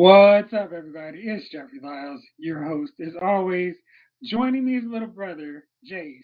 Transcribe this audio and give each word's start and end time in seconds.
What's 0.00 0.52
up, 0.52 0.70
everybody? 0.72 1.22
It's 1.24 1.50
Jeffrey 1.50 1.80
Lyles, 1.82 2.22
your 2.38 2.62
host, 2.62 2.92
as 3.04 3.14
always. 3.20 3.74
Joining 4.22 4.64
me 4.64 4.76
is 4.76 4.84
little 4.86 5.08
brother, 5.08 5.64
Jace. 5.90 6.22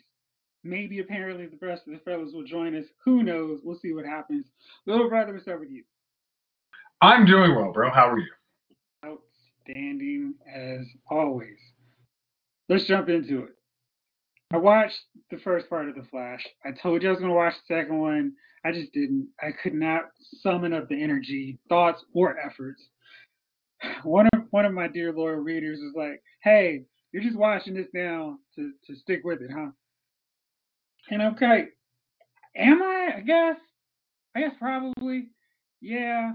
Maybe 0.63 1.01
apparently 1.01 1.47
the 1.47 1.67
rest 1.67 1.83
of 1.89 1.95
the 1.95 1.99
fellows 2.05 2.31
will 2.33 2.45
join 2.45 2.77
us. 2.77 2.85
Who 3.05 3.25
knows? 3.25 3.59
We'll 3.65 3.81
see 3.83 3.93
what 3.93 4.07
happens. 4.07 4.47
Little 4.87 5.09
brother, 5.09 5.33
what's 5.33 5.49
up 5.49 5.59
with 5.59 5.73
you? 5.73 5.83
I'm 7.01 7.27
doing 7.27 7.57
well, 7.57 7.73
bro. 7.73 7.91
How 7.91 8.11
are 8.11 8.19
you? 8.21 8.31
Outstanding 9.05 10.35
as 10.47 10.87
always. 11.11 11.59
Let's 12.69 12.87
jump 12.87 13.09
into 13.09 13.43
it. 13.43 13.57
I 14.53 14.59
watched 14.59 15.01
the 15.33 15.39
first 15.39 15.69
part 15.69 15.89
of 15.89 15.97
The 15.97 16.07
Flash. 16.13 16.47
I 16.65 16.71
told 16.81 17.03
you 17.03 17.09
I 17.09 17.11
was 17.11 17.19
going 17.19 17.33
to 17.33 17.37
watch 17.37 17.55
the 17.67 17.75
second 17.75 17.99
one. 17.99 18.35
I 18.65 18.71
just 18.71 18.93
didn't. 18.93 19.31
I 19.43 19.49
could 19.51 19.75
not 19.75 20.13
summon 20.43 20.73
up 20.73 20.89
the 20.89 21.03
energy, 21.03 21.59
thoughts, 21.69 22.05
or 22.15 22.39
efforts. 22.39 22.81
One 24.03 24.29
of 24.35 24.43
one 24.51 24.65
of 24.65 24.73
my 24.73 24.89
dear 24.89 25.13
loyal 25.13 25.37
readers 25.37 25.81
was 25.81 25.95
like, 25.97 26.23
"Hey, 26.43 26.85
you're 27.13 27.23
just 27.23 27.37
watching 27.37 27.75
this 27.75 27.89
now 27.95 28.39
to 28.55 28.73
to 28.87 28.97
stick 28.97 29.23
with 29.25 29.41
it, 29.41 29.51
huh?" 29.51 29.71
And 31.11 31.23
okay, 31.23 31.69
am 32.57 32.83
I? 32.83 33.15
I 33.17 33.21
guess. 33.21 33.57
I 34.35 34.41
guess 34.41 34.53
probably. 34.59 35.29
Yeah. 35.81 36.33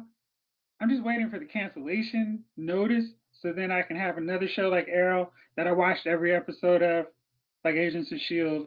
I'm 0.81 0.89
just 0.89 1.03
waiting 1.03 1.29
for 1.29 1.39
the 1.39 1.45
cancellation 1.45 2.45
notice 2.55 3.05
so 3.41 3.53
then 3.53 3.71
I 3.71 3.81
can 3.81 3.97
have 3.97 4.17
another 4.17 4.47
show 4.47 4.69
like 4.69 4.87
Arrow 4.89 5.31
that 5.55 5.67
I 5.67 5.71
watched 5.71 6.07
every 6.07 6.33
episode 6.33 6.81
of, 6.81 7.05
like 7.63 7.75
Agents 7.75 8.11
of 8.11 8.17
S.H.I.E.L.D. 8.17 8.65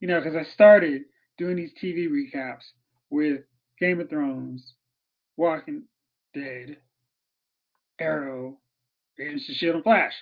You 0.00 0.08
know, 0.08 0.20
because 0.20 0.36
I 0.36 0.44
started 0.52 1.02
doing 1.38 1.56
these 1.56 1.72
TV 1.82 2.08
recaps 2.08 2.64
with 3.10 3.40
Game 3.78 4.00
of 4.00 4.08
Thrones, 4.08 4.74
Walking 5.36 5.84
Dead, 6.34 6.78
Arrow, 7.98 8.58
of 9.18 9.26
S.H.I.E.L.D. 9.26 9.76
and 9.76 9.82
Flash. 9.82 10.12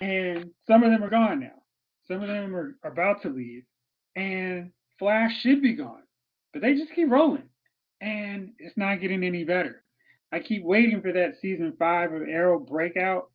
And 0.00 0.50
some 0.66 0.82
of 0.82 0.90
them 0.90 1.02
are 1.02 1.10
gone 1.10 1.40
now. 1.40 1.62
Some 2.06 2.22
of 2.22 2.28
them 2.28 2.54
are 2.54 2.76
about 2.84 3.22
to 3.22 3.28
leave. 3.28 3.64
And 4.16 4.70
Flash 4.98 5.40
should 5.40 5.62
be 5.62 5.74
gone. 5.74 6.02
But 6.52 6.62
they 6.62 6.74
just 6.74 6.94
keep 6.94 7.10
rolling 7.10 7.48
and 8.00 8.52
it's 8.58 8.76
not 8.76 9.00
getting 9.00 9.24
any 9.24 9.44
better. 9.44 9.82
I 10.32 10.40
keep 10.40 10.62
waiting 10.62 11.00
for 11.00 11.12
that 11.12 11.34
season 11.40 11.74
five 11.78 12.12
of 12.12 12.22
Arrow 12.22 12.58
breakout, 12.58 13.30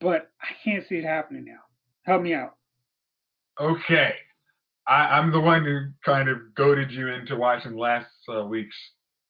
but 0.00 0.30
I 0.40 0.48
can't 0.64 0.84
see 0.88 0.96
it 0.96 1.04
happening 1.04 1.44
now. 1.44 1.60
Help 2.04 2.22
me 2.22 2.34
out. 2.34 2.56
Okay. 3.60 4.14
I, 4.88 5.18
am 5.18 5.30
the 5.30 5.40
one 5.40 5.64
who 5.64 5.90
kind 6.04 6.28
of 6.28 6.54
goaded 6.56 6.90
you 6.90 7.08
into 7.08 7.36
watching 7.36 7.76
last 7.76 8.10
uh, 8.34 8.44
week's 8.44 8.76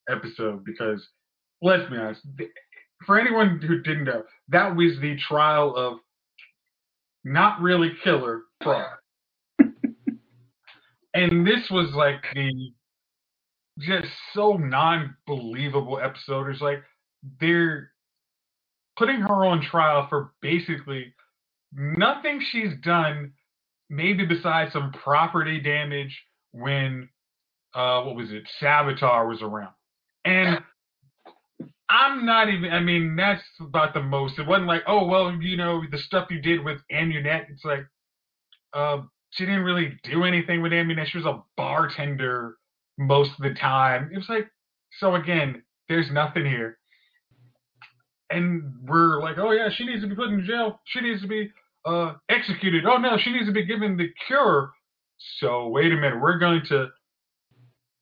episode 0.09 0.65
because, 0.65 1.07
let's 1.61 1.89
be 1.91 1.97
honest, 1.97 2.22
for 3.07 3.19
anyone 3.19 3.61
who 3.61 3.81
didn't 3.81 4.05
know, 4.05 4.25
that 4.49 4.75
was 4.77 4.99
the 5.01 5.17
trial 5.29 5.75
of 5.77 5.99
not 7.25 7.61
really 7.61 7.93
killer 8.03 8.43
Frost. 8.63 9.01
and 11.15 11.47
this 11.47 11.69
was 11.71 11.93
like 11.95 12.23
the 12.35 12.73
just 13.79 14.09
so 14.35 14.55
non-believable 14.55 16.01
episode. 16.03 16.49
It's 16.49 16.61
like 16.61 16.83
they're 17.41 17.91
putting 18.97 19.21
her 19.21 19.45
on 19.47 19.63
trial 19.63 20.07
for 20.09 20.33
basically 20.43 21.15
nothing 21.73 22.43
she's 22.51 22.73
done, 22.84 23.33
maybe 23.89 24.27
besides 24.27 24.73
some 24.73 24.93
property 24.93 25.61
damage 25.61 26.17
when 26.53 27.09
uh 27.75 28.03
what 28.03 28.17
was 28.17 28.31
it, 28.31 28.43
Savitar 28.61 29.29
was 29.29 29.41
around. 29.43 29.73
And 30.25 30.59
I'm 31.92 32.25
not 32.25 32.48
even 32.48 32.72
I 32.72 32.80
mean, 32.80 33.16
that's 33.16 33.42
about 33.60 33.92
the 33.92 34.03
most. 34.03 34.38
It 34.38 34.47
wasn't 34.47 34.66
like, 34.66 34.82
oh 34.86 35.06
well, 35.06 35.30
you 35.32 35.56
know, 35.58 35.82
the 35.91 35.98
stuff 35.98 36.28
you 36.30 36.41
did 36.41 36.64
with 36.64 36.78
Amunet, 36.91 37.50
it's 37.50 37.64
like 37.64 37.86
uh 38.72 39.03
she 39.30 39.44
didn't 39.44 39.64
really 39.64 39.98
do 40.04 40.25
anything 40.25 40.62
with 40.62 40.72
Amunet. 40.72 41.06
She 41.06 41.19
was 41.19 41.26
a 41.26 41.42
bartender 41.56 42.56
most 42.98 43.30
of 43.32 43.42
the 43.42 43.54
time. 43.54 44.10
It 44.12 44.16
was 44.16 44.28
like, 44.28 44.48
so 44.98 45.14
again, 45.14 45.62
there's 45.88 46.10
nothing 46.10 46.47
here. 46.47 46.78
And 48.30 48.74
we're 48.84 49.20
like, 49.20 49.36
oh 49.38 49.50
yeah, 49.53 49.69
she 49.74 49.84
needs 49.84 50.03
to 50.03 50.09
be 50.09 50.14
put 50.14 50.30
in 50.30 50.44
jail. 50.47 50.80
She 50.86 51.00
needs 51.00 51.20
to 51.20 51.28
be 51.28 51.50
uh, 51.84 52.14
executed. 52.30 52.84
Oh 52.86 52.97
no, 52.97 53.19
she 53.19 53.32
needs 53.32 53.47
to 53.47 53.53
be 53.53 53.66
given 53.66 53.98
the 53.98 54.09
cure. 54.26 54.70
So 55.38 55.69
wait 55.69 55.92
a 55.92 55.97
minute, 55.97 56.20
we're 56.20 56.38
going 56.38 56.62
to 56.69 56.88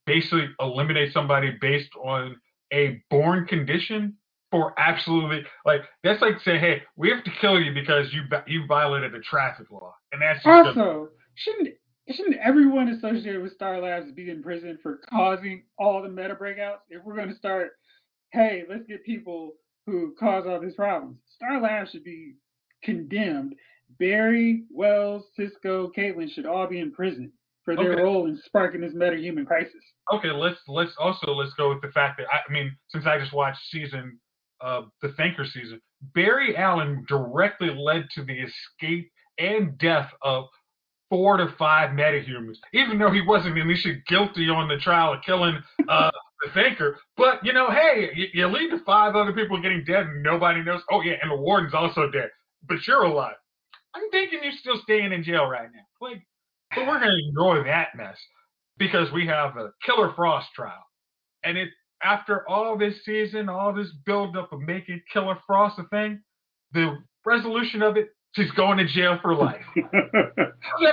basically 0.06 0.48
eliminate 0.60 1.12
somebody 1.12 1.56
based 1.60 1.90
on 2.04 2.36
a 2.72 3.02
born 3.10 3.46
condition 3.46 4.16
for 4.50 4.74
absolutely 4.78 5.42
like 5.64 5.82
that's 6.02 6.20
like 6.20 6.34
saying, 6.44 6.60
hey, 6.60 6.82
we 6.96 7.10
have 7.10 7.24
to 7.24 7.30
kill 7.40 7.60
you 7.60 7.72
because 7.72 8.12
you 8.12 8.22
you 8.46 8.66
violated 8.66 9.12
the 9.12 9.20
traffic 9.20 9.70
law, 9.70 9.94
and 10.12 10.20
that's 10.20 10.44
also 10.44 11.08
shouldn't 11.34 11.74
shouldn't 12.10 12.36
everyone 12.42 12.88
associated 12.88 13.42
with 13.42 13.54
Star 13.54 13.80
Labs 13.80 14.10
be 14.12 14.30
in 14.30 14.42
prison 14.42 14.78
for 14.82 14.98
causing 15.08 15.62
all 15.78 16.02
the 16.02 16.08
meta 16.08 16.34
breakouts? 16.34 16.80
If 16.88 17.04
we're 17.04 17.16
going 17.16 17.28
to 17.28 17.36
start, 17.36 17.72
hey, 18.32 18.64
let's 18.68 18.86
get 18.86 19.04
people 19.04 19.52
who 19.86 20.14
cause 20.18 20.44
all 20.48 20.60
these 20.60 20.74
problems. 20.74 21.16
Star 21.36 21.60
Labs 21.60 21.90
should 21.90 22.04
be 22.04 22.34
condemned. 22.82 23.54
Barry, 23.98 24.64
Wells, 24.70 25.24
Cisco, 25.36 25.90
Caitlin 25.96 26.32
should 26.32 26.46
all 26.46 26.66
be 26.66 26.80
in 26.80 26.92
prison 26.92 27.32
for 27.64 27.76
their 27.76 27.92
okay. 27.92 28.02
role 28.02 28.26
in 28.26 28.36
sparking 28.44 28.80
this 28.80 28.92
meta-human 28.94 29.46
crisis. 29.46 29.82
Okay, 30.12 30.30
let's 30.30 30.60
let's 30.66 30.92
also 30.98 31.32
let's 31.32 31.54
go 31.54 31.68
with 31.68 31.82
the 31.82 31.90
fact 31.92 32.18
that 32.18 32.26
I, 32.32 32.38
I 32.48 32.52
mean, 32.52 32.74
since 32.88 33.06
I 33.06 33.18
just 33.18 33.32
watched 33.32 33.60
season 33.70 34.18
uh, 34.60 34.82
the 35.02 35.12
Thinker 35.12 35.44
season, 35.44 35.80
Barry 36.14 36.56
Allen 36.56 37.04
directly 37.08 37.70
led 37.70 38.08
to 38.14 38.24
the 38.24 38.40
escape 38.40 39.10
and 39.38 39.76
death 39.78 40.10
of 40.22 40.46
four 41.08 41.36
to 41.36 41.52
five 41.58 41.90
metahumans, 41.90 42.56
even 42.72 42.98
though 42.98 43.10
he 43.10 43.20
wasn't 43.20 43.58
initially 43.58 44.02
guilty 44.06 44.48
on 44.48 44.68
the 44.68 44.78
trial 44.78 45.14
of 45.14 45.22
killing 45.22 45.58
uh, 45.88 46.10
the 46.42 46.50
thinker. 46.52 46.98
But 47.16 47.44
you 47.44 47.52
know, 47.52 47.70
hey, 47.70 48.10
you, 48.14 48.26
you, 48.32 48.46
lead 48.46 48.70
to 48.70 48.78
five 48.84 49.14
other 49.16 49.32
people 49.32 49.60
getting 49.60 49.84
dead 49.84 50.06
and 50.06 50.22
nobody 50.22 50.62
knows. 50.62 50.82
Oh 50.90 51.02
yeah, 51.02 51.14
and 51.20 51.30
the 51.30 51.36
warden's 51.36 51.74
also 51.74 52.10
dead, 52.10 52.30
but 52.66 52.86
you're 52.86 53.04
alive. 53.04 53.36
I'm 53.94 54.08
thinking 54.10 54.40
you're 54.42 54.52
still 54.52 54.80
staying 54.82 55.12
in 55.12 55.24
jail 55.24 55.46
right 55.46 55.68
now. 55.74 56.06
Like, 56.06 56.22
but 56.74 56.86
we're 56.86 57.00
gonna 57.00 57.16
ignore 57.28 57.64
that 57.64 57.96
mess 57.96 58.16
because 58.78 59.10
we 59.12 59.26
have 59.26 59.56
a 59.56 59.72
Killer 59.84 60.12
Frost 60.14 60.48
trial, 60.54 60.84
and 61.44 61.56
it 61.56 61.68
after 62.02 62.48
all 62.48 62.78
this 62.78 63.04
season, 63.04 63.48
all 63.48 63.72
this 63.74 63.90
build 64.06 64.36
up 64.36 64.52
of 64.52 64.60
making 64.60 65.02
Killer 65.12 65.36
Frost 65.46 65.78
a 65.78 65.84
thing, 65.84 66.20
the 66.72 66.96
resolution 67.24 67.82
of 67.82 67.96
it 67.96 68.10
She's 68.32 68.50
going 68.52 68.78
to 68.78 68.86
jail 68.86 69.18
for 69.22 69.34
life. 69.34 69.64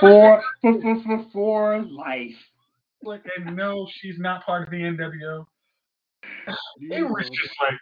for, 0.00 0.42
for, 0.60 1.02
for, 1.04 1.26
for 1.32 1.82
life. 1.82 2.34
Like, 3.02 3.22
and 3.36 3.56
no, 3.56 3.86
she's 4.00 4.18
not 4.18 4.44
part 4.44 4.64
of 4.64 4.70
the 4.70 4.78
NWO. 4.78 5.46
It 6.80 7.02
was 7.02 7.24
just 7.24 7.54
like, 7.62 7.78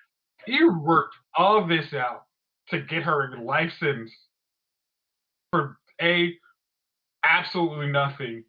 you 0.46 0.78
worked 0.80 1.14
all 1.36 1.66
this 1.66 1.92
out 1.94 2.24
to 2.70 2.80
get 2.80 3.02
her 3.02 3.32
a 3.32 3.42
life 3.42 3.70
sentence 3.80 4.12
for 5.50 5.78
A, 6.02 6.34
absolutely 7.26 7.88
nothing, 7.88 8.44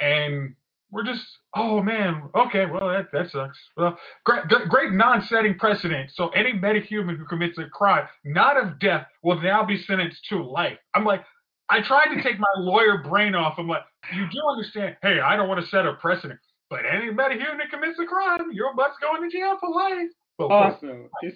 and 0.00 0.54
we're 0.90 1.04
just, 1.04 1.24
oh 1.56 1.82
man, 1.82 2.22
okay, 2.34 2.66
well 2.66 2.88
that 2.88 3.06
that 3.12 3.30
sucks. 3.30 3.58
Well, 3.76 3.98
great, 4.24 4.42
great 4.68 4.92
non-setting 4.92 5.58
precedent. 5.58 6.10
So 6.14 6.28
any 6.28 6.52
metahuman 6.52 7.16
who 7.16 7.24
commits 7.24 7.58
a 7.58 7.64
crime, 7.64 8.06
not 8.24 8.56
of 8.56 8.78
death, 8.78 9.06
will 9.22 9.40
now 9.40 9.64
be 9.64 9.82
sentenced 9.82 10.24
to 10.28 10.42
life. 10.42 10.78
I'm 10.94 11.04
like, 11.04 11.24
I 11.70 11.80
tried 11.80 12.14
to 12.14 12.22
take 12.22 12.38
my 12.38 12.52
lawyer 12.58 13.02
brain 13.02 13.34
off. 13.34 13.54
I'm 13.58 13.68
like, 13.68 13.84
you 14.14 14.26
do 14.30 14.38
understand? 14.50 14.96
Hey, 15.02 15.20
I 15.20 15.36
don't 15.36 15.48
want 15.48 15.60
to 15.60 15.66
set 15.68 15.86
a 15.86 15.94
precedent, 15.94 16.40
but 16.68 16.80
any 16.84 17.10
metahuman 17.10 17.58
that 17.58 17.70
commits 17.70 17.98
a 17.98 18.04
crime, 18.04 18.52
your 18.52 18.74
butt's 18.74 18.96
going 19.00 19.22
to 19.22 19.34
jail 19.34 19.56
for 19.58 19.70
life. 19.70 20.10
But 20.36 20.48
also, 20.48 21.08
is 21.22 21.34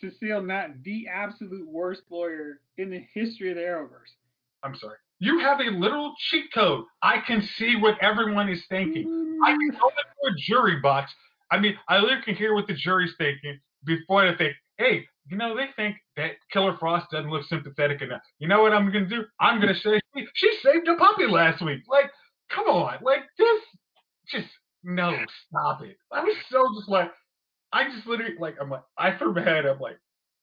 Cecile 0.00 0.42
not 0.42 0.82
the 0.84 1.06
absolute 1.12 1.66
worst 1.66 2.02
lawyer 2.10 2.60
in 2.76 2.90
the 2.90 3.04
history 3.14 3.50
of 3.50 3.56
the 3.56 3.62
Arrowverse? 3.62 4.14
I'm 4.62 4.76
sorry. 4.76 4.98
You 5.18 5.38
have 5.38 5.60
a 5.60 5.70
literal 5.70 6.14
cheat 6.30 6.52
code. 6.52 6.84
I 7.02 7.20
can 7.26 7.42
see 7.56 7.76
what 7.76 7.96
everyone 8.02 8.48
is 8.48 8.62
thinking. 8.68 9.38
I 9.44 9.52
can 9.52 9.70
go 9.70 9.88
into 9.88 10.34
a 10.34 10.34
jury 10.46 10.80
box. 10.80 11.12
I 11.50 11.58
mean, 11.58 11.76
I 11.88 11.98
literally 11.98 12.22
can 12.22 12.34
hear 12.34 12.54
what 12.54 12.66
the 12.66 12.74
jury's 12.74 13.14
thinking 13.16 13.58
before 13.84 14.30
they 14.30 14.36
think, 14.36 14.54
hey, 14.78 15.06
you 15.28 15.36
know, 15.36 15.56
they 15.56 15.66
think 15.74 15.96
that 16.16 16.32
Killer 16.52 16.76
Frost 16.78 17.06
doesn't 17.10 17.30
look 17.30 17.44
sympathetic 17.46 18.02
enough. 18.02 18.20
You 18.38 18.48
know 18.48 18.62
what 18.62 18.72
I'm 18.72 18.92
going 18.92 19.08
to 19.08 19.16
do? 19.16 19.24
I'm 19.40 19.60
going 19.60 19.74
to 19.74 19.80
say, 19.80 20.00
she 20.34 20.58
saved 20.62 20.86
a 20.88 20.96
puppy 20.96 21.26
last 21.26 21.64
week. 21.64 21.82
Like, 21.88 22.10
come 22.50 22.66
on. 22.66 22.98
Like, 23.02 23.20
this, 23.38 23.60
just, 24.28 24.48
no, 24.84 25.16
stop 25.48 25.82
it. 25.82 25.96
I 26.12 26.22
was 26.22 26.36
so 26.50 26.64
just 26.78 26.88
like, 26.88 27.10
I 27.72 27.84
just 27.90 28.06
literally, 28.06 28.34
like, 28.38 28.56
I'm 28.60 28.70
like, 28.70 28.84
I 28.98 29.16
threw 29.16 29.34
my 29.34 29.42
head 29.42 29.66
up, 29.66 29.80
like, 29.80 29.98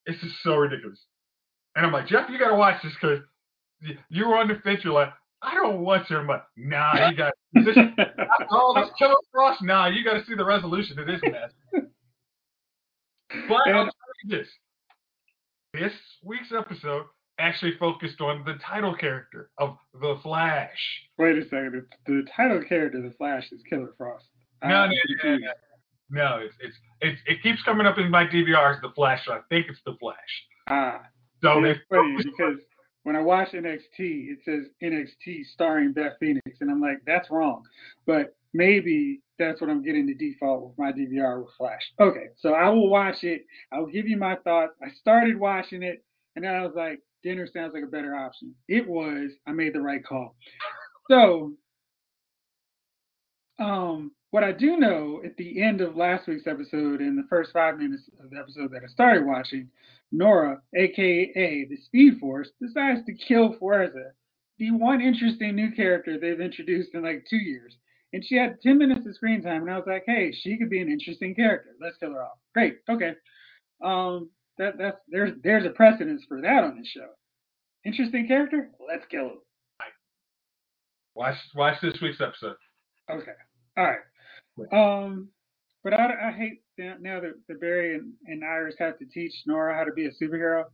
this 0.06 0.18
is 0.24 0.34
so 0.42 0.56
ridiculous. 0.56 1.00
And 1.76 1.86
I'm 1.86 1.94
like, 1.94 2.08
Jeff, 2.08 2.30
you 2.30 2.38
got 2.38 2.50
to 2.50 2.56
watch 2.56 2.82
this 2.84 2.94
because 3.00 3.20
you 4.10 4.28
were 4.28 4.38
on 4.38 4.48
the 4.48 4.56
fence. 4.64 4.82
You're 4.84 4.94
like, 4.94 5.10
I 5.42 5.56
don't 5.56 5.82
want 5.82 6.10
your 6.10 6.24
money. 6.24 6.42
Nah, 6.58 7.10
you 7.10 7.18
got 7.18 7.34
this. 7.54 7.78
all 8.50 8.74
this 8.76 8.90
killer 8.98 9.16
frost. 9.32 9.62
Nah, 9.62 9.88
you 9.88 10.04
got 10.04 10.14
to 10.14 10.26
see 10.26 10.36
the 10.36 10.46
resolution 10.46 10.98
of 11.00 11.08
this 11.08 11.22
mess. 11.24 11.52
But 13.48 13.68
I'll 13.68 13.86
tell 13.86 13.94
this. 14.30 14.48
This 15.74 15.94
week's 16.24 16.52
episode 16.58 17.06
actually 17.40 17.74
focused 17.80 18.22
on 18.22 18.44
the 18.46 18.56
title 18.66 18.96
character 18.96 19.50
of 19.58 19.78
the 20.00 20.20
Flash. 20.22 20.70
Wait 21.18 21.38
a 21.38 21.44
second. 21.44 21.86
The 22.06 22.26
title 22.36 22.64
character, 22.68 23.00
of 23.00 23.04
the 23.06 23.14
Flash, 23.18 23.52
is 23.52 23.62
Killer 23.70 23.94
Frost. 23.98 24.26
No, 24.64 24.86
no, 24.86 24.92
no, 25.24 25.38
no, 25.38 25.48
no. 26.10 26.38
it's, 26.42 26.56
it's 26.62 26.76
it's 27.02 27.22
it 27.26 27.44
keeps 27.44 27.62
coming 27.64 27.86
up 27.86 27.98
in 27.98 28.10
my 28.10 28.26
DVR 28.26 28.76
as 28.76 28.82
the 28.82 28.92
Flash. 28.96 29.26
So 29.26 29.34
I 29.34 29.40
think 29.50 29.66
it's 29.68 29.80
the 29.86 29.96
Flash. 30.00 30.18
Ah. 30.70 31.02
So 31.42 31.64
it's 31.66 31.80
funny 31.90 32.18
because 32.18 32.60
when 33.04 33.16
I 33.16 33.22
watch 33.22 33.52
NXT, 33.52 33.82
it 34.00 34.40
says 34.46 34.66
NXT 34.82 35.46
starring 35.54 35.94
Beth 35.94 36.14
Phoenix, 36.20 36.58
and 36.62 36.72
I'm 36.72 36.82
like, 36.82 37.00
that's 37.06 37.30
wrong. 37.30 37.64
But 38.06 38.36
maybe 38.54 39.22
that's 39.38 39.60
what 39.60 39.70
I'm 39.70 39.84
getting 39.84 40.06
the 40.06 40.16
default 40.16 40.64
with 40.64 40.78
my 40.78 40.92
DVR 40.92 41.44
with 41.44 41.54
Flash. 41.58 41.82
Okay, 42.00 42.28
so 42.38 42.54
I 42.54 42.70
will 42.70 42.90
watch 42.90 43.24
it. 43.24 43.46
I'll 43.72 43.86
give 43.86 44.08
you 44.08 44.18
my 44.18 44.36
thoughts. 44.44 44.74
I 44.82 44.90
started 45.00 45.38
watching 45.38 45.84
it, 45.84 46.04
and 46.36 46.46
then 46.46 46.56
I 46.56 46.66
was 46.66 46.74
like, 46.76 47.02
dinner 47.24 47.48
sounds 47.52 47.74
like 47.74 47.84
a 47.84 47.88
better 47.88 48.16
option. 48.16 48.54
It 48.68 48.88
was. 48.88 49.32
I 49.48 49.52
made 49.52 49.74
the 49.74 49.82
right 49.82 50.06
call. 50.06 50.36
So, 51.10 51.54
um, 53.60 54.12
what 54.32 54.44
I 54.44 54.52
do 54.52 54.78
know 54.78 55.22
at 55.24 55.38
the 55.38 55.62
end 55.62 55.82
of 55.82 55.96
last 55.96 56.28
week's 56.28 56.48
episode, 56.48 57.02
in 57.02 57.16
the 57.16 57.28
first 57.30 57.52
five 57.54 57.78
minutes 57.78 58.04
of 58.24 58.30
the 58.30 58.38
episode 58.38 58.72
that 58.72 58.84
I 58.84 58.88
started 58.88 59.26
watching, 59.26 59.70
Nora, 60.14 60.62
aka 60.76 61.66
the 61.66 61.78
Speed 61.86 62.20
Force, 62.20 62.50
decides 62.62 63.04
to 63.06 63.14
kill 63.14 63.56
Fuerza, 63.56 64.12
the 64.60 64.72
one 64.72 65.02
interesting 65.02 65.56
new 65.56 65.72
character 65.72 66.20
they've 66.20 66.40
introduced 66.40 66.94
in 66.94 67.04
like 67.04 67.26
two 67.30 67.38
years. 67.38 67.76
And 68.14 68.24
she 68.24 68.36
had 68.36 68.62
10 68.62 68.78
minutes 68.78 69.08
of 69.08 69.16
screen 69.16 69.42
time, 69.42 69.64
and 69.64 69.72
I 69.72 69.76
was 69.76 69.88
like, 69.88 70.04
hey, 70.06 70.32
she 70.32 70.56
could 70.58 70.70
be 70.70 70.80
an 70.80 70.92
interesting 70.92 71.34
character. 71.34 71.72
Let's 71.82 71.98
kill 71.98 72.12
her 72.12 72.24
off. 72.24 72.38
Great. 72.54 72.78
Okay. 72.88 73.14
Um, 73.84 74.30
that 74.60 74.78
that's 74.78 74.98
there's 75.08 75.32
there's 75.44 75.66
a 75.66 75.72
precedence 75.72 76.24
for 76.28 76.40
that 76.42 76.64
on 76.64 76.78
this 76.78 76.88
show. 76.88 77.08
Interesting 77.84 78.28
character. 78.28 78.70
Let's 78.88 79.06
kill 79.10 79.26
him. 79.26 79.38
Watch 81.16 81.38
watch 81.56 81.82
this 81.82 82.00
week's 82.02 82.22
episode. 82.22 82.56
Okay. 83.10 83.32
All 83.78 83.84
right. 83.84 85.04
Um, 85.04 85.30
but 85.84 85.94
I, 85.94 86.30
I 86.30 86.32
hate 86.32 86.62
now 86.78 87.20
that, 87.20 87.34
that 87.48 87.62
Barry 87.62 87.96
and, 87.96 88.14
and 88.26 88.44
Iris 88.44 88.76
have 88.80 88.98
to 89.00 89.06
teach 89.06 89.44
Nora 89.46 89.76
how 89.76 89.84
to 89.84 89.92
be 89.92 90.06
a 90.06 90.12
superhero 90.12 90.66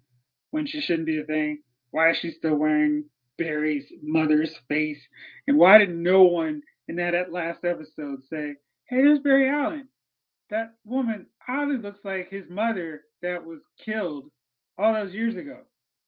when 0.52 0.66
she 0.66 0.82
shouldn't 0.82 1.06
be 1.06 1.20
a 1.20 1.26
thing. 1.26 1.62
Why 1.92 2.12
is 2.12 2.18
she 2.18 2.32
still 2.32 2.56
wearing 2.56 3.06
Barry's 3.38 3.86
mother's 4.02 4.56
face? 4.68 5.00
And 5.48 5.58
why 5.58 5.78
did 5.78 5.96
no 5.96 6.24
one 6.24 6.62
in 6.88 6.96
that, 6.98 7.12
that 7.12 7.32
last 7.32 7.64
episode 7.64 8.20
say, 8.30 8.56
hey, 8.88 8.98
there's 8.98 9.20
Barry 9.20 9.50
Allen? 9.50 9.88
That 10.50 10.74
woman 10.86 11.28
oddly 11.48 11.78
looks 11.78 12.00
like 12.04 12.30
his 12.30 12.46
mother 12.50 13.02
that 13.22 13.44
was 13.46 13.60
killed 13.84 14.30
all 14.78 14.94
those 14.94 15.14
years 15.14 15.36
ago. 15.36 15.60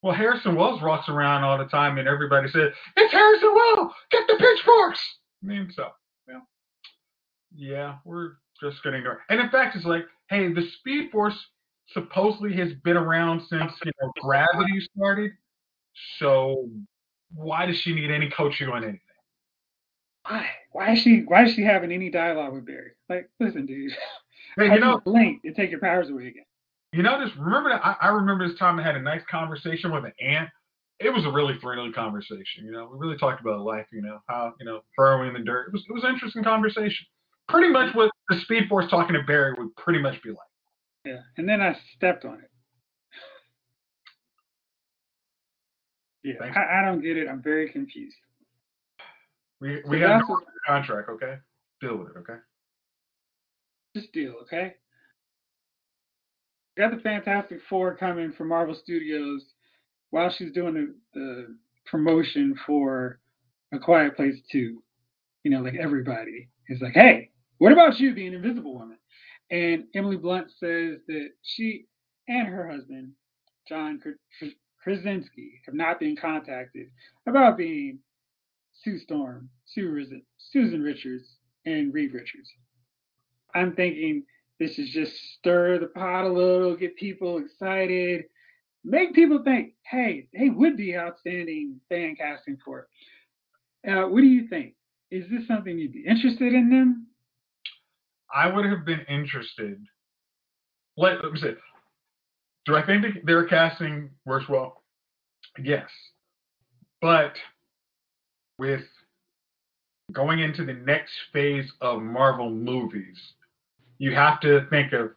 Well, 0.02 0.14
Harrison 0.14 0.56
Wells 0.56 0.82
walks 0.82 1.08
around 1.08 1.44
all 1.44 1.58
the 1.58 1.66
time, 1.66 1.96
and 1.98 2.08
everybody 2.08 2.48
says, 2.48 2.72
"It's 2.96 3.12
Harrison 3.12 3.54
Wells! 3.54 3.92
Get 4.10 4.26
the 4.26 4.34
pitchforks!" 4.34 5.00
I 5.44 5.46
mean, 5.46 5.70
so, 5.72 5.90
well, 6.26 6.42
yeah, 7.54 7.98
we're 8.04 8.32
just 8.62 8.82
getting 8.82 9.02
there. 9.02 9.22
And 9.28 9.40
in 9.40 9.50
fact, 9.50 9.76
it's 9.76 9.84
like, 9.84 10.04
hey, 10.30 10.52
the 10.52 10.62
Speed 10.78 11.10
Force 11.10 11.38
supposedly 11.92 12.54
has 12.56 12.72
been 12.84 12.96
around 12.96 13.40
since 13.48 13.72
you 13.84 13.92
know 14.00 14.12
Gravity 14.20 14.80
started. 14.96 15.32
So 16.18 16.68
why 17.34 17.66
does 17.66 17.76
she 17.76 17.94
need 17.94 18.10
any 18.10 18.30
coaching 18.30 18.68
on 18.68 18.84
anything? 18.84 19.00
Why? 20.28 20.46
Why 20.70 20.92
is 20.92 21.00
she? 21.00 21.20
Why 21.26 21.44
is 21.44 21.54
she 21.54 21.62
having 21.62 21.92
any 21.92 22.10
dialogue 22.10 22.54
with 22.54 22.66
Barry? 22.66 22.92
Like, 23.08 23.30
listen, 23.40 23.66
dude. 23.66 23.92
Hey, 24.58 24.66
you 24.66 24.80
know, 24.80 25.00
blink 25.02 25.40
and 25.44 25.56
take 25.56 25.70
your 25.70 25.80
powers 25.80 26.10
away 26.10 26.26
again. 26.26 26.44
You 26.92 27.02
know 27.02 27.18
this? 27.24 27.34
Remember 27.38 27.70
that? 27.70 27.80
I, 27.82 27.96
I 28.02 28.08
remember 28.08 28.46
this 28.46 28.58
time 28.58 28.78
I 28.78 28.82
had 28.82 28.96
a 28.96 29.00
nice 29.00 29.22
conversation 29.30 29.90
with 29.90 30.04
an 30.04 30.12
ant. 30.20 30.50
It 31.00 31.08
was 31.08 31.24
a 31.24 31.30
really 31.30 31.58
friendly 31.58 31.90
conversation. 31.90 32.66
You 32.66 32.72
know, 32.72 32.90
we 32.92 32.98
really 32.98 33.16
talked 33.16 33.40
about 33.40 33.60
life. 33.60 33.86
You 33.92 34.02
know, 34.02 34.18
how 34.28 34.52
you 34.60 34.66
know 34.66 34.82
throwing 34.94 35.28
in 35.28 35.32
the 35.32 35.40
dirt. 35.40 35.68
It 35.68 35.72
was 35.72 35.86
it 35.88 35.92
was 35.94 36.04
an 36.04 36.10
interesting 36.10 36.44
conversation. 36.44 37.06
Pretty 37.48 37.68
much 37.68 37.94
what 37.94 38.10
the 38.28 38.40
Speed 38.40 38.68
Force 38.68 38.90
talking 38.90 39.14
to 39.14 39.22
Barry 39.24 39.54
would 39.58 39.74
pretty 39.76 40.00
much 40.00 40.22
be 40.22 40.30
like. 40.30 40.38
Yeah, 41.04 41.20
and 41.36 41.48
then 41.48 41.60
I 41.60 41.76
stepped 41.96 42.24
on 42.24 42.34
it. 42.34 42.50
Yeah, 46.22 46.34
I, 46.40 46.78
I, 46.78 46.84
don't 46.84 47.02
get 47.02 47.16
it. 47.16 47.28
I'm 47.28 47.42
very 47.42 47.68
confused. 47.70 48.14
We 49.60 49.82
we 49.88 50.00
have 50.00 50.22
no 50.28 50.38
contract, 50.66 51.08
okay? 51.08 51.38
Deal 51.80 51.96
with 51.96 52.10
it, 52.10 52.18
okay? 52.18 52.38
Just 53.96 54.12
deal, 54.12 54.34
okay? 54.42 54.74
got 56.76 56.90
the 56.90 57.02
Fantastic 57.02 57.58
Four 57.68 57.96
coming 57.96 58.32
from 58.32 58.48
Marvel 58.48 58.74
Studios 58.74 59.44
while 60.10 60.30
she's 60.30 60.52
doing 60.52 60.74
the, 60.74 60.94
the 61.14 61.56
promotion 61.86 62.54
for 62.66 63.18
A 63.74 63.78
Quiet 63.78 64.16
Place 64.16 64.36
2. 64.50 64.82
You 65.44 65.50
know, 65.50 65.60
like 65.60 65.74
everybody 65.74 66.48
is 66.68 66.80
like, 66.80 66.94
hey, 66.94 67.30
what 67.62 67.70
about 67.70 68.00
you 68.00 68.12
being 68.12 68.34
Invisible 68.34 68.74
Woman? 68.74 68.98
And 69.48 69.84
Emily 69.94 70.16
Blunt 70.16 70.50
says 70.50 70.98
that 71.06 71.28
she 71.42 71.86
and 72.26 72.48
her 72.48 72.68
husband, 72.68 73.12
John 73.68 74.02
Krasinski, 74.82 75.60
have 75.64 75.74
not 75.76 76.00
been 76.00 76.16
contacted 76.16 76.88
about 77.24 77.56
being 77.56 78.00
Sue 78.72 78.98
Storm, 78.98 79.48
Susan 79.64 80.82
Richards, 80.82 81.36
and 81.64 81.94
Reed 81.94 82.12
Richards. 82.12 82.50
I'm 83.54 83.76
thinking 83.76 84.24
this 84.58 84.80
is 84.80 84.90
just 84.90 85.14
stir 85.38 85.78
the 85.78 85.86
pot 85.86 86.24
a 86.24 86.32
little, 86.32 86.74
get 86.74 86.96
people 86.96 87.38
excited, 87.38 88.24
make 88.82 89.14
people 89.14 89.40
think, 89.44 89.74
hey, 89.88 90.26
they 90.36 90.48
would 90.48 90.76
be 90.76 90.96
outstanding 90.96 91.80
fan 91.88 92.16
casting 92.16 92.58
for 92.64 92.88
it. 93.84 93.88
Uh, 93.88 94.08
what 94.08 94.20
do 94.20 94.26
you 94.26 94.48
think? 94.48 94.74
Is 95.12 95.30
this 95.30 95.46
something 95.46 95.78
you'd 95.78 95.92
be 95.92 96.04
interested 96.04 96.54
in 96.54 96.68
them? 96.68 97.06
I 98.34 98.46
would 98.46 98.64
have 98.66 98.84
been 98.84 99.04
interested. 99.08 99.78
Let, 100.96 101.22
let 101.22 101.32
me 101.32 101.40
say, 101.40 101.54
do 102.64 102.76
I 102.76 102.84
think 102.84 103.04
their 103.24 103.46
casting 103.46 104.10
works 104.24 104.48
well? 104.48 104.82
Yes. 105.62 105.88
But 107.00 107.34
with 108.58 108.82
going 110.12 110.38
into 110.38 110.64
the 110.64 110.74
next 110.74 111.12
phase 111.32 111.70
of 111.80 112.02
Marvel 112.02 112.50
movies, 112.50 113.18
you 113.98 114.14
have 114.14 114.40
to 114.40 114.66
think 114.70 114.92
of 114.92 115.10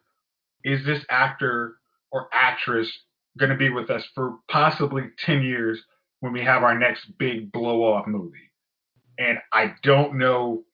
is 0.64 0.84
this 0.86 1.06
actor 1.10 1.78
or 2.12 2.28
actress 2.34 2.92
going 3.38 3.52
to 3.52 3.58
be 3.58 3.70
with 3.70 3.90
us 3.90 4.04
for 4.16 4.38
possibly 4.50 5.04
10 5.26 5.44
years 5.44 5.80
when 6.22 6.34
we 6.34 6.42
have 6.44 6.64
our 6.64 6.78
next 6.78 7.06
big 7.18 7.52
blow 7.52 7.84
off 7.84 8.08
movie? 8.08 8.52
And 9.20 9.38
I 9.54 9.76
don't 9.84 10.18
know. 10.18 10.65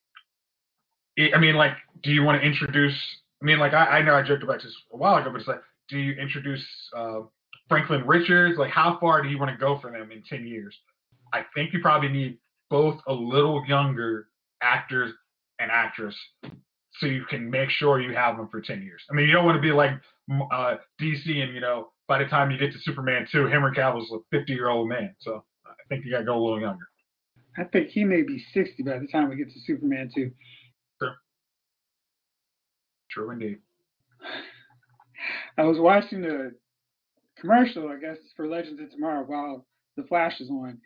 I 1.19 1.37
mean, 1.39 1.55
like, 1.55 1.73
do 2.03 2.11
you 2.11 2.23
want 2.23 2.41
to 2.41 2.47
introduce? 2.47 2.97
I 3.41 3.45
mean, 3.45 3.59
like, 3.59 3.73
I, 3.73 3.99
I 3.99 4.01
know 4.01 4.15
I 4.15 4.21
joked 4.21 4.43
about 4.43 4.61
this 4.61 4.73
a 4.93 4.97
while 4.97 5.17
ago, 5.17 5.29
but 5.31 5.39
it's 5.39 5.47
like, 5.47 5.61
do 5.89 5.97
you 5.97 6.13
introduce 6.13 6.65
uh, 6.95 7.21
Franklin 7.67 8.05
Richards? 8.07 8.57
Like, 8.57 8.71
how 8.71 8.97
far 8.99 9.21
do 9.21 9.29
you 9.29 9.37
want 9.37 9.51
to 9.51 9.57
go 9.57 9.79
for 9.79 9.91
them 9.91 10.11
in 10.11 10.23
10 10.23 10.47
years? 10.47 10.75
I 11.33 11.43
think 11.55 11.73
you 11.73 11.81
probably 11.81 12.09
need 12.09 12.37
both 12.69 12.99
a 13.07 13.13
little 13.13 13.63
younger 13.67 14.27
actors 14.61 15.11
and 15.59 15.69
actress 15.71 16.15
so 16.99 17.05
you 17.05 17.23
can 17.29 17.49
make 17.49 17.69
sure 17.69 18.01
you 18.01 18.13
have 18.13 18.37
them 18.37 18.47
for 18.49 18.61
10 18.61 18.81
years. 18.81 19.01
I 19.09 19.13
mean, 19.13 19.27
you 19.27 19.33
don't 19.33 19.45
want 19.45 19.57
to 19.57 19.61
be 19.61 19.71
like 19.71 19.91
uh, 20.51 20.75
DC 20.99 21.41
and, 21.41 21.53
you 21.53 21.61
know, 21.61 21.91
by 22.07 22.19
the 22.19 22.29
time 22.29 22.51
you 22.51 22.57
get 22.57 22.73
to 22.73 22.79
Superman 22.79 23.27
2, 23.31 23.47
Henry 23.47 23.73
Cavill's 23.73 24.11
a 24.11 24.17
50 24.37 24.51
year 24.53 24.69
old 24.69 24.89
man. 24.89 25.15
So 25.19 25.43
I 25.65 25.71
think 25.89 26.05
you 26.05 26.11
got 26.11 26.19
to 26.19 26.25
go 26.25 26.37
a 26.37 26.41
little 26.41 26.59
younger. 26.59 26.87
I 27.57 27.63
think 27.65 27.89
he 27.89 28.03
may 28.03 28.21
be 28.21 28.43
60 28.53 28.83
by 28.83 28.99
the 28.99 29.07
time 29.07 29.29
we 29.29 29.35
get 29.35 29.51
to 29.51 29.59
Superman 29.65 30.11
2. 30.13 30.31
True. 33.11 33.31
Indeed. 33.31 33.59
I 35.57 35.63
was 35.63 35.77
watching 35.79 36.21
the 36.21 36.55
commercial, 37.39 37.89
I 37.89 37.97
guess, 37.97 38.17
for 38.35 38.47
Legends 38.47 38.81
of 38.81 38.91
Tomorrow 38.91 39.25
while 39.25 39.65
The 39.97 40.03
Flash 40.03 40.39
is 40.39 40.49
on, 40.49 40.79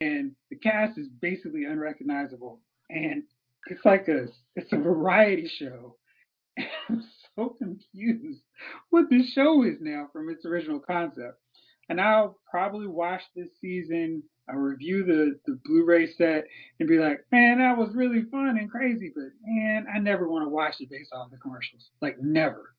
and 0.00 0.32
the 0.50 0.56
cast 0.56 0.98
is 0.98 1.08
basically 1.20 1.64
unrecognizable. 1.64 2.60
And 2.90 3.24
it's 3.66 3.84
like 3.84 4.08
a 4.08 4.26
it's 4.56 4.72
a 4.72 4.76
variety 4.76 5.50
show. 5.58 5.96
I'm 6.88 7.02
so 7.34 7.56
confused 7.58 8.42
what 8.90 9.06
this 9.10 9.32
show 9.32 9.64
is 9.64 9.78
now 9.80 10.08
from 10.12 10.28
its 10.28 10.44
original 10.44 10.80
concept. 10.80 11.40
And 11.88 12.00
I'll 12.00 12.38
probably 12.50 12.86
watch 12.86 13.22
this 13.34 13.48
season. 13.60 14.22
I'll 14.48 14.56
review 14.56 15.04
the, 15.04 15.38
the 15.46 15.58
Blu-ray 15.64 16.12
set 16.12 16.44
and 16.80 16.88
be 16.88 16.98
like, 16.98 17.24
man, 17.30 17.58
that 17.58 17.76
was 17.76 17.94
really 17.94 18.24
fun 18.30 18.56
and 18.58 18.70
crazy, 18.70 19.12
but 19.14 19.24
man, 19.46 19.86
I 19.94 19.98
never 19.98 20.28
want 20.28 20.44
to 20.44 20.48
watch 20.48 20.76
it 20.80 20.90
based 20.90 21.12
off 21.12 21.30
the 21.30 21.36
commercials. 21.36 21.90
Like 22.00 22.16
never. 22.20 22.74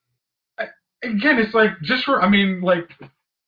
Again, 1.03 1.37
it's 1.37 1.53
like 1.53 1.71
just 1.81 2.05
for 2.05 2.21
I 2.21 2.29
mean, 2.29 2.61
like 2.61 2.89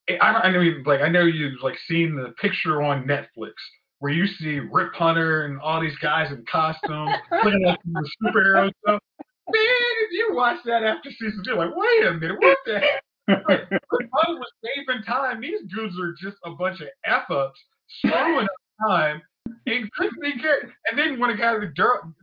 eh, 0.08 0.16
I, 0.20 0.32
I 0.32 0.58
mean, 0.58 0.82
like 0.84 1.00
I 1.00 1.08
know 1.08 1.24
you've 1.24 1.62
like 1.62 1.78
seen 1.88 2.14
the 2.14 2.34
picture 2.40 2.82
on 2.82 3.06
Netflix 3.06 3.52
where 3.98 4.12
you 4.12 4.26
see 4.26 4.58
Rip 4.58 4.94
Hunter 4.94 5.46
and 5.46 5.60
all 5.60 5.80
these 5.80 5.96
guys 6.02 6.30
in 6.30 6.44
costumes 6.50 7.12
looking 7.44 7.64
like 7.64 7.78
the 7.84 8.10
superhero 8.22 8.70
stuff. 8.82 9.00
Man, 9.48 9.94
if 10.02 10.12
you 10.12 10.30
watch 10.32 10.58
that 10.66 10.82
after 10.82 11.10
season 11.10 11.42
two, 11.44 11.54
like, 11.54 11.70
wait 11.74 12.06
a 12.06 12.12
minute, 12.14 12.36
what 12.40 12.58
the 12.66 12.80
heck? 12.80 13.02
but 13.26 13.46
Bud 13.48 14.28
was 14.28 14.52
saving 14.62 15.02
time. 15.04 15.40
These 15.40 15.62
dudes 15.74 15.98
are 15.98 16.14
just 16.20 16.36
a 16.44 16.50
bunch 16.50 16.80
of 16.80 16.88
f 17.04 17.30
ups, 17.30 17.58
screwing 17.98 18.44
up 18.44 18.88
time, 18.88 19.22
and 19.66 19.90
couldn't 19.92 20.20
be 20.20 20.38
care. 20.40 20.72
And 20.90 20.98
then 20.98 21.18
when 21.18 21.30
it 21.30 21.38
got 21.38 21.60
the 21.60 21.72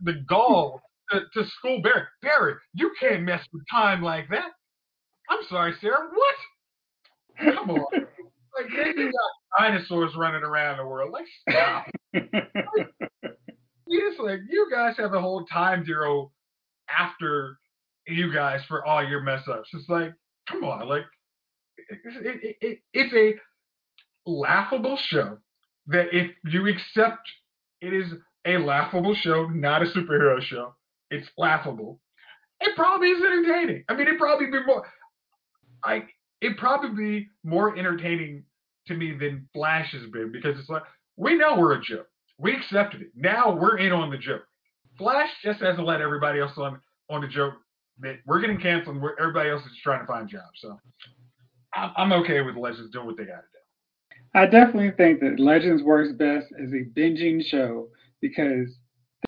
the 0.02 0.24
gall 0.28 0.80
to, 1.10 1.20
to 1.34 1.48
school 1.58 1.80
Barry, 1.82 2.02
Barry, 2.22 2.54
you 2.74 2.92
can't 2.98 3.22
mess 3.22 3.44
with 3.52 3.62
time 3.70 4.02
like 4.02 4.28
that. 4.30 4.50
I'm 5.28 5.40
sorry, 5.48 5.74
Sara. 5.80 6.08
What? 6.12 7.54
Come 7.54 7.70
on. 7.70 7.86
Like 7.92 8.70
you 8.70 9.10
got 9.10 9.58
dinosaurs 9.58 10.12
running 10.16 10.42
around 10.42 10.78
the 10.78 10.86
world. 10.86 11.12
Like 11.12 11.26
stop. 11.48 11.86
You 13.86 14.10
just 14.10 14.20
like 14.20 14.40
you 14.48 14.68
guys 14.72 14.94
have 14.98 15.12
the 15.12 15.20
whole 15.20 15.44
time 15.46 15.84
zero 15.84 16.32
after 16.88 17.58
you 18.06 18.32
guys 18.32 18.60
for 18.68 18.84
all 18.84 19.02
your 19.06 19.20
mess 19.20 19.42
ups. 19.48 19.68
It's 19.72 19.88
like, 19.88 20.12
come 20.48 20.64
on, 20.64 20.88
like 20.88 21.04
it, 21.78 21.98
it, 22.04 22.56
it, 22.60 22.78
it's 22.92 23.14
a 23.14 24.30
laughable 24.30 24.96
show 24.96 25.38
that 25.86 26.06
if 26.12 26.30
you 26.44 26.66
accept 26.68 27.28
it 27.80 27.92
is 27.92 28.12
a 28.46 28.58
laughable 28.58 29.14
show, 29.14 29.46
not 29.48 29.82
a 29.82 29.86
superhero 29.86 30.40
show, 30.40 30.74
it's 31.10 31.28
laughable. 31.36 32.00
It 32.60 32.74
probably 32.76 33.08
is 33.08 33.22
entertaining. 33.22 33.84
I 33.88 33.94
mean, 33.94 34.08
it 34.08 34.18
probably 34.18 34.46
be 34.46 34.64
more. 34.64 34.86
I 35.84 36.04
it 36.40 36.56
probably 36.56 36.90
be 36.90 37.28
more 37.42 37.76
entertaining 37.76 38.44
to 38.86 38.94
me 38.94 39.16
than 39.18 39.48
Flash 39.54 39.92
has 39.92 40.08
been 40.10 40.32
because 40.32 40.58
it's 40.58 40.68
like 40.68 40.82
we 41.16 41.36
know 41.36 41.58
we're 41.58 41.74
a 41.74 41.82
joke. 41.82 42.06
We 42.38 42.54
accepted 42.54 43.02
it. 43.02 43.08
Now 43.14 43.56
we're 43.56 43.78
in 43.78 43.92
on 43.92 44.10
the 44.10 44.18
joke. 44.18 44.42
Flash 44.98 45.30
just 45.42 45.60
hasn't 45.60 45.86
let 45.86 46.00
everybody 46.00 46.40
else 46.40 46.52
on 46.56 46.80
on 47.10 47.20
the 47.20 47.28
joke 47.28 47.54
that 48.00 48.16
we're 48.26 48.40
getting 48.40 48.60
canceled. 48.60 49.00
Where 49.00 49.18
everybody 49.20 49.50
else 49.50 49.62
is 49.62 49.70
just 49.70 49.82
trying 49.82 50.00
to 50.00 50.06
find 50.06 50.28
jobs. 50.28 50.60
So 50.60 50.78
I'm, 51.74 51.90
I'm 51.96 52.12
okay 52.22 52.40
with 52.40 52.56
Legends 52.56 52.92
doing 52.92 53.06
what 53.06 53.16
they 53.16 53.24
got 53.24 53.36
to 53.36 53.42
do. 53.42 53.54
I 54.34 54.46
definitely 54.46 54.90
think 54.96 55.20
that 55.20 55.38
Legends 55.38 55.82
works 55.82 56.12
best 56.12 56.46
as 56.60 56.70
a 56.72 56.84
binging 56.98 57.44
show 57.44 57.88
because 58.20 58.68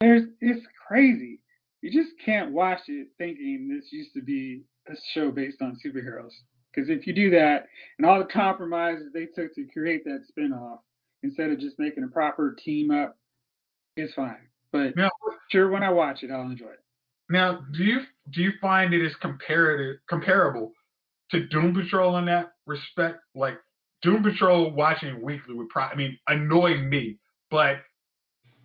there's 0.00 0.24
it's 0.40 0.66
crazy. 0.88 1.40
You 1.82 1.92
just 1.92 2.14
can't 2.24 2.52
watch 2.52 2.80
it 2.88 3.08
thinking 3.18 3.68
this 3.68 3.92
used 3.92 4.12
to 4.14 4.22
be 4.22 4.62
a 4.88 4.94
show 5.12 5.30
based 5.30 5.62
on 5.62 5.78
superheroes. 5.84 6.32
Because 6.72 6.90
if 6.90 7.06
you 7.06 7.14
do 7.14 7.30
that, 7.30 7.66
and 7.98 8.06
all 8.06 8.18
the 8.18 8.26
compromises 8.26 9.12
they 9.12 9.26
took 9.26 9.54
to 9.54 9.66
create 9.72 10.04
that 10.04 10.24
spinoff, 10.36 10.78
instead 11.22 11.50
of 11.50 11.58
just 11.58 11.78
making 11.78 12.04
a 12.04 12.08
proper 12.08 12.54
team 12.62 12.90
up, 12.90 13.16
it's 13.96 14.12
fine. 14.14 14.36
But 14.72 14.96
Now, 14.96 15.10
sure, 15.50 15.70
when 15.70 15.82
I 15.82 15.90
watch 15.90 16.22
it, 16.22 16.30
I'll 16.30 16.42
enjoy 16.42 16.66
it. 16.66 16.84
Now, 17.28 17.60
do 17.72 17.84
you 17.84 18.00
do 18.30 18.42
you 18.42 18.52
find 18.60 18.94
it 18.94 19.04
is 19.04 19.14
comparative 19.20 19.96
comparable 20.08 20.72
to 21.30 21.46
Doom 21.48 21.74
Patrol 21.74 22.16
in 22.18 22.26
that 22.26 22.52
respect? 22.66 23.18
Like 23.34 23.58
Doom 24.02 24.22
Patrol 24.22 24.70
watching 24.70 25.22
weekly 25.22 25.54
would 25.54 25.68
probably, 25.68 25.94
I 25.94 25.96
mean, 25.96 26.18
annoy 26.28 26.78
me, 26.78 27.18
but 27.50 27.76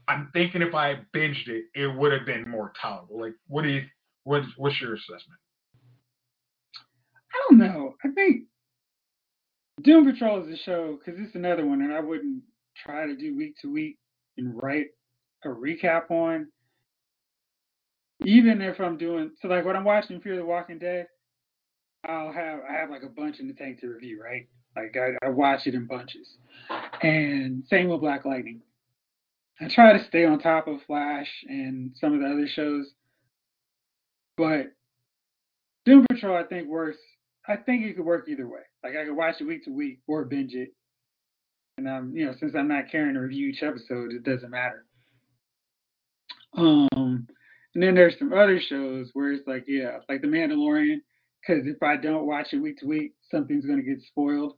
I'm 0.07 0.29
thinking 0.33 0.61
if 0.61 0.75
I 0.75 0.99
binged 1.15 1.47
it, 1.47 1.65
it 1.73 1.87
would 1.87 2.11
have 2.11 2.25
been 2.25 2.49
more 2.49 2.73
tolerable. 2.79 3.21
Like, 3.21 3.33
what 3.47 3.63
do 3.63 3.69
you, 3.69 3.83
what, 4.23 4.43
what's 4.57 4.79
your 4.81 4.95
assessment? 4.95 5.39
I 7.33 7.37
don't 7.49 7.59
know. 7.59 7.95
I 8.03 8.09
think 8.09 8.43
Doom 9.83 10.11
Patrol 10.11 10.43
is 10.43 10.53
a 10.53 10.63
show 10.63 10.97
because 10.97 11.19
it's 11.19 11.35
another 11.35 11.65
one, 11.65 11.81
and 11.81 11.93
I 11.93 12.01
wouldn't 12.01 12.43
try 12.83 13.07
to 13.07 13.15
do 13.15 13.35
week 13.35 13.55
to 13.61 13.71
week 13.71 13.97
and 14.37 14.61
write 14.61 14.87
a 15.45 15.47
recap 15.47 16.11
on. 16.11 16.47
Even 18.23 18.61
if 18.61 18.79
I'm 18.79 18.97
doing 18.97 19.31
so, 19.41 19.47
like 19.47 19.65
when 19.65 19.75
I'm 19.75 19.83
watching 19.83 20.21
Fear 20.21 20.37
the 20.37 20.45
Walking 20.45 20.77
Dead, 20.77 21.07
I'll 22.05 22.31
have 22.31 22.59
I 22.69 22.73
have 22.73 22.89
like 22.89 23.03
a 23.03 23.09
bunch 23.09 23.39
in 23.39 23.47
the 23.47 23.53
tank 23.53 23.79
to 23.81 23.87
review, 23.87 24.21
right? 24.21 24.47
Like 24.75 24.95
I, 24.95 25.25
I 25.25 25.29
watch 25.29 25.67
it 25.67 25.75
in 25.75 25.85
bunches, 25.85 26.27
and 27.01 27.63
same 27.69 27.89
with 27.89 28.01
Black 28.01 28.25
Lightning. 28.25 28.61
I 29.59 29.67
try 29.67 29.93
to 29.93 30.05
stay 30.05 30.25
on 30.25 30.39
top 30.39 30.67
of 30.67 30.81
Flash 30.87 31.27
and 31.47 31.91
some 31.99 32.13
of 32.13 32.21
the 32.21 32.27
other 32.27 32.47
shows, 32.47 32.87
but 34.37 34.71
Doom 35.85 36.05
Patrol 36.09 36.37
I 36.37 36.43
think 36.43 36.67
works. 36.67 36.97
I 37.47 37.55
think 37.55 37.83
it 37.83 37.95
could 37.95 38.05
work 38.05 38.27
either 38.29 38.47
way. 38.47 38.61
Like 38.83 38.95
I 38.95 39.05
could 39.05 39.15
watch 39.15 39.35
it 39.39 39.45
week 39.45 39.65
to 39.65 39.71
week 39.71 39.99
or 40.07 40.25
binge 40.25 40.53
it, 40.53 40.73
and 41.77 41.89
I'm, 41.89 42.15
you 42.15 42.25
know, 42.25 42.33
since 42.39 42.53
I'm 42.55 42.67
not 42.67 42.91
caring 42.91 43.15
to 43.15 43.19
review 43.19 43.49
each 43.49 43.63
episode, 43.63 44.11
it 44.11 44.23
doesn't 44.23 44.51
matter. 44.51 44.85
Um, 46.55 47.27
and 47.73 47.83
then 47.83 47.95
there's 47.95 48.17
some 48.19 48.33
other 48.33 48.59
shows 48.59 49.09
where 49.13 49.31
it's 49.31 49.47
like, 49.47 49.65
yeah, 49.67 49.99
like 50.09 50.21
The 50.21 50.27
Mandalorian, 50.27 50.97
because 51.39 51.65
if 51.65 51.81
I 51.81 51.97
don't 51.97 52.27
watch 52.27 52.47
it 52.51 52.59
week 52.59 52.79
to 52.79 52.85
week, 52.85 53.13
something's 53.29 53.65
gonna 53.65 53.81
get 53.81 54.01
spoiled, 54.01 54.55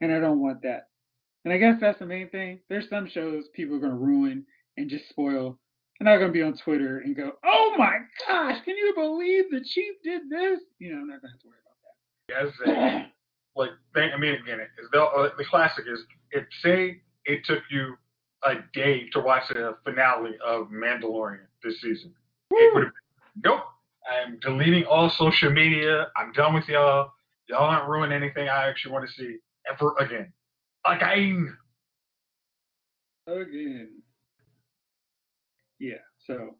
and 0.00 0.12
I 0.12 0.20
don't 0.20 0.40
want 0.40 0.62
that. 0.62 0.88
And 1.44 1.52
I 1.52 1.58
guess 1.58 1.76
that's 1.80 1.98
the 1.98 2.06
main 2.06 2.30
thing. 2.30 2.60
There's 2.68 2.88
some 2.88 3.08
shows 3.08 3.44
people 3.54 3.76
are 3.76 3.80
gonna 3.80 3.96
ruin 3.96 4.46
and 4.76 4.88
just 4.88 5.08
spoil. 5.08 5.58
And 6.00 6.08
I'm 6.08 6.16
not 6.16 6.20
gonna 6.20 6.32
be 6.32 6.42
on 6.42 6.56
Twitter 6.56 6.98
and 6.98 7.14
go, 7.16 7.32
"Oh 7.44 7.74
my 7.76 7.98
gosh, 8.26 8.64
can 8.64 8.76
you 8.76 8.94
believe 8.94 9.50
the 9.50 9.62
chief 9.64 9.94
did 10.02 10.28
this?" 10.30 10.60
You 10.78 10.94
know, 10.94 11.00
I'm 11.00 11.08
not 11.08 11.20
gonna 11.20 11.32
have 11.32 11.40
to 11.40 11.48
worry 11.48 11.58
about 11.64 11.76
that. 11.82 13.10
like, 13.56 13.70
think, 13.94 14.12
I 14.12 14.16
mean, 14.16 14.34
again, 14.34 14.60
the, 14.92 15.02
uh, 15.02 15.30
the 15.36 15.44
classic 15.44 15.84
is, 15.86 16.00
if 16.30 16.44
say 16.62 17.00
it 17.24 17.44
took 17.44 17.62
you 17.70 17.96
a 18.42 18.56
day 18.72 19.08
to 19.10 19.20
watch 19.20 19.48
the 19.48 19.76
finale 19.84 20.36
of 20.44 20.68
Mandalorian 20.68 21.46
this 21.62 21.80
season, 21.80 22.14
it 22.56 22.74
would 22.74 22.84
have 22.84 22.92
been, 22.92 23.50
nope, 23.50 23.62
I'm 24.10 24.38
deleting 24.40 24.84
all 24.84 25.10
social 25.10 25.50
media. 25.50 26.08
I'm 26.16 26.32
done 26.32 26.54
with 26.54 26.68
y'all. 26.68 27.10
Y'all 27.48 27.64
aren't 27.64 27.88
ruining 27.88 28.16
anything 28.16 28.48
I 28.48 28.68
actually 28.68 28.92
want 28.92 29.08
to 29.08 29.14
see 29.14 29.36
ever 29.70 29.94
again. 29.98 30.32
Again. 30.86 31.56
Again. 33.26 33.88
Yeah. 35.78 35.94
So 36.26 36.56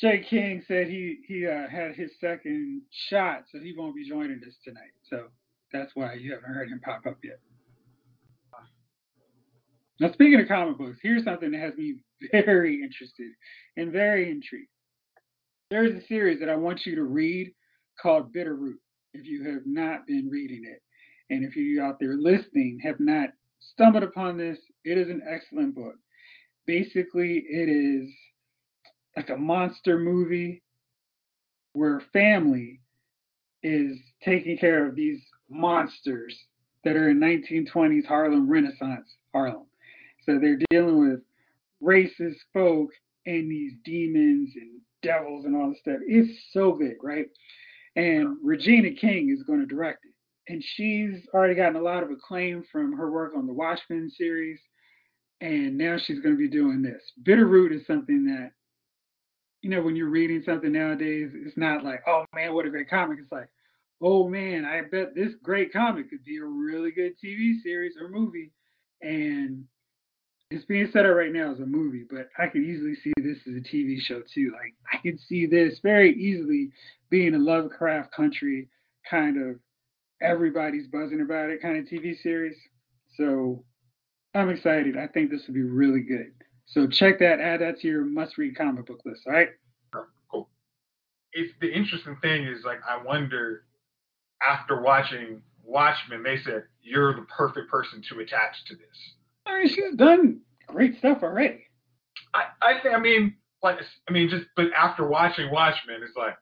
Jay 0.00 0.24
King 0.28 0.62
said 0.66 0.88
he 0.88 1.18
he 1.26 1.46
uh, 1.46 1.68
had 1.68 1.94
his 1.94 2.10
second 2.20 2.82
shot, 3.08 3.44
so 3.50 3.58
he 3.60 3.74
won't 3.76 3.94
be 3.94 4.08
joining 4.08 4.40
us 4.46 4.54
tonight. 4.64 4.92
So 5.08 5.26
that's 5.72 5.92
why 5.94 6.14
you 6.14 6.32
haven't 6.32 6.52
heard 6.52 6.68
him 6.68 6.80
pop 6.84 7.06
up 7.06 7.18
yet. 7.22 7.38
Now, 10.00 10.10
speaking 10.12 10.40
of 10.40 10.48
comic 10.48 10.78
books, 10.78 10.98
here's 11.02 11.24
something 11.24 11.50
that 11.50 11.60
has 11.60 11.74
me 11.76 11.96
very 12.32 12.82
interested 12.82 13.30
and 13.76 13.92
very 13.92 14.30
intrigued. 14.30 14.68
There 15.70 15.84
is 15.84 15.94
a 15.94 16.06
series 16.08 16.40
that 16.40 16.48
I 16.48 16.56
want 16.56 16.84
you 16.84 16.96
to 16.96 17.04
read 17.04 17.54
called 18.02 18.34
Bitterroot. 18.34 18.78
If 19.14 19.24
you 19.24 19.44
have 19.44 19.62
not 19.66 20.04
been 20.04 20.28
reading 20.28 20.62
it, 20.64 20.82
and 21.32 21.44
if 21.44 21.54
you 21.54 21.80
out 21.80 21.98
there 22.00 22.16
listening 22.16 22.80
have 22.82 22.98
not 22.98 23.28
stumbled 23.60 24.02
upon 24.02 24.36
this, 24.36 24.58
it 24.84 24.98
is 24.98 25.08
an 25.08 25.22
excellent 25.28 25.76
book. 25.76 25.94
Basically, 26.66 27.44
it 27.48 27.68
is 27.68 28.10
like 29.16 29.30
a 29.30 29.36
monster 29.36 29.96
movie 29.96 30.60
where 31.74 32.02
family 32.12 32.80
is 33.62 33.96
taking 34.24 34.58
care 34.58 34.88
of 34.88 34.96
these 34.96 35.22
monsters 35.48 36.36
that 36.82 36.96
are 36.96 37.10
in 37.10 37.20
1920s 37.20 38.06
Harlem 38.06 38.50
Renaissance 38.50 39.06
Harlem. 39.32 39.66
So 40.26 40.40
they're 40.40 40.58
dealing 40.68 40.98
with 40.98 41.20
racist 41.80 42.38
folk 42.52 42.90
and 43.26 43.48
these 43.48 43.74
demons 43.84 44.50
and 44.56 44.80
devils 45.02 45.44
and 45.44 45.56
all 45.56 45.70
this 45.70 45.80
stuff. 45.80 45.98
It's 46.06 46.30
so 46.52 46.72
good, 46.72 46.96
right? 47.02 47.26
And 47.96 48.36
Regina 48.42 48.90
King 48.92 49.34
is 49.36 49.42
going 49.42 49.60
to 49.60 49.66
direct 49.66 50.04
it. 50.04 50.52
And 50.52 50.62
she's 50.62 51.26
already 51.32 51.54
gotten 51.54 51.76
a 51.76 51.82
lot 51.82 52.02
of 52.02 52.10
acclaim 52.10 52.64
from 52.70 52.92
her 52.96 53.10
work 53.10 53.32
on 53.36 53.46
the 53.46 53.52
Watchmen 53.52 54.10
series. 54.10 54.58
And 55.40 55.78
now 55.78 55.96
she's 55.96 56.20
going 56.20 56.34
to 56.34 56.38
be 56.38 56.48
doing 56.48 56.82
this. 56.82 57.02
Bitterroot 57.22 57.74
is 57.74 57.86
something 57.86 58.26
that, 58.26 58.50
you 59.62 59.70
know, 59.70 59.82
when 59.82 59.96
you're 59.96 60.10
reading 60.10 60.42
something 60.44 60.72
nowadays, 60.72 61.30
it's 61.34 61.56
not 61.56 61.84
like, 61.84 62.02
oh 62.06 62.24
man, 62.34 62.54
what 62.54 62.66
a 62.66 62.70
great 62.70 62.90
comic. 62.90 63.18
It's 63.20 63.32
like, 63.32 63.48
oh 64.02 64.28
man, 64.28 64.64
I 64.64 64.82
bet 64.82 65.14
this 65.14 65.32
great 65.42 65.72
comic 65.72 66.10
could 66.10 66.24
be 66.24 66.38
a 66.38 66.44
really 66.44 66.90
good 66.90 67.12
TV 67.22 67.60
series 67.62 67.94
or 68.00 68.08
movie. 68.08 68.52
And 69.02 69.64
it's 70.50 70.64
being 70.64 70.88
set 70.92 71.06
up 71.06 71.14
right 71.14 71.32
now 71.32 71.52
as 71.52 71.60
a 71.60 71.66
movie, 71.66 72.04
but 72.10 72.28
I 72.38 72.48
could 72.48 72.62
easily 72.62 72.94
see 72.96 73.12
this 73.18 73.38
as 73.46 73.54
a 73.54 73.60
TV 73.60 74.00
show 74.00 74.20
too. 74.34 74.52
Like 74.52 74.74
I 74.92 74.96
could 74.96 75.20
see 75.20 75.46
this 75.46 75.78
very 75.82 76.12
easily 76.14 76.70
being 77.08 77.34
a 77.34 77.38
Lovecraft 77.38 78.12
Country 78.12 78.68
kind 79.08 79.40
of 79.40 79.56
everybody's 80.20 80.88
buzzing 80.88 81.20
about 81.20 81.50
it 81.50 81.62
kind 81.62 81.78
of 81.78 81.84
TV 81.84 82.20
series. 82.20 82.56
So 83.16 83.64
I'm 84.34 84.50
excited. 84.50 84.96
I 84.96 85.06
think 85.06 85.30
this 85.30 85.42
would 85.46 85.54
be 85.54 85.62
really 85.62 86.02
good. 86.02 86.32
So 86.66 86.86
check 86.86 87.18
that, 87.20 87.40
add 87.40 87.60
that 87.60 87.80
to 87.80 87.88
your 87.88 88.04
must-read 88.04 88.56
comic 88.56 88.86
book 88.86 89.00
list. 89.04 89.22
All 89.26 89.32
right. 89.32 89.48
Cool. 90.30 90.48
It's 91.32 91.52
the 91.60 91.72
interesting 91.72 92.16
thing 92.22 92.44
is 92.44 92.64
like 92.64 92.80
I 92.88 93.02
wonder 93.04 93.64
after 94.48 94.80
watching 94.80 95.42
Watchmen, 95.64 96.24
they 96.24 96.38
said 96.44 96.64
you're 96.82 97.14
the 97.14 97.26
perfect 97.36 97.70
person 97.70 98.02
to 98.10 98.18
attach 98.18 98.64
to 98.66 98.74
this. 98.74 99.14
I 99.46 99.58
mean, 99.58 99.68
she's 99.68 99.96
done 99.96 100.40
great 100.66 100.98
stuff 100.98 101.18
already. 101.22 101.64
I 102.34 102.44
I 102.62 102.80
think 102.82 102.94
I 102.94 102.98
mean 102.98 103.36
like 103.62 103.76
I 104.08 104.12
mean 104.12 104.28
just 104.28 104.46
but 104.56 104.66
after 104.76 105.06
watching 105.06 105.50
Watchmen, 105.50 106.00
it's 106.02 106.16
like 106.16 106.36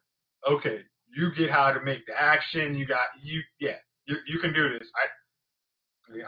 okay, 0.48 0.80
you 1.16 1.30
get 1.36 1.50
how 1.50 1.72
to 1.72 1.80
make 1.80 2.06
the 2.06 2.20
action. 2.20 2.76
You 2.76 2.86
got 2.86 3.06
you 3.22 3.40
yeah 3.60 3.76
you, 4.06 4.16
you 4.26 4.38
can 4.40 4.52
do 4.52 4.78
this. 4.78 4.88
I 4.96 5.08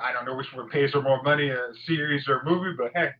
I 0.00 0.12
don't 0.12 0.26
know 0.26 0.36
which 0.36 0.52
one 0.54 0.68
pays 0.68 0.92
her 0.92 1.02
more 1.02 1.22
money, 1.22 1.48
a 1.48 1.68
series 1.86 2.28
or 2.28 2.40
a 2.40 2.44
movie, 2.44 2.76
but 2.76 2.92
hey, 2.94 3.10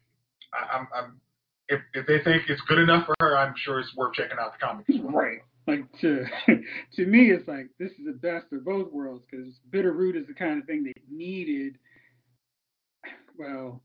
I, 0.52 0.76
I'm 0.76 0.88
I'm 0.94 1.20
if 1.68 1.80
if 1.94 2.06
they 2.06 2.18
think 2.22 2.42
it's 2.48 2.60
good 2.62 2.78
enough 2.78 3.06
for 3.06 3.14
her, 3.20 3.36
I'm 3.36 3.54
sure 3.56 3.80
it's 3.80 3.94
worth 3.96 4.14
checking 4.14 4.38
out 4.38 4.52
the 4.52 4.66
comics. 4.66 4.90
Right. 5.02 5.38
Like 5.66 5.84
to 6.00 6.24
to 6.96 7.06
me, 7.06 7.30
it's 7.30 7.46
like 7.48 7.68
this 7.78 7.92
is 7.92 8.06
the 8.06 8.12
best 8.12 8.52
of 8.52 8.64
both 8.64 8.92
worlds 8.92 9.24
because 9.30 9.54
Bitterroot 9.70 10.16
is 10.20 10.26
the 10.26 10.34
kind 10.34 10.60
of 10.60 10.66
thing 10.66 10.84
they 10.84 10.92
needed. 11.10 11.78
Well, 13.40 13.80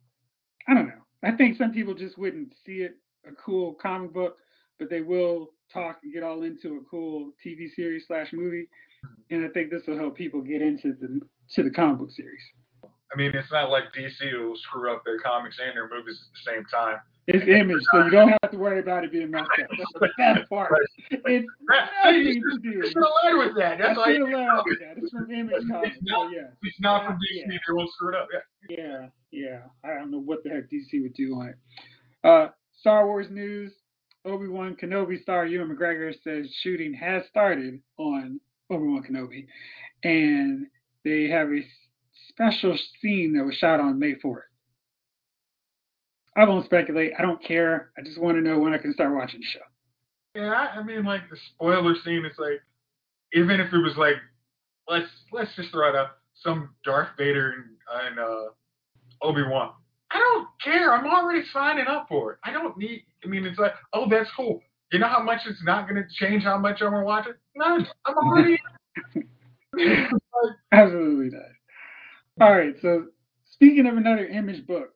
I 0.67 0.74
don't 0.74 0.88
know. 0.88 1.01
I 1.24 1.31
think 1.31 1.55
some 1.55 1.71
people 1.71 1.93
just 1.93 2.17
wouldn't 2.17 2.53
see 2.65 2.81
it 2.81 2.97
a 3.25 3.31
cool 3.31 3.74
comic 3.75 4.13
book, 4.13 4.35
but 4.77 4.89
they 4.89 5.00
will 5.00 5.51
talk 5.71 6.00
and 6.03 6.13
get 6.13 6.24
all 6.24 6.43
into 6.43 6.75
a 6.75 6.89
cool 6.91 7.31
TV 7.43 7.74
series 7.74 8.05
slash 8.05 8.33
movie. 8.33 8.67
Mm-hmm. 9.05 9.35
And 9.35 9.45
I 9.45 9.50
think 9.53 9.71
this 9.71 9.83
will 9.88 9.97
help 9.97 10.17
people 10.17 10.41
get 10.41 10.62
into 10.62 10.93
the 11.00 11.21
to 11.53 11.63
the 11.63 11.69
comic 11.69 12.00
book 12.00 12.12
series. 12.12 12.43
I 12.83 13.15
mean, 13.15 13.31
it's 13.33 13.50
not 13.50 13.69
like 13.69 13.85
DC 13.97 14.38
will 14.38 14.57
screw 14.57 14.93
up 14.93 15.03
their 15.05 15.19
comics 15.19 15.57
and 15.65 15.74
their 15.74 15.89
movies 15.89 16.21
at 16.21 16.33
the 16.33 16.51
same 16.51 16.65
time. 16.65 16.97
It's 17.27 17.48
image, 17.48 17.82
so 17.91 18.05
you 18.05 18.12
don't 18.12 18.29
have 18.29 18.51
to 18.51 18.58
worry 18.58 18.79
about 18.79 19.03
it 19.03 19.12
being 19.12 19.32
messed 19.32 19.50
up. 19.60 19.67
That's 19.77 19.91
the 20.00 20.10
best 20.17 20.50
part. 20.50 20.72
It's 21.10 21.48
nothing 21.67 22.44
to 22.44 22.60
do. 22.62 22.82
Have 22.84 23.38
with 23.38 23.55
that. 23.58 23.79
That's 23.79 23.98
I 23.98 24.01
why 24.01 24.05
should 24.13 24.22
have 24.22 24.29
allowed 24.29 24.63
that. 24.79 24.98
It's 24.98 25.12
from 25.12 25.32
Image 25.32 25.63
Comics. 25.70 25.98
So 26.05 26.29
yeah. 26.29 26.41
It's 26.62 26.79
not 26.79 27.05
from 27.05 27.17
Yeah. 27.34 27.46
DC. 27.46 27.50
They 27.50 27.74
won't 27.74 27.89
screw 27.94 28.10
it 28.10 28.15
up. 28.15 28.27
Yeah. 28.32 28.77
Yeah, 28.77 29.08
yeah. 29.32 29.60
I 29.84 29.96
don't 29.96 30.12
know 30.12 30.20
what 30.20 30.44
the 30.44 30.50
heck 30.51 30.70
DC 30.70 31.01
would 31.01 31.13
do 31.15 31.34
on 31.36 31.48
it. 31.50 31.55
Uh, 32.24 32.50
Star 32.79 33.08
Wars 33.08 33.27
news. 33.32 33.72
Obi 34.25 34.48
Wan 34.48 34.75
Kenobi 34.75 35.22
star 35.22 35.46
Ewan 35.46 35.75
McGregor 35.75 36.12
says 36.24 36.51
shooting 36.62 36.94
has 36.96 37.24
started 37.29 37.79
on 37.98 38.39
Obi 38.72 38.84
Wan 38.88 39.03
Kenobi, 39.03 39.46
and 40.03 40.65
they 41.03 41.27
have 41.29 41.50
a 41.50 41.63
special 42.29 42.75
scene 43.01 43.34
that 43.38 43.46
was 43.46 43.55
shot 43.55 43.79
on 43.79 44.00
May 44.00 44.15
4th. 44.15 44.41
I 46.36 46.44
won't 46.46 46.65
speculate. 46.65 47.13
I 47.18 47.22
don't 47.22 47.44
care. 47.44 47.92
I 47.98 48.01
just 48.01 48.20
want 48.20 48.38
to 48.38 48.42
know 48.42 48.60
when 48.60 48.74
I 48.74 48.77
can 48.77 48.94
start 48.94 49.13
watching 49.13 49.39
the 49.39 49.46
show. 49.46 49.60
Yeah, 50.36 50.51
I 50.51 50.80
I 50.80 50.84
mean, 50.84 51.06
like 51.06 51.30
the 51.30 51.38
spoiler 51.54 51.96
scene. 52.04 52.25
It's 52.25 52.38
like, 52.38 52.62
even 53.34 53.60
if 53.60 53.74
it 53.74 53.77
was 53.77 53.96
like, 53.98 54.15
let's 54.88 55.08
let's 55.32 55.56
just 55.56 55.72
throw 55.72 55.89
it 55.89 55.96
out 55.96 56.10
some 56.44 56.72
Darth 56.84 57.10
Vader 57.18 57.54
and, 57.54 57.65
and 58.08 58.20
uh, 58.20 58.50
Obi 59.22 59.44
Wan. 59.44 59.72
I 60.12 60.18
don't 60.18 60.48
care. 60.63 60.94
I'm 60.94 61.08
already 61.08 61.44
signing 61.51 61.88
up 61.88 62.08
for 62.10 62.34
it. 62.34 62.39
I 62.44 62.51
don't 62.51 62.77
need. 62.77 63.06
I 63.24 63.27
mean, 63.27 63.46
it's 63.46 63.60
like, 63.60 63.74
oh, 63.94 64.08
that's 64.10 64.30
cool. 64.36 64.62
You 64.92 65.00
know 65.00 65.08
how 65.08 65.24
much 65.24 65.42
it's 65.46 65.63
not 65.63 65.90
going 65.90 66.01
to 66.01 66.07
change 66.16 66.44
how 66.44 66.57
much 66.57 66.81
I'm 66.81 66.92
going 66.92 67.01
to 67.01 67.05
watch 67.05 67.27
it? 67.27 67.38
None. 67.55 67.88
I'm 68.05 68.18
already. 68.18 68.59
Like, 70.44 70.55
Absolutely 70.74 71.38
not. 71.38 72.46
All 72.46 72.53
right. 72.53 72.75
So 72.81 73.07
speaking 73.51 73.88
of 73.88 73.96
another 73.96 74.27
image 74.27 74.68
book, 74.68 74.95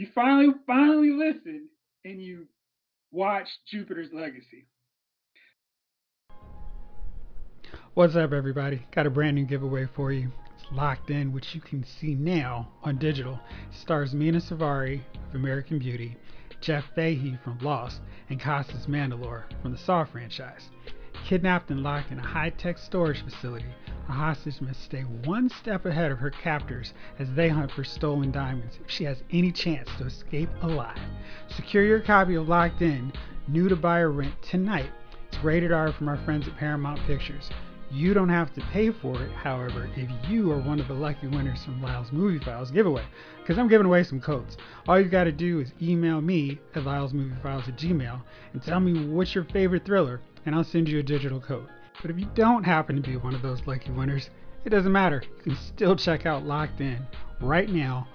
you 0.00 0.08
finally 0.14 0.48
finally 0.66 1.10
listened 1.10 1.68
and 2.06 2.22
you 2.22 2.46
watched 3.12 3.52
Jupiter's 3.70 4.08
Legacy. 4.14 4.66
What's 7.92 8.16
up, 8.16 8.32
everybody? 8.32 8.86
Got 8.94 9.06
a 9.06 9.10
brand 9.10 9.36
new 9.36 9.44
giveaway 9.44 9.86
for 9.94 10.10
you. 10.10 10.32
It's 10.56 10.72
locked 10.72 11.10
in, 11.10 11.32
which 11.32 11.54
you 11.54 11.60
can 11.60 11.84
see 11.84 12.14
now 12.14 12.70
on 12.82 12.96
digital. 12.96 13.38
It 13.70 13.76
stars 13.76 14.14
Mena 14.14 14.40
Suvari 14.40 15.02
of 15.28 15.34
American 15.34 15.78
Beauty, 15.78 16.16
Jeff 16.62 16.84
Fahey 16.94 17.38
from 17.44 17.58
Lost, 17.58 18.00
and 18.30 18.40
Costas 18.40 18.86
Mandylor 18.86 19.42
from 19.60 19.72
the 19.72 19.78
Saw 19.78 20.06
franchise. 20.06 20.70
Kidnapped 21.24 21.70
and 21.70 21.82
locked 21.82 22.10
in 22.10 22.18
a 22.18 22.26
high 22.26 22.50
tech 22.50 22.76
storage 22.76 23.22
facility, 23.22 23.66
a 24.08 24.12
hostage 24.12 24.60
must 24.60 24.82
stay 24.82 25.02
one 25.02 25.48
step 25.48 25.86
ahead 25.86 26.10
of 26.10 26.18
her 26.18 26.30
captors 26.30 26.92
as 27.20 27.32
they 27.34 27.48
hunt 27.48 27.70
for 27.70 27.84
stolen 27.84 28.32
diamonds 28.32 28.78
if 28.84 28.90
she 28.90 29.04
has 29.04 29.22
any 29.30 29.52
chance 29.52 29.88
to 29.96 30.06
escape 30.06 30.50
alive. 30.62 30.98
Secure 31.48 31.84
your 31.84 32.00
copy 32.00 32.34
of 32.34 32.48
Locked 32.48 32.82
In, 32.82 33.12
new 33.46 33.68
to 33.68 33.76
buy 33.76 34.00
or 34.00 34.10
rent 34.10 34.34
tonight. 34.42 34.90
It's 35.28 35.44
rated 35.44 35.70
R 35.70 35.92
from 35.92 36.08
our 36.08 36.16
friends 36.24 36.48
at 36.48 36.56
Paramount 36.56 36.98
Pictures. 37.06 37.48
You 37.92 38.14
don't 38.14 38.28
have 38.28 38.54
to 38.54 38.60
pay 38.72 38.90
for 38.90 39.20
it, 39.20 39.32
however, 39.32 39.88
if 39.96 40.08
you 40.28 40.52
are 40.52 40.60
one 40.60 40.78
of 40.78 40.86
the 40.86 40.94
lucky 40.94 41.26
winners 41.26 41.64
from 41.64 41.82
Lyle's 41.82 42.12
Movie 42.12 42.38
Files 42.44 42.70
giveaway, 42.70 43.04
because 43.40 43.58
I'm 43.58 43.66
giving 43.66 43.86
away 43.86 44.04
some 44.04 44.20
codes. 44.20 44.56
All 44.86 45.00
you 45.00 45.08
got 45.08 45.24
to 45.24 45.32
do 45.32 45.58
is 45.58 45.72
email 45.82 46.20
me 46.20 46.60
at 46.76 46.84
lylesmoviefiles 46.84 47.66
at 47.66 47.76
gmail 47.76 48.22
and 48.52 48.62
tell 48.62 48.78
me 48.78 49.06
what's 49.06 49.34
your 49.34 49.42
favorite 49.44 49.84
thriller, 49.84 50.20
and 50.46 50.54
I'll 50.54 50.64
send 50.64 50.88
you 50.88 50.98
a 50.98 51.02
digital 51.02 51.40
code. 51.40 51.68
But 52.02 52.10
if 52.10 52.18
you 52.18 52.26
don't 52.34 52.64
happen 52.64 52.96
to 52.96 53.02
be 53.02 53.16
one 53.16 53.34
of 53.34 53.42
those 53.42 53.60
lucky 53.66 53.90
winners, 53.90 54.30
it 54.64 54.70
doesn't 54.70 54.92
matter. 54.92 55.22
You 55.38 55.42
can 55.42 55.56
still 55.56 55.96
check 55.96 56.26
out 56.26 56.44
Locked 56.44 56.80
In 56.80 57.06
right 57.40 57.68
now 57.68 58.08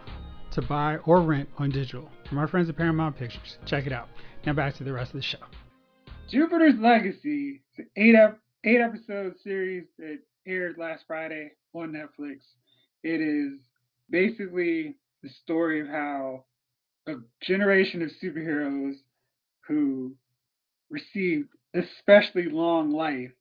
to 0.52 0.62
buy 0.62 0.98
or 1.06 1.22
rent 1.22 1.50
on 1.58 1.70
digital 1.70 2.10
from 2.28 2.38
our 2.38 2.48
friends 2.48 2.70
at 2.70 2.78
Paramount 2.78 3.18
Pictures. 3.18 3.58
Check 3.66 3.86
it 3.86 3.94
out. 3.94 4.08
Now 4.46 4.54
back 4.54 4.76
to 4.76 4.84
the 4.84 4.94
rest 4.94 5.14
of 5.14 5.18
the 5.18 5.24
show. 5.24 5.40
Jupiter's 6.30 6.80
Legacy 6.80 7.62
is 7.78 7.80
an 7.80 7.90
eight 7.98 8.16
ep- 8.16 8.40
eight 8.64 8.82
episode 8.82 9.36
series 9.44 9.86
that 10.00 10.20
aired 10.48 10.78
last 10.78 11.04
Friday 11.08 11.52
on 11.74 11.92
Netflix. 11.92 12.40
It 13.04 13.22
is 13.22 13.60
basically 14.10 14.96
the 15.22 15.30
story 15.30 15.82
of 15.82 15.88
how 15.88 16.46
a 17.08 17.16
generation 17.42 18.02
of 18.02 18.10
superheroes 18.24 18.96
who 19.68 20.16
received 20.90 21.50
especially 21.76 22.50
long 22.50 22.92
life 22.92 23.32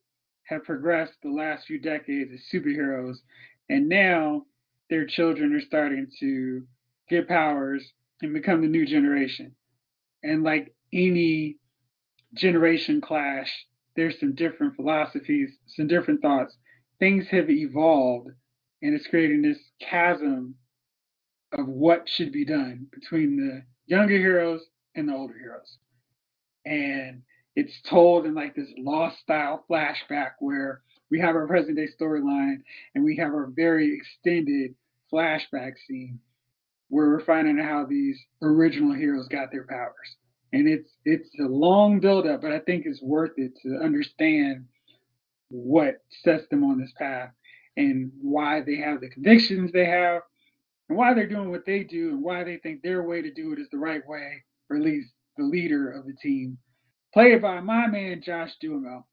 have 0.45 0.65
progressed 0.65 1.15
the 1.23 1.31
last 1.31 1.67
few 1.67 1.81
decades 1.81 2.31
as 2.33 2.41
superheroes, 2.53 3.17
and 3.69 3.89
now 3.89 4.45
their 4.91 5.07
children 5.07 5.55
are 5.55 5.61
starting 5.61 6.07
to 6.21 6.63
get 7.09 7.29
powers 7.29 7.93
and 8.21 8.35
become 8.35 8.61
the 8.61 8.69
new 8.69 8.87
generation. 8.87 9.55
And 10.23 10.43
like 10.43 10.75
any 10.93 11.57
generation 12.35 13.01
clash, 13.01 13.67
there's 13.97 14.19
some 14.19 14.35
different 14.35 14.77
philosophies, 14.77 15.51
some 15.67 15.87
different 15.87 16.21
thoughts. 16.21 16.57
Things 16.99 17.27
have 17.29 17.51
evolved, 17.51 18.31
and 18.83 18.95
it's 18.95 19.07
creating 19.07 19.43
this 19.43 19.59
chasm 19.81 20.57
of 21.53 21.67
what 21.69 22.09
should 22.09 22.33
be 22.33 22.45
done 22.45 22.87
between 22.93 23.37
the 23.37 23.63
younger 23.87 24.19
heroes 24.19 24.63
and 24.95 25.09
the 25.09 25.15
older 25.15 25.35
heroes. 25.39 25.79
And 26.67 27.23
it's 27.57 27.81
told 27.89 28.27
in 28.27 28.35
like 28.35 28.55
this 28.55 28.69
lost 28.79 29.19
style 29.21 29.65
flashback 29.71 30.33
where 30.41 30.83
we 31.11 31.21
have 31.21 31.37
our 31.37 31.47
present 31.47 31.77
day 31.77 31.89
storyline 32.01 32.63
and 32.95 33.05
we 33.05 33.17
have 33.17 33.33
our 33.33 33.51
very 33.55 33.97
extended 33.97 34.75
flashback 35.13 35.75
scene 35.87 36.19
where 36.89 37.09
we're 37.09 37.25
finding 37.25 37.59
out 37.61 37.69
how 37.69 37.87
these 37.87 38.19
original 38.43 38.95
heroes 38.95 39.29
got 39.29 39.51
their 39.51 39.67
powers. 39.67 40.17
And 40.53 40.69
it's 40.69 40.91
it's 41.05 41.29
a 41.41 41.45
long 41.45 42.01
build 42.01 42.27
up, 42.27 42.43
but 42.43 42.53
I 42.53 42.61
think 42.61 42.85
it's 42.87 43.03
worth 43.03 43.33
it 43.37 43.53
to 43.63 43.81
understand 43.83 44.67
what 45.49 45.97
sets 46.23 46.47
them 46.51 46.65
on 46.65 46.81
this 46.81 46.93
path 46.97 47.31
and 47.77 48.13
why 48.21 48.61
they 48.61 48.77
have 48.77 49.01
the 49.01 49.09
convictions 49.09 49.73
they 49.73 49.87
have 49.87 50.23
and 50.89 50.99
why 50.99 51.15
they're 51.15 51.29
doing 51.29 51.51
what 51.51 51.67
they 51.67 51.83
do 51.83 52.11
and 52.11 52.23
why 52.23 52.45
they 52.45 52.59
think 52.59 52.83
their 52.83 53.03
way 53.03 53.23
to 53.23 53.33
do 53.33 53.53
it 53.53 53.59
is 53.59 53.69
the 53.71 53.79
right 53.79 54.07
way, 54.07 54.45
or 54.71 54.77
at 54.77 54.83
least 54.83 55.11
the 55.37 55.45
leader 55.45 55.91
of 55.91 56.07
the 56.07 56.15
team. 56.23 56.59
Played 57.15 57.43
by 57.43 57.61
my 57.61 57.87
man 57.87 58.23
Josh 58.27 58.51
Duhamel, 58.61 59.07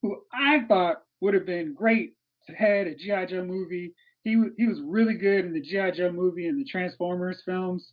who 0.00 0.22
I 0.32 0.60
thought 0.66 1.02
would 1.20 1.34
have 1.34 1.44
been 1.44 1.74
great 1.74 2.14
to 2.46 2.54
head 2.54 2.86
a 2.86 2.94
G.I. 2.94 3.26
Joe 3.26 3.44
movie. 3.44 3.92
He, 4.24 4.42
he 4.56 4.66
was 4.66 4.80
really 4.82 5.14
good 5.14 5.44
in 5.44 5.52
the 5.52 5.60
G.I. 5.60 5.90
Joe 5.90 6.10
movie 6.10 6.46
and 6.46 6.58
the 6.58 6.64
Transformers 6.64 7.42
films 7.44 7.92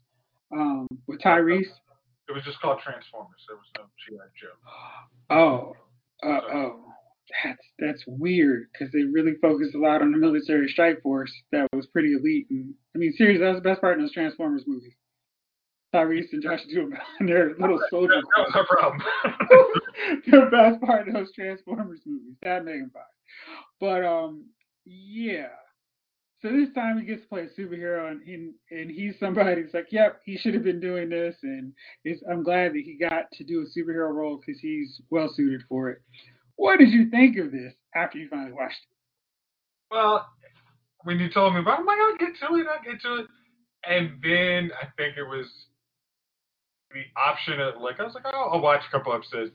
um, 0.53 0.87
with 1.05 1.19
Tyrese. 1.19 1.67
it 2.29 2.31
was 2.31 2.43
just 2.45 2.61
called 2.61 2.79
Transformers. 2.81 3.43
There 3.49 3.57
was 3.57 3.67
no 3.77 3.83
G.I. 4.07 4.25
Joe. 4.39 5.35
Oh, 5.35 5.75
uh, 6.25 6.39
oh, 6.53 6.79
that's 7.43 7.61
that's 7.79 8.03
weird 8.07 8.67
because 8.71 8.93
they 8.93 9.03
really 9.03 9.33
focused 9.41 9.75
a 9.75 9.79
lot 9.79 10.01
on 10.01 10.13
the 10.13 10.17
military 10.17 10.69
strike 10.69 11.01
force 11.01 11.33
that 11.51 11.67
was 11.73 11.87
pretty 11.87 12.13
elite. 12.13 12.47
And 12.49 12.73
I 12.95 12.99
mean, 12.99 13.13
seriously, 13.17 13.43
that 13.43 13.51
was 13.51 13.61
the 13.61 13.69
best 13.69 13.81
part 13.81 13.97
in 13.97 14.03
those 14.03 14.13
Transformers 14.13 14.63
movies. 14.65 14.93
Tyrese 15.93 16.31
and 16.33 16.41
Josh 16.41 16.61
Duhamel 16.69 16.97
and 17.19 17.29
their 17.29 17.55
little 17.59 17.79
soldier. 17.89 18.13
That, 18.15 18.23
that 18.35 18.45
was 18.47 18.55
our 18.55 18.77
problem. 18.77 19.01
the 20.27 20.49
best 20.51 20.81
part 20.81 21.07
of 21.07 21.13
those 21.13 21.33
Transformers 21.33 21.99
movies, 22.05 22.35
that 22.43 22.65
Megan 22.65 22.91
Fox. 22.93 23.05
But 23.79 24.03
um, 24.03 24.45
yeah. 24.85 25.47
So 26.41 26.49
this 26.51 26.73
time 26.75 26.99
he 26.99 27.05
gets 27.05 27.21
to 27.21 27.27
play 27.29 27.43
a 27.43 27.59
superhero, 27.61 28.11
and 28.11 28.21
he, 28.21 28.51
and 28.69 28.91
he's 28.91 29.13
somebody 29.17 29.61
who's 29.61 29.73
like, 29.73 29.87
yep, 29.91 30.19
he 30.25 30.37
should 30.37 30.53
have 30.53 30.63
been 30.63 30.81
doing 30.81 31.07
this, 31.07 31.35
and 31.41 31.71
it's, 32.03 32.21
I'm 32.29 32.43
glad 32.43 32.73
that 32.73 32.81
he 32.83 32.97
got 32.97 33.31
to 33.31 33.45
do 33.45 33.61
a 33.61 33.79
superhero 33.79 34.13
role 34.13 34.41
because 34.45 34.59
he's 34.59 34.99
well 35.09 35.31
suited 35.33 35.61
for 35.69 35.89
it. 35.89 36.01
What 36.57 36.79
did 36.79 36.89
you 36.89 37.09
think 37.09 37.37
of 37.37 37.53
this 37.53 37.73
after 37.95 38.17
you 38.17 38.27
finally 38.29 38.51
watched 38.51 38.73
it? 38.73 38.93
well, 39.93 40.25
when 41.03 41.19
you 41.19 41.29
told 41.29 41.53
me 41.53 41.59
about 41.59 41.79
it, 41.79 41.81
I'm 41.81 41.85
like, 41.85 41.97
I'll 41.99 42.17
get 42.17 42.35
to 42.39 42.55
it, 42.55 42.67
I'll 42.67 42.83
get 42.83 43.01
to 43.01 43.15
it. 43.21 43.27
And 43.85 44.11
then 44.23 44.71
I 44.81 44.87
think 44.97 45.17
it 45.17 45.23
was 45.23 45.45
the 46.93 47.03
option 47.19 47.59
of 47.59 47.81
like, 47.81 47.99
I 47.99 48.03
was 48.03 48.13
like, 48.13 48.25
oh, 48.25 48.49
I'll 48.53 48.61
watch 48.61 48.81
a 48.87 48.91
couple 48.91 49.13
episodes. 49.13 49.51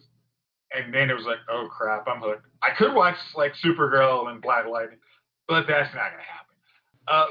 And 0.73 0.93
then 0.93 1.09
it 1.11 1.15
was 1.15 1.25
like, 1.25 1.39
oh 1.49 1.69
crap, 1.71 2.07
I'm 2.07 2.21
hooked. 2.21 2.47
I 2.63 2.75
could 2.77 2.95
watch 2.95 3.17
like 3.35 3.55
Supergirl 3.65 4.31
and 4.31 4.43
Black 4.43 4.67
Lightning, 4.67 4.99
but 5.47 5.67
that's 5.67 5.95
not 5.95 6.11
gonna 6.11 6.23
happen. 6.23 6.57
Uh, 7.09 7.27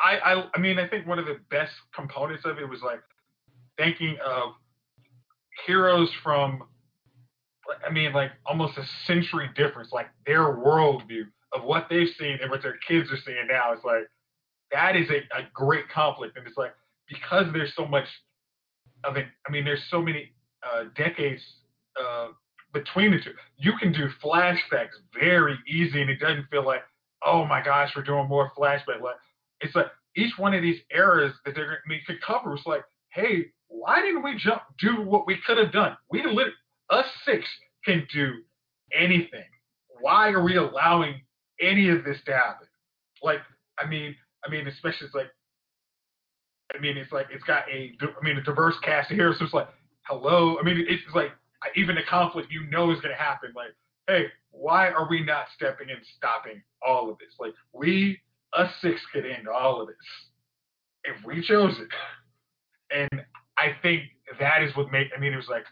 I, 0.00 0.18
I 0.18 0.48
I 0.54 0.58
mean 0.60 0.78
I 0.78 0.86
think 0.86 1.06
one 1.06 1.18
of 1.18 1.26
the 1.26 1.38
best 1.50 1.72
components 1.94 2.44
of 2.44 2.58
it 2.58 2.68
was 2.68 2.82
like 2.82 3.00
thinking 3.78 4.16
of 4.24 4.52
heroes 5.66 6.10
from 6.22 6.62
I 7.86 7.90
mean 7.90 8.12
like 8.12 8.30
almost 8.46 8.78
a 8.78 8.84
century 9.06 9.50
difference, 9.56 9.92
like 9.92 10.08
their 10.26 10.42
worldview 10.42 11.24
of 11.52 11.64
what 11.64 11.88
they've 11.90 12.08
seen 12.18 12.38
and 12.40 12.50
what 12.50 12.62
their 12.62 12.78
kids 12.86 13.10
are 13.10 13.16
seeing 13.16 13.46
now. 13.48 13.72
It's 13.72 13.84
like 13.84 14.06
that 14.72 14.96
is 14.96 15.10
a, 15.10 15.18
a 15.36 15.42
great 15.52 15.88
conflict, 15.88 16.36
and 16.36 16.46
it's 16.46 16.56
like 16.56 16.74
because 17.08 17.46
there's 17.52 17.74
so 17.74 17.86
much 17.86 18.06
of 19.04 19.16
it. 19.16 19.26
I 19.46 19.50
mean, 19.50 19.64
there's 19.64 19.82
so 19.90 20.00
many 20.00 20.32
uh, 20.62 20.84
decades 20.96 21.42
uh, 22.00 22.28
between 22.72 23.10
the 23.12 23.18
two. 23.18 23.32
You 23.56 23.72
can 23.80 23.92
do 23.92 24.08
flashbacks 24.24 24.96
very 25.18 25.56
easy, 25.68 26.00
and 26.00 26.10
it 26.10 26.20
doesn't 26.20 26.48
feel 26.50 26.64
like, 26.64 26.82
oh 27.24 27.44
my 27.44 27.62
gosh, 27.62 27.92
we're 27.94 28.02
doing 28.02 28.28
more 28.28 28.50
flashback. 28.56 29.00
Like 29.00 29.16
it's 29.60 29.74
like 29.74 29.86
each 30.16 30.32
one 30.38 30.54
of 30.54 30.62
these 30.62 30.80
eras 30.94 31.32
that 31.44 31.54
they're 31.54 31.78
I 31.84 31.88
mean, 31.88 32.00
could 32.06 32.20
cover 32.20 32.50
was 32.50 32.62
like, 32.66 32.84
hey, 33.10 33.46
why 33.68 34.00
didn't 34.02 34.22
we 34.22 34.36
jump 34.36 34.62
do 34.78 35.02
what 35.02 35.26
we 35.26 35.38
could 35.46 35.58
have 35.58 35.72
done? 35.72 35.96
We 36.10 36.22
literally 36.22 36.52
us 36.90 37.06
six 37.24 37.44
can 37.84 38.06
do 38.12 38.34
anything. 38.92 39.44
Why 40.00 40.30
are 40.30 40.42
we 40.42 40.56
allowing 40.56 41.20
any 41.60 41.88
of 41.88 42.04
this 42.04 42.18
to 42.26 42.32
happen? 42.32 42.66
Like, 43.22 43.38
I 43.78 43.86
mean, 43.86 44.14
I 44.44 44.50
mean, 44.50 44.66
especially 44.66 45.06
it's 45.06 45.14
like, 45.14 45.30
I 46.74 46.80
mean, 46.80 46.96
it's 46.96 47.12
like 47.12 47.26
it's 47.30 47.44
got 47.44 47.64
a, 47.70 47.92
I 48.00 48.24
mean, 48.24 48.38
a 48.38 48.42
diverse 48.42 48.74
cast 48.82 49.10
of 49.10 49.16
heroes. 49.16 49.38
So 49.38 49.44
it's 49.44 49.54
like, 49.54 49.68
hello. 50.02 50.58
I 50.58 50.64
mean, 50.64 50.84
it's 50.88 51.02
like 51.14 51.32
even 51.76 51.94
the 51.94 52.02
conflict 52.08 52.50
you 52.50 52.66
know 52.70 52.90
is 52.90 53.00
going 53.00 53.14
to 53.14 53.22
happen. 53.22 53.52
Like, 53.54 53.74
hey, 54.06 54.26
why 54.50 54.90
are 54.90 55.08
we 55.08 55.24
not 55.24 55.46
stepping 55.54 55.88
in, 55.88 55.96
stopping 56.16 56.62
all 56.86 57.10
of 57.10 57.18
this? 57.18 57.34
Like, 57.38 57.52
we, 57.72 58.18
us 58.52 58.70
six, 58.80 59.00
could 59.12 59.24
end 59.24 59.48
all 59.48 59.80
of 59.80 59.88
this 59.88 59.96
if 61.04 61.24
we 61.24 61.42
chose 61.42 61.74
it. 61.78 61.88
And 62.94 63.22
I 63.58 63.76
think 63.82 64.02
that 64.38 64.62
is 64.62 64.74
what 64.76 64.90
made. 64.90 65.10
I 65.16 65.20
mean, 65.20 65.32
it 65.32 65.36
was 65.36 65.48
like 65.48 65.64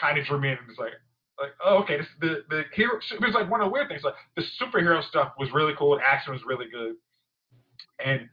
kind 0.00 0.18
of 0.18 0.26
drew 0.26 0.40
me 0.40 0.48
in. 0.48 0.54
It 0.54 0.60
was 0.68 0.78
like, 0.78 0.92
like, 1.40 1.50
oh, 1.64 1.78
okay, 1.82 1.98
this 1.98 2.06
the 2.20 2.44
the 2.50 2.62
hero. 2.74 2.98
It 2.98 3.20
was 3.20 3.34
like 3.34 3.50
one 3.50 3.60
of 3.60 3.66
the 3.66 3.72
weird 3.72 3.88
things. 3.88 4.02
Like 4.04 4.14
the 4.36 4.42
superhero 4.60 5.02
stuff 5.08 5.32
was 5.38 5.48
really 5.52 5.74
cool. 5.78 5.94
And 5.94 6.02
action 6.02 6.32
was 6.32 6.42
really 6.46 6.66
good, 6.70 6.94
and 8.04 8.28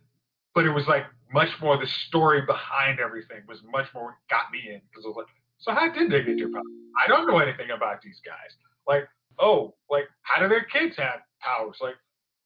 but 0.53 0.65
it 0.65 0.71
was 0.71 0.85
like 0.87 1.03
much 1.31 1.49
more 1.61 1.77
the 1.77 1.87
story 2.07 2.41
behind 2.45 2.99
everything 2.99 3.41
was 3.47 3.59
much 3.71 3.87
more 3.93 4.17
got 4.29 4.51
me 4.51 4.73
in 4.73 4.81
because 4.89 5.05
I 5.05 5.09
was 5.09 5.17
like, 5.17 5.27
so 5.59 5.73
how 5.73 5.91
did 5.91 6.11
they 6.11 6.23
get 6.23 6.37
their 6.37 6.51
power? 6.51 6.63
I 6.97 7.07
don't 7.07 7.27
know 7.27 7.39
anything 7.39 7.71
about 7.75 8.01
these 8.01 8.19
guys. 8.25 8.55
Like, 8.87 9.07
oh, 9.39 9.75
like 9.89 10.05
how 10.23 10.41
do 10.41 10.49
their 10.49 10.63
kids 10.63 10.95
have 10.97 11.21
powers? 11.41 11.77
Like, 11.81 11.95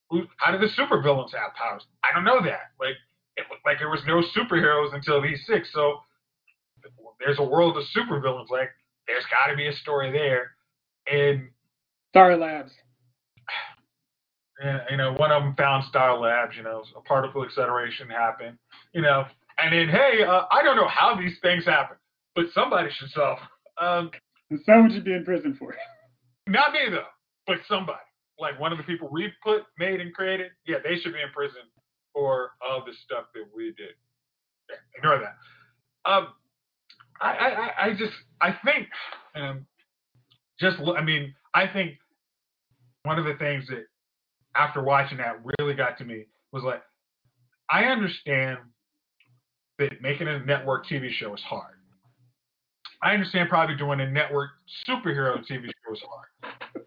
who, 0.09 0.23
how 0.37 0.51
do 0.51 0.57
the 0.57 0.71
supervillains 0.73 1.33
have 1.33 1.53
powers? 1.55 1.83
I 2.03 2.13
don't 2.13 2.23
know 2.23 2.41
that. 2.43 2.73
Like, 2.79 2.95
it 3.37 3.45
looked 3.49 3.65
like 3.65 3.79
there 3.79 3.89
was 3.89 4.01
no 4.05 4.21
superheroes 4.35 4.93
until 4.93 5.21
these 5.21 5.43
six. 5.47 5.69
So 5.73 5.99
there's 7.19 7.39
a 7.39 7.43
world 7.43 7.77
of 7.77 7.83
supervillains. 7.95 8.49
Like, 8.49 8.69
there's 9.07 9.25
got 9.31 9.49
to 9.49 9.57
be 9.57 9.67
a 9.67 9.73
story 9.73 10.11
there. 10.11 10.51
And 11.11 11.49
Star 12.09 12.37
Labs. 12.37 12.71
And, 14.61 14.81
you 14.91 14.97
know, 14.97 15.13
one 15.13 15.31
of 15.31 15.41
them 15.43 15.55
found 15.55 15.85
Star 15.85 16.17
Labs. 16.17 16.55
You 16.55 16.63
know, 16.63 16.83
a 16.95 17.01
particle 17.01 17.43
acceleration 17.43 18.09
happened. 18.09 18.57
You 18.93 19.01
know, 19.01 19.25
and 19.57 19.73
then 19.73 19.89
hey, 19.89 20.23
uh, 20.23 20.43
I 20.51 20.63
don't 20.63 20.75
know 20.75 20.87
how 20.87 21.15
these 21.15 21.37
things 21.41 21.65
happen, 21.65 21.97
but 22.35 22.45
somebody 22.53 22.89
should 22.91 23.09
solve. 23.09 23.39
Um, 23.79 24.11
and 24.49 24.59
someone 24.65 24.91
should 24.91 25.05
be 25.05 25.13
in 25.13 25.25
prison 25.25 25.55
for 25.57 25.73
it. 25.73 25.79
Not 26.47 26.73
me 26.73 26.79
though, 26.91 27.05
but 27.47 27.57
somebody. 27.67 27.99
Like 28.39 28.59
one 28.59 28.71
of 28.71 28.77
the 28.77 28.83
people 28.83 29.09
we 29.11 29.31
put, 29.43 29.63
made, 29.77 30.01
and 30.01 30.13
created. 30.13 30.51
Yeah, 30.65 30.77
they 30.83 30.97
should 30.97 31.13
be 31.13 31.21
in 31.21 31.29
prison 31.33 31.61
for 32.13 32.51
all 32.61 32.83
the 32.85 32.93
stuff 33.05 33.25
that 33.33 33.45
we 33.55 33.73
did. 33.77 33.95
Yeah, 34.69 34.75
ignore 34.95 35.19
that. 35.19 35.35
Um, 36.11 36.27
I, 37.21 37.31
I, 37.31 37.85
I 37.85 37.93
just, 37.93 38.13
I 38.41 38.57
think, 38.65 38.87
um, 39.35 39.65
just, 40.59 40.77
I 40.79 41.01
mean, 41.03 41.33
I 41.53 41.67
think 41.67 41.97
one 43.03 43.19
of 43.19 43.25
the 43.25 43.35
things 43.35 43.67
that 43.67 43.85
after 44.55 44.83
watching 44.83 45.17
that 45.17 45.39
really 45.59 45.73
got 45.73 45.97
to 45.97 46.05
me 46.05 46.25
was 46.51 46.63
like, 46.63 46.81
I 47.69 47.85
understand 47.85 48.59
that 49.79 50.01
making 50.01 50.27
a 50.27 50.39
network 50.39 50.85
TV 50.85 51.09
show 51.11 51.33
is 51.33 51.41
hard. 51.41 51.75
I 53.01 53.13
understand 53.13 53.49
probably 53.49 53.75
doing 53.75 53.99
a 53.99 54.09
network 54.09 54.51
superhero 54.87 55.37
TV 55.39 55.65
show 55.65 55.93
is 55.93 56.01
hard. 56.07 56.85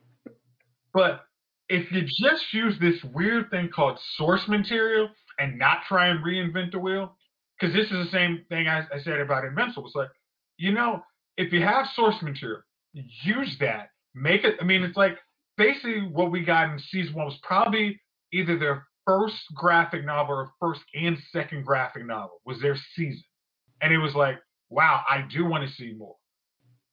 But 0.95 1.27
if 1.69 1.91
you 1.93 2.03
just 2.03 2.45
use 2.53 2.75
this 2.81 3.03
weird 3.13 3.51
thing 3.51 3.69
called 3.75 3.99
source 4.17 4.47
material 4.49 5.11
and 5.39 5.59
not 5.59 5.79
try 5.89 6.09
and 6.09 6.25
reinvent 6.25 6.73
the 6.73 6.79
wheel, 6.79 7.17
because 7.59 7.75
this 7.75 7.87
is 7.87 8.07
the 8.07 8.11
same 8.11 8.45
thing 8.49 8.69
I, 8.69 8.81
I 8.95 9.01
said 9.03 9.21
about 9.21 9.45
Invincible. 9.45 9.87
It's 9.87 9.95
like, 9.95 10.09
you 10.57 10.73
know, 10.73 11.03
if 11.37 11.53
you 11.53 11.63
have 11.63 11.87
source 11.95 12.17
material, 12.23 12.63
use 12.95 13.57
that. 13.61 13.91
Make 14.15 14.45
it. 14.45 14.57
I 14.61 14.65
mean, 14.65 14.83
it's 14.83 14.97
like 14.97 15.19
basically 15.57 16.09
what 16.13 16.31
we 16.31 16.43
got 16.43 16.71
in 16.71 16.79
season 16.79 17.15
one 17.15 17.27
was 17.27 17.39
probably 17.43 18.01
either 18.33 18.59
their 18.59 18.87
first 19.07 19.43
graphic 19.55 20.05
novel 20.05 20.35
or 20.35 20.51
first 20.61 20.83
and 20.95 21.17
second 21.33 21.65
graphic 21.65 22.07
novel 22.07 22.41
was 22.45 22.61
their 22.61 22.77
season, 22.95 23.23
and 23.81 23.93
it 23.93 23.99
was 23.99 24.15
like, 24.15 24.37
wow, 24.69 25.03
I 25.09 25.25
do 25.31 25.45
want 25.45 25.69
to 25.69 25.75
see 25.75 25.95
more. 25.97 26.17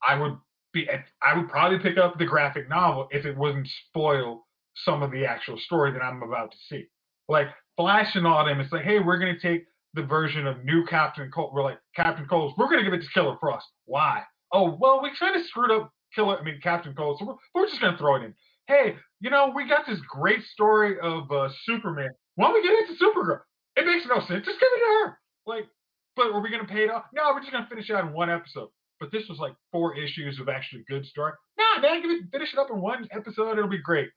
I 0.08 0.20
would 0.20 0.38
be, 0.74 0.88
I 1.22 1.38
would 1.38 1.50
probably 1.50 1.80
pick 1.80 1.98
up 1.98 2.18
the 2.18 2.26
graphic 2.26 2.70
novel 2.70 3.08
if 3.12 3.26
it 3.26 3.38
wouldn't 3.38 3.68
spoil 3.88 4.46
some 4.76 5.04
of 5.04 5.12
the 5.12 5.26
actual 5.26 5.58
story 5.58 5.92
that 5.92 6.04
I'm 6.04 6.22
about 6.24 6.52
to 6.52 6.58
see. 6.70 6.86
Like 7.28 7.48
Flash 7.78 8.16
and 8.16 8.28
all 8.28 8.46
them, 8.46 8.60
it's 8.60 8.72
like, 8.72 8.84
hey, 8.84 9.00
we're 9.00 9.18
gonna 9.18 9.40
take 9.40 9.66
the 9.94 10.04
version 10.04 10.48
of 10.48 10.64
new 10.64 10.86
Captain 10.86 11.32
Cold. 11.34 11.54
We're 11.54 11.64
like 11.64 11.80
Captain 11.96 12.26
Cold. 12.28 12.54
We're 12.58 12.70
gonna 12.70 12.84
give 12.84 12.94
it 12.94 13.02
to 13.02 13.10
Killer 13.14 13.38
Frost. 13.40 13.66
Why? 13.86 14.24
Oh 14.52 14.78
well, 14.80 15.02
we 15.02 15.12
kind 15.18 15.36
of 15.36 15.46
screwed 15.46 15.72
up 15.72 15.92
Killer. 16.14 16.38
I 16.38 16.44
mean 16.44 16.60
Captain 16.62 16.94
Cold. 16.94 17.20
So 17.20 17.26
we're, 17.26 17.36
we're 17.54 17.68
just 17.68 17.82
gonna 17.82 17.98
throw 17.98 18.16
it 18.16 18.24
in. 18.24 18.34
Hey, 18.68 18.96
you 19.20 19.30
know 19.30 19.52
we 19.56 19.68
got 19.68 19.86
this 19.88 20.00
great 20.10 20.44
story 20.54 20.98
of 21.00 21.32
uh, 21.32 21.50
Superman. 21.66 22.10
Why 22.36 22.48
don't 22.48 22.54
we 22.54 22.64
get 22.64 22.78
into 22.80 23.04
Supergirl? 23.04 23.42
It 23.76 23.86
makes 23.86 24.06
no 24.08 24.20
sense. 24.20 24.46
Just 24.46 24.60
give 24.60 24.70
it 24.74 24.80
to 24.80 25.06
her. 25.06 25.20
Like, 25.46 25.68
but 26.16 26.28
are 26.28 26.42
we 26.42 26.50
gonna 26.50 26.66
pay 26.66 26.86
it 26.86 26.92
off? 26.92 27.06
No, 27.14 27.32
we're 27.34 27.42
just 27.42 27.52
gonna 27.52 27.68
finish 27.68 27.90
it 27.90 27.96
out 27.96 28.06
in 28.06 28.14
one 28.14 28.30
episode. 28.30 28.70
But 29.00 29.12
this 29.12 29.28
was 29.28 29.40
like 29.40 29.54
four 29.72 29.98
issues 29.98 30.40
of 30.40 30.48
actually 30.48 30.86
good 30.88 31.06
story. 31.06 31.34
Nah, 31.58 31.82
man, 31.82 32.02
give 32.02 32.12
it, 32.12 32.24
finish 32.32 32.54
it 32.54 32.60
up 32.60 32.70
in 32.70 32.80
one 32.80 33.08
episode. 33.12 33.58
It'll 33.58 33.68
be 33.68 33.82
great. 33.82 34.10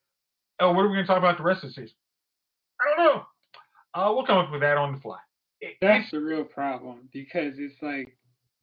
Oh, 0.59 0.71
what 0.71 0.85
are 0.85 0.89
we 0.89 0.95
gonna 0.95 1.07
talk 1.07 1.17
about 1.17 1.37
the 1.37 1.43
rest 1.43 1.63
of 1.63 1.69
the 1.69 1.73
season? 1.73 1.95
I 2.79 2.95
don't 2.95 3.05
know. 3.05 3.23
Uh, 3.93 4.13
we'll 4.13 4.25
come 4.25 4.37
up 4.37 4.51
with 4.51 4.61
that 4.61 4.77
on 4.77 4.93
the 4.93 5.01
fly. 5.01 5.17
That's 5.81 6.09
the 6.11 6.19
real 6.19 6.43
problem 6.43 7.09
because 7.11 7.55
it's 7.57 7.81
like 7.81 8.15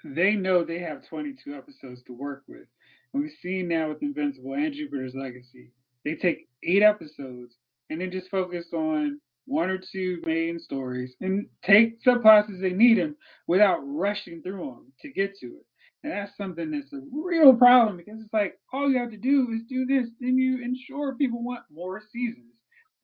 they 0.04 0.32
know 0.32 0.64
they 0.64 0.78
have 0.78 1.06
22 1.08 1.54
episodes 1.54 2.02
to 2.06 2.12
work 2.12 2.44
with. 2.46 2.66
We've 3.14 3.32
seen 3.42 3.68
now 3.68 3.90
with 3.90 4.02
Invincible 4.02 4.54
and 4.54 4.74
Jupiter's 4.74 5.14
Legacy, 5.14 5.70
they 6.04 6.16
take 6.16 6.48
eight 6.64 6.82
episodes 6.82 7.54
and 7.88 8.00
then 8.00 8.10
just 8.10 8.30
focus 8.30 8.66
on 8.74 9.20
one 9.46 9.70
or 9.70 9.78
two 9.78 10.20
main 10.26 10.58
stories 10.58 11.14
and 11.20 11.46
take 11.64 12.02
subplots 12.04 12.52
as 12.52 12.60
they 12.60 12.72
need 12.72 12.98
them 12.98 13.16
without 13.46 13.78
rushing 13.84 14.42
through 14.42 14.58
them 14.58 14.92
to 15.00 15.10
get 15.10 15.38
to 15.40 15.46
it. 15.46 15.66
And 16.02 16.12
that's 16.12 16.36
something 16.36 16.72
that's 16.72 16.92
a 16.92 17.02
real 17.12 17.54
problem 17.54 17.96
because 17.98 18.20
it's 18.20 18.32
like 18.32 18.58
all 18.72 18.90
you 18.90 18.98
have 18.98 19.10
to 19.12 19.16
do 19.16 19.48
is 19.54 19.62
do 19.68 19.86
this, 19.86 20.10
then 20.20 20.36
you 20.36 20.62
ensure 20.62 21.14
people 21.14 21.42
want 21.42 21.62
more 21.72 22.02
seasons. 22.12 22.52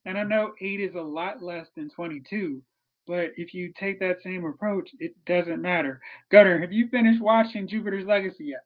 And 0.05 0.17
I 0.17 0.23
know 0.23 0.53
eight 0.61 0.81
is 0.81 0.95
a 0.95 1.01
lot 1.01 1.41
less 1.41 1.67
than 1.77 1.89
22, 1.89 2.61
but 3.07 3.31
if 3.37 3.53
you 3.53 3.71
take 3.79 3.99
that 4.01 4.21
same 4.23 4.45
approach, 4.45 4.89
it 4.99 5.13
doesn't 5.25 5.61
matter. 5.61 6.01
Gunner, 6.31 6.59
have 6.59 6.73
you 6.73 6.89
finished 6.89 7.21
watching 7.21 7.67
Jupiter's 7.67 8.05
Legacy 8.05 8.45
yet? 8.45 8.65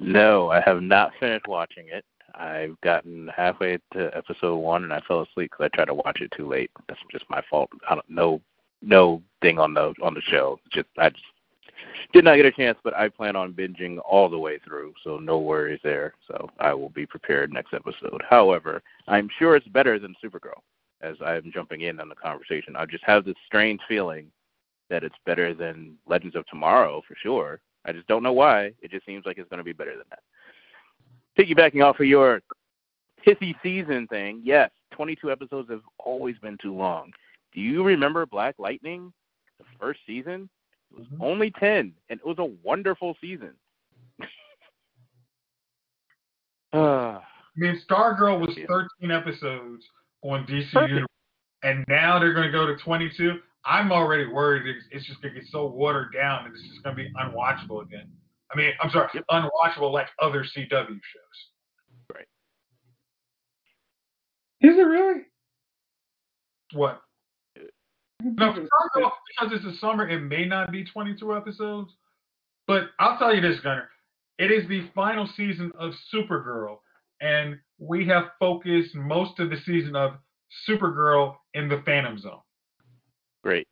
No, 0.00 0.50
I 0.50 0.60
have 0.62 0.82
not 0.82 1.12
finished 1.20 1.46
watching 1.46 1.88
it. 1.88 2.04
I've 2.34 2.80
gotten 2.80 3.28
halfway 3.36 3.78
to 3.92 4.16
episode 4.16 4.56
one 4.56 4.82
and 4.84 4.92
I 4.92 5.00
fell 5.00 5.20
asleep 5.20 5.50
because 5.50 5.64
I 5.64 5.76
tried 5.76 5.86
to 5.86 5.94
watch 5.94 6.20
it 6.20 6.32
too 6.34 6.48
late. 6.48 6.70
That's 6.88 7.00
just 7.12 7.28
my 7.28 7.42
fault. 7.50 7.70
I 7.88 7.94
don't 7.94 8.08
no 8.08 8.40
no 8.82 9.22
thing 9.42 9.58
on 9.58 9.74
the 9.74 9.94
on 10.02 10.14
the 10.14 10.22
show. 10.22 10.58
Just 10.72 10.86
I 10.98 11.10
just 11.10 11.24
did 12.14 12.24
not 12.24 12.36
get 12.36 12.46
a 12.46 12.52
chance, 12.52 12.78
but 12.82 12.94
I 12.94 13.08
plan 13.08 13.36
on 13.36 13.52
binging 13.52 13.98
all 14.08 14.28
the 14.28 14.38
way 14.38 14.58
through, 14.58 14.94
so 15.04 15.18
no 15.18 15.38
worries 15.38 15.80
there. 15.82 16.14
So 16.26 16.48
I 16.58 16.72
will 16.72 16.88
be 16.88 17.04
prepared 17.04 17.52
next 17.52 17.74
episode. 17.74 18.22
However, 18.28 18.82
I'm 19.06 19.28
sure 19.38 19.54
it's 19.54 19.68
better 19.68 19.98
than 19.98 20.14
Supergirl 20.24 20.60
as 21.02 21.16
I'm 21.24 21.50
jumping 21.52 21.82
in 21.82 22.00
on 22.00 22.08
the 22.08 22.14
conversation. 22.14 22.74
I 22.76 22.86
just 22.86 23.04
have 23.04 23.24
this 23.24 23.36
strange 23.46 23.80
feeling 23.88 24.30
that 24.88 25.04
it's 25.04 25.16
better 25.24 25.54
than 25.54 25.96
Legends 26.06 26.36
of 26.36 26.46
Tomorrow 26.46 27.02
for 27.06 27.16
sure. 27.22 27.60
I 27.84 27.92
just 27.92 28.06
don't 28.06 28.22
know 28.22 28.32
why. 28.32 28.72
It 28.82 28.90
just 28.90 29.06
seems 29.06 29.24
like 29.24 29.38
it's 29.38 29.48
going 29.48 29.58
to 29.58 29.64
be 29.64 29.72
better 29.72 29.96
than 29.96 30.06
that. 30.10 30.20
Piggybacking 31.38 31.84
off 31.84 32.00
of 32.00 32.06
your 32.06 32.42
pithy 33.24 33.56
season 33.62 34.06
thing, 34.08 34.40
yes, 34.44 34.70
22 34.92 35.30
episodes 35.30 35.70
have 35.70 35.82
always 35.98 36.36
been 36.38 36.58
too 36.60 36.74
long. 36.74 37.10
Do 37.54 37.60
you 37.60 37.82
remember 37.82 38.26
Black 38.26 38.56
Lightning, 38.58 39.12
the 39.58 39.64
first 39.78 40.00
season? 40.06 40.48
It 40.92 40.98
was 40.98 41.06
mm-hmm. 41.06 41.22
only 41.22 41.50
10, 41.52 41.92
and 42.10 42.20
it 42.20 42.26
was 42.26 42.38
a 42.38 42.50
wonderful 42.62 43.16
season. 43.20 43.52
uh, 46.72 46.76
I 46.76 47.22
mean, 47.56 47.80
Stargirl 47.88 48.40
was 48.40 48.56
13 48.68 49.10
episodes 49.10 49.84
on 50.22 50.46
DC. 50.46 50.72
Universe, 50.72 51.06
and 51.62 51.84
now 51.88 52.18
they're 52.18 52.32
going 52.32 52.46
to 52.46 52.52
go 52.52 52.66
to 52.66 52.76
22. 52.76 53.38
I'm 53.64 53.92
already 53.92 54.26
worried 54.26 54.66
it's, 54.66 54.84
it's 54.90 55.06
just 55.06 55.20
going 55.22 55.34
to 55.34 55.40
get 55.40 55.48
so 55.50 55.66
watered 55.66 56.12
down 56.14 56.44
that 56.44 56.52
it's 56.52 56.66
just 56.68 56.82
going 56.82 56.96
to 56.96 57.02
be 57.02 57.10
unwatchable 57.20 57.82
again. 57.82 58.10
I 58.52 58.56
mean, 58.56 58.72
I'm 58.82 58.90
sorry, 58.90 59.08
Yep. 59.14 59.24
unwatchable 59.30 59.92
like 59.92 60.08
other 60.20 60.44
CW 60.44 60.70
shows. 60.88 62.10
Right. 62.14 62.26
Is 64.60 64.76
it 64.76 64.82
really? 64.82 65.22
What? 66.72 67.02
No, 68.22 68.52
because 68.52 69.52
it's 69.52 69.64
the 69.64 69.74
summer, 69.80 70.08
it 70.08 70.20
may 70.20 70.44
not 70.44 70.70
be 70.70 70.84
22 70.84 71.34
episodes. 71.34 71.90
But 72.66 72.90
I'll 72.98 73.18
tell 73.18 73.34
you 73.34 73.40
this, 73.40 73.60
Gunner. 73.60 73.88
It 74.38 74.50
is 74.50 74.68
the 74.68 74.88
final 74.94 75.26
season 75.36 75.72
of 75.78 75.92
Supergirl, 76.14 76.78
and 77.20 77.58
we 77.78 78.06
have 78.06 78.24
focused 78.38 78.94
most 78.94 79.38
of 79.40 79.50
the 79.50 79.56
season 79.64 79.96
of 79.96 80.12
Supergirl 80.68 81.36
in 81.54 81.68
the 81.68 81.82
Phantom 81.84 82.18
Zone. 82.18 82.40
Great. 83.42 83.66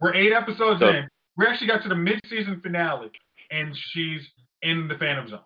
We're 0.00 0.14
eight 0.14 0.32
episodes 0.32 0.80
So- 0.80 0.88
in. 0.88 1.08
We 1.36 1.46
actually 1.46 1.68
got 1.68 1.82
to 1.84 1.88
the 1.88 1.94
mid-season 1.94 2.60
finale, 2.60 3.10
and 3.50 3.74
she's 3.74 4.20
in 4.62 4.88
the 4.88 4.96
Phantom 4.98 5.28
Zone. 5.28 5.40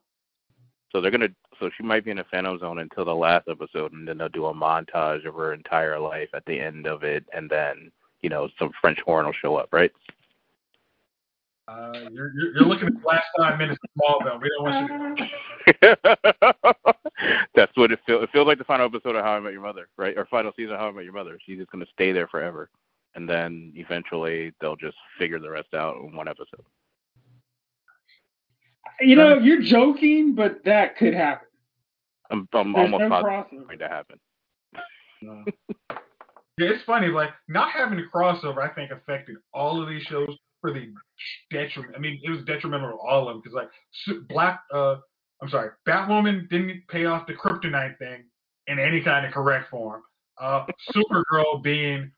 So 0.90 1.00
they're 1.00 1.10
gonna. 1.10 1.28
So 1.60 1.70
she 1.76 1.82
might 1.84 2.04
be 2.04 2.10
in 2.10 2.16
the 2.16 2.24
Phantom 2.24 2.58
Zone 2.58 2.78
until 2.78 3.04
the 3.04 3.14
last 3.14 3.46
episode, 3.48 3.92
and 3.92 4.08
then 4.08 4.18
they'll 4.18 4.28
do 4.28 4.46
a 4.46 4.54
montage 4.54 5.24
of 5.26 5.34
her 5.34 5.52
entire 5.52 5.98
life 6.00 6.28
at 6.34 6.44
the 6.46 6.58
end 6.58 6.86
of 6.86 7.04
it, 7.04 7.24
and 7.32 7.48
then 7.48 7.92
you 8.22 8.28
know 8.28 8.48
some 8.58 8.70
French 8.80 8.98
horn 9.04 9.26
will 9.26 9.32
show 9.34 9.56
up, 9.56 9.68
right? 9.72 9.92
Uh, 11.68 11.92
you're, 12.10 12.32
you're, 12.34 12.54
you're 12.56 12.66
looking 12.66 12.88
at 12.88 12.94
the 13.00 13.06
last 13.06 13.24
five 13.38 13.58
minutes 13.58 13.78
of 13.84 13.90
Smallville. 14.02 14.40
We 14.42 14.50
don't 14.50 14.64
want 14.64 15.18
you 15.66 15.76
to. 15.82 16.93
That's 17.54 17.72
what 17.76 17.92
it 17.92 18.00
feels. 18.06 18.22
It 18.22 18.30
feels 18.32 18.46
like 18.46 18.58
the 18.58 18.64
final 18.64 18.86
episode 18.86 19.16
of 19.16 19.24
How 19.24 19.32
I 19.32 19.40
Met 19.40 19.52
Your 19.52 19.62
Mother, 19.62 19.88
right? 19.96 20.16
Or 20.16 20.26
final 20.26 20.52
season 20.56 20.74
of 20.74 20.80
How 20.80 20.88
I 20.88 20.92
Met 20.92 21.04
Your 21.04 21.12
Mother. 21.12 21.38
She's 21.44 21.58
just 21.58 21.70
gonna 21.70 21.86
stay 21.92 22.12
there 22.12 22.28
forever, 22.28 22.70
and 23.14 23.28
then 23.28 23.72
eventually 23.76 24.52
they'll 24.60 24.76
just 24.76 24.96
figure 25.18 25.38
the 25.38 25.50
rest 25.50 25.74
out 25.74 25.96
in 25.96 26.14
one 26.14 26.28
episode. 26.28 26.64
You 29.00 29.16
know, 29.16 29.38
you're 29.38 29.62
joking, 29.62 30.34
but 30.34 30.64
that 30.64 30.96
could 30.96 31.14
happen. 31.14 31.48
I'm, 32.30 32.48
I'm 32.52 32.72
There's 32.72 32.84
almost 32.84 33.00
no 33.02 33.08
positive 33.08 33.46
it's 33.52 33.66
going 33.66 33.78
to 33.78 33.88
happen. 33.88 34.20
Yeah, 35.20 35.44
it's 36.58 36.84
funny. 36.84 37.08
Like 37.08 37.30
not 37.48 37.70
having 37.70 37.98
a 37.98 38.16
crossover, 38.16 38.58
I 38.58 38.72
think 38.72 38.90
affected 38.90 39.36
all 39.52 39.82
of 39.82 39.88
these 39.88 40.02
shows 40.02 40.36
for 40.60 40.72
the 40.72 40.92
detriment. 41.50 41.94
I 41.96 41.98
mean, 41.98 42.20
it 42.22 42.30
was 42.30 42.44
detrimental 42.44 42.90
to 42.90 42.96
all 42.96 43.28
of 43.28 43.34
them 43.34 43.42
because 43.42 43.54
like 43.54 44.28
Black, 44.28 44.60
uh, 44.72 44.96
I'm 45.42 45.48
sorry, 45.48 45.70
Batwoman 45.86 46.48
didn't 46.48 46.82
pay 46.88 47.04
off 47.04 47.26
the 47.26 47.34
kryptonite 47.34 47.98
thing 47.98 48.24
in 48.66 48.78
any 48.78 49.02
kind 49.02 49.26
of 49.26 49.32
correct 49.32 49.70
form. 49.70 50.02
Uh, 50.40 50.64
Supergirl 50.94 51.62
being 51.62 52.10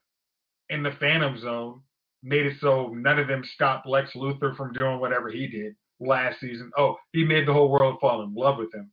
in 0.71 0.83
the 0.83 0.93
Phantom 1.01 1.39
Zone 1.39 1.81
made 2.23 2.47
it 2.47 2.57
so 2.61 2.89
none 2.89 3.19
of 3.19 3.29
them 3.29 3.43
stopped 3.55 3.87
Lex 3.87 4.13
Luthor 4.15 4.57
from 4.57 4.73
doing 4.73 5.01
whatever 5.01 5.29
he 5.29 5.47
did 5.47 5.75
last 6.01 6.41
season. 6.41 6.71
Oh, 6.77 6.97
he 7.13 7.25
made 7.25 7.47
the 7.47 7.53
whole 7.53 7.71
world 7.71 7.99
fall 8.01 8.23
in 8.23 8.35
love 8.35 8.59
with 8.59 8.73
him, 8.75 8.91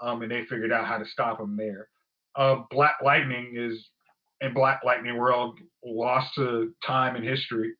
um, 0.00 0.22
and 0.22 0.30
they 0.30 0.44
figured 0.44 0.72
out 0.72 0.86
how 0.86 0.98
to 0.98 1.06
stop 1.06 1.40
him 1.40 1.56
there. 1.56 1.88
Uh, 2.34 2.62
Black 2.70 2.96
Lightning 3.02 3.54
is 3.56 3.88
in 4.40 4.52
Black 4.52 4.80
Lightning 4.84 5.16
World 5.16 5.58
lost 5.84 6.34
to 6.34 6.72
time 6.86 7.16
and 7.16 7.24
history. 7.24 7.72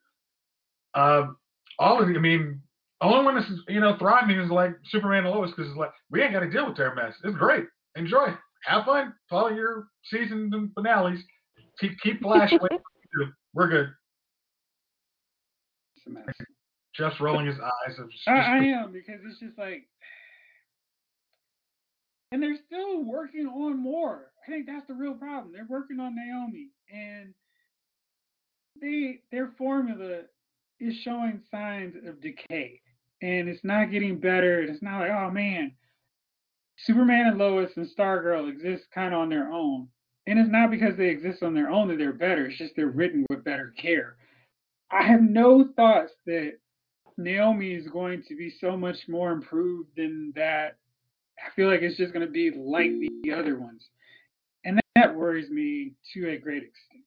Um, 0.94 1.36
all 1.78 2.02
of 2.02 2.08
I 2.08 2.12
mean, 2.12 2.62
only 3.02 3.24
one 3.24 3.34
that's 3.34 3.50
you 3.68 3.80
know 3.80 3.96
thriving 3.98 4.38
is 4.38 4.50
like 4.50 4.72
Superman 4.90 5.26
and 5.26 5.34
Lois 5.34 5.50
because 5.50 5.70
it's 5.70 5.78
like 5.78 5.92
we 6.10 6.22
ain't 6.22 6.32
got 6.32 6.40
to 6.40 6.50
deal 6.50 6.66
with 6.66 6.76
their 6.76 6.94
mess. 6.94 7.14
It's 7.24 7.36
great. 7.36 7.64
Enjoy. 7.96 8.28
Have 8.64 8.84
fun. 8.84 9.14
Follow 9.28 9.50
your 9.50 9.88
seasons 10.10 10.52
and 10.54 10.72
finales. 10.74 11.20
Keep 11.80 12.00
keep 12.02 12.22
Flash. 12.22 12.52
We're 13.54 13.68
good. 13.68 13.88
It's. 16.06 16.38
Just 16.94 17.20
rolling 17.20 17.46
his 17.46 17.56
eyes. 17.60 17.98
Of 17.98 18.10
just, 18.10 18.26
I, 18.26 18.32
I 18.32 18.56
am 18.58 18.92
because 18.92 19.20
it's 19.26 19.38
just 19.38 19.58
like, 19.58 19.86
and 22.32 22.42
they're 22.42 22.56
still 22.66 23.04
working 23.04 23.46
on 23.46 23.78
more. 23.78 24.30
I 24.46 24.50
think 24.50 24.66
that's 24.66 24.86
the 24.86 24.94
real 24.94 25.14
problem. 25.14 25.52
They're 25.52 25.66
working 25.68 26.00
on 26.00 26.14
Naomi, 26.16 26.68
and 26.90 27.34
they 28.80 29.20
their 29.30 29.52
formula 29.58 30.22
is 30.80 30.94
showing 31.02 31.40
signs 31.50 31.94
of 32.06 32.20
decay, 32.22 32.80
and 33.22 33.48
it's 33.48 33.64
not 33.64 33.90
getting 33.90 34.18
better. 34.18 34.62
It's 34.62 34.82
not 34.82 35.00
like, 35.00 35.10
oh 35.10 35.30
man, 35.30 35.72
Superman 36.76 37.28
and 37.28 37.38
Lois 37.38 37.70
and 37.76 37.86
Stargirl 37.86 38.48
exist 38.50 38.84
kind 38.94 39.14
of 39.14 39.20
on 39.20 39.28
their 39.28 39.50
own, 39.50 39.88
and 40.26 40.38
it's 40.38 40.50
not 40.50 40.70
because 40.70 40.96
they 40.96 41.08
exist 41.08 41.42
on 41.42 41.54
their 41.54 41.70
own 41.70 41.88
that 41.88 41.98
they're 41.98 42.12
better. 42.12 42.46
It's 42.46 42.58
just 42.58 42.74
they're 42.76 42.88
written 42.88 43.24
with 43.30 43.44
better 43.44 43.72
care. 43.78 44.16
I 44.90 45.02
have 45.02 45.22
no 45.22 45.68
thoughts 45.74 46.12
that 46.26 46.54
Naomi 47.16 47.72
is 47.72 47.88
going 47.88 48.22
to 48.28 48.36
be 48.36 48.50
so 48.60 48.76
much 48.76 49.08
more 49.08 49.32
improved 49.32 49.90
than 49.96 50.32
that. 50.36 50.76
I 51.38 51.54
feel 51.54 51.68
like 51.68 51.82
it's 51.82 51.96
just 51.96 52.12
going 52.12 52.24
to 52.26 52.32
be 52.32 52.50
like 52.50 52.90
the 53.22 53.32
other 53.32 53.58
ones, 53.58 53.88
and 54.64 54.80
that 54.94 55.14
worries 55.14 55.50
me 55.50 55.92
to 56.14 56.30
a 56.30 56.38
great 56.38 56.62
extent. 56.62 57.04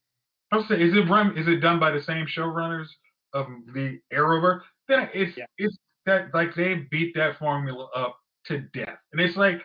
I 0.51 0.57
would 0.57 0.67
say, 0.67 0.81
is 0.81 0.95
it 0.95 1.09
run? 1.09 1.37
Is 1.37 1.47
it 1.47 1.57
done 1.57 1.79
by 1.79 1.91
the 1.91 2.01
same 2.01 2.25
showrunners 2.25 2.87
of 3.33 3.45
the 3.73 3.99
Arrowverse? 4.11 4.61
Then 4.87 5.09
it's 5.13 5.37
Yeah. 5.37 5.45
it's 5.59 5.77
that 6.05 6.33
like 6.33 6.55
they 6.55 6.87
beat 6.89 7.15
that 7.15 7.37
formula 7.39 7.87
up 7.95 8.17
to 8.45 8.59
death, 8.73 8.97
and 9.11 9.21
it's 9.21 9.37
like 9.37 9.61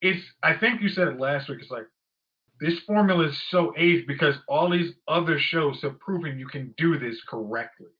it's. 0.00 0.24
I 0.42 0.56
think 0.56 0.80
you 0.80 0.88
said 0.88 1.08
it 1.08 1.20
last 1.20 1.48
week. 1.48 1.58
It's 1.60 1.70
like 1.70 1.86
this 2.60 2.78
formula 2.86 3.28
is 3.28 3.42
so 3.50 3.72
aged 3.76 4.06
because 4.06 4.36
all 4.48 4.70
these 4.70 4.92
other 5.08 5.38
shows 5.38 5.80
have 5.82 5.98
proven 6.00 6.38
you 6.38 6.46
can 6.46 6.74
do 6.76 6.98
this 6.98 7.20
correctly, 7.28 7.90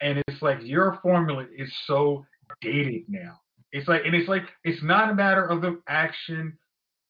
and 0.00 0.22
it's 0.28 0.42
like 0.42 0.58
your 0.62 0.98
formula 1.02 1.46
is 1.56 1.72
so 1.86 2.24
dated 2.60 3.04
now. 3.08 3.40
It's 3.72 3.88
like, 3.88 4.02
and 4.04 4.14
it's 4.14 4.28
like 4.28 4.44
it's 4.62 4.82
not 4.82 5.10
a 5.10 5.14
matter 5.14 5.44
of 5.44 5.60
the 5.60 5.80
action. 5.88 6.56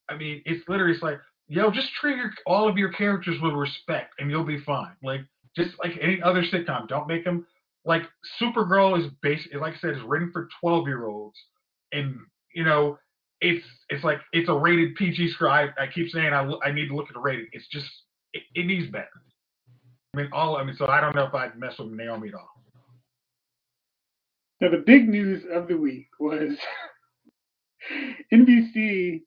I 0.08 0.16
mean, 0.16 0.42
it's 0.44 0.66
literally 0.68 0.94
it's 0.94 1.02
like 1.02 1.18
yo, 1.48 1.70
just 1.70 1.92
treat 1.94 2.16
your, 2.16 2.32
all 2.46 2.68
of 2.68 2.78
your 2.78 2.92
characters 2.92 3.40
with 3.40 3.52
respect 3.52 4.14
and 4.18 4.30
you'll 4.30 4.44
be 4.44 4.60
fine. 4.60 4.94
Like 5.02 5.22
just 5.56 5.72
like 5.82 5.92
any 6.00 6.20
other 6.22 6.42
sitcom, 6.42 6.88
don't 6.88 7.08
make 7.08 7.24
them 7.24 7.46
like 7.84 8.02
Supergirl 8.40 8.98
is 8.98 9.10
basically 9.22 9.60
like 9.60 9.74
I 9.74 9.78
said, 9.78 9.90
is 9.90 10.02
written 10.06 10.30
for 10.32 10.48
twelve 10.60 10.86
year 10.86 11.06
olds, 11.06 11.38
and 11.92 12.16
you 12.54 12.64
know 12.64 12.98
it's 13.40 13.64
it's 13.90 14.04
like 14.04 14.18
it's 14.32 14.48
a 14.48 14.54
rated 14.54 14.94
PG 14.96 15.32
script. 15.32 15.52
I, 15.52 15.82
I 15.82 15.86
keep 15.92 16.10
saying 16.10 16.32
I 16.32 16.50
I 16.64 16.72
need 16.72 16.88
to 16.88 16.96
look 16.96 17.08
at 17.08 17.14
the 17.14 17.20
rating. 17.20 17.48
It's 17.52 17.68
just 17.68 17.88
it, 18.32 18.42
it 18.54 18.66
needs 18.66 18.90
better. 18.90 19.08
I 20.14 20.18
mean 20.18 20.28
all 20.32 20.56
I 20.56 20.64
mean 20.64 20.76
so 20.76 20.86
I 20.86 21.00
don't 21.00 21.14
know 21.14 21.24
if 21.24 21.34
I'd 21.34 21.58
mess 21.58 21.78
with 21.78 21.90
Naomi 21.90 22.28
at 22.28 22.34
all. 22.34 22.48
Now, 24.60 24.70
the 24.70 24.78
big 24.86 25.08
news 25.08 25.42
of 25.52 25.68
the 25.68 25.76
week 25.76 26.06
was 26.18 26.56
NBC 28.32 29.22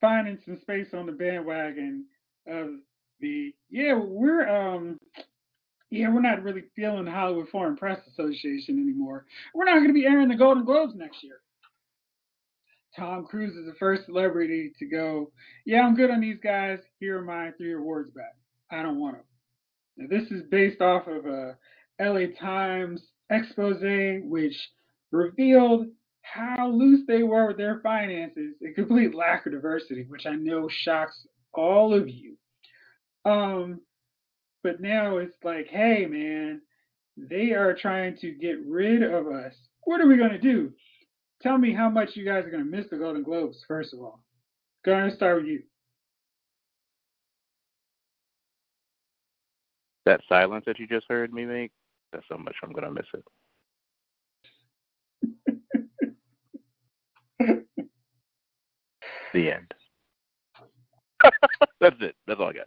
finding 0.00 0.38
some 0.44 0.58
space 0.60 0.88
on 0.92 1.06
the 1.06 1.12
bandwagon 1.12 2.06
of 2.48 2.70
the 3.20 3.54
yeah 3.70 3.94
we're 3.94 4.48
um 4.48 4.98
yeah 5.92 6.08
we're 6.12 6.20
not 6.20 6.42
really 6.42 6.64
feeling 6.74 7.04
the 7.04 7.10
Hollywood 7.10 7.48
Foreign 7.50 7.76
Press 7.76 8.00
Association 8.10 8.78
anymore. 8.78 9.26
We're 9.54 9.66
not 9.66 9.76
going 9.76 9.88
to 9.88 9.92
be 9.92 10.06
airing 10.06 10.28
the 10.28 10.36
Golden 10.36 10.64
Globes 10.64 10.94
next 10.94 11.22
year. 11.22 11.40
Tom 12.96 13.24
Cruise 13.24 13.56
is 13.56 13.66
the 13.66 13.78
first 13.78 14.06
celebrity 14.06 14.72
to 14.78 14.86
go. 14.86 15.30
Yeah, 15.64 15.82
I'm 15.82 15.94
good 15.94 16.10
on 16.10 16.20
these 16.20 16.38
guys. 16.42 16.78
Here 16.98 17.18
are 17.18 17.22
my 17.22 17.50
three 17.52 17.74
awards 17.74 18.10
back. 18.10 18.34
I 18.70 18.82
don't 18.82 19.00
want 19.00 19.16
them. 19.16 19.24
Now, 19.96 20.06
this 20.08 20.30
is 20.30 20.42
based 20.50 20.80
off 20.80 21.06
of 21.06 21.26
a 21.26 21.56
LA 22.00 22.26
Times 22.38 23.02
expose, 23.30 23.82
which 24.24 24.56
revealed 25.10 25.86
how 26.22 26.68
loose 26.68 27.00
they 27.06 27.22
were 27.22 27.48
with 27.48 27.56
their 27.56 27.80
finances, 27.80 28.54
a 28.66 28.72
complete 28.72 29.14
lack 29.14 29.46
of 29.46 29.52
diversity, 29.52 30.04
which 30.08 30.26
I 30.26 30.34
know 30.36 30.68
shocks 30.70 31.26
all 31.52 31.94
of 31.94 32.08
you. 32.08 32.36
Um, 33.24 33.80
but 34.62 34.80
now 34.80 35.18
it's 35.18 35.36
like, 35.42 35.66
hey, 35.68 36.06
man, 36.06 36.60
they 37.16 37.52
are 37.52 37.74
trying 37.74 38.16
to 38.18 38.32
get 38.32 38.64
rid 38.66 39.02
of 39.02 39.26
us. 39.26 39.54
What 39.84 40.00
are 40.00 40.06
we 40.06 40.16
going 40.16 40.30
to 40.30 40.38
do? 40.38 40.72
Tell 41.42 41.58
me 41.58 41.72
how 41.74 41.90
much 41.90 42.10
you 42.14 42.24
guys 42.24 42.44
are 42.44 42.50
going 42.50 42.64
to 42.64 42.70
miss 42.70 42.86
the 42.90 42.96
Golden 42.96 43.22
Globes, 43.22 43.64
first 43.66 43.92
of 43.92 44.00
all. 44.00 44.22
Going 44.84 45.10
to 45.10 45.16
start 45.16 45.36
with 45.38 45.46
you. 45.46 45.62
That 50.06 50.20
silence 50.28 50.64
that 50.66 50.78
you 50.78 50.86
just 50.86 51.06
heard 51.08 51.32
me 51.32 51.44
make, 51.44 51.70
that's 52.12 52.26
how 52.28 52.36
much 52.36 52.56
I'm 52.62 52.72
going 52.72 52.84
to 52.84 52.92
miss 52.92 53.06
it. 53.14 53.24
The 59.32 59.50
end. 59.50 59.72
That's 61.80 61.96
it. 62.00 62.14
That's 62.26 62.38
all 62.38 62.48
I 62.48 62.52
got. 62.52 62.66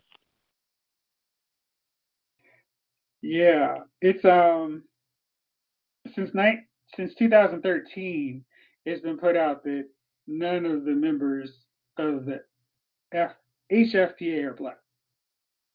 Yeah, 3.28 3.80
it's 4.02 4.24
um 4.24 4.84
since 6.14 6.32
night 6.36 6.60
since 6.96 7.16
2013, 7.16 8.46
it's 8.86 9.02
been 9.02 9.18
put 9.18 9.36
out 9.36 9.64
that 9.64 9.88
none 10.28 10.66
of 10.68 10.86
the 10.86 10.92
members 10.92 11.50
of 11.98 12.26
the 12.26 12.42
F, 13.12 13.32
HFPA 13.72 14.44
are 14.44 14.54
black. 14.54 14.78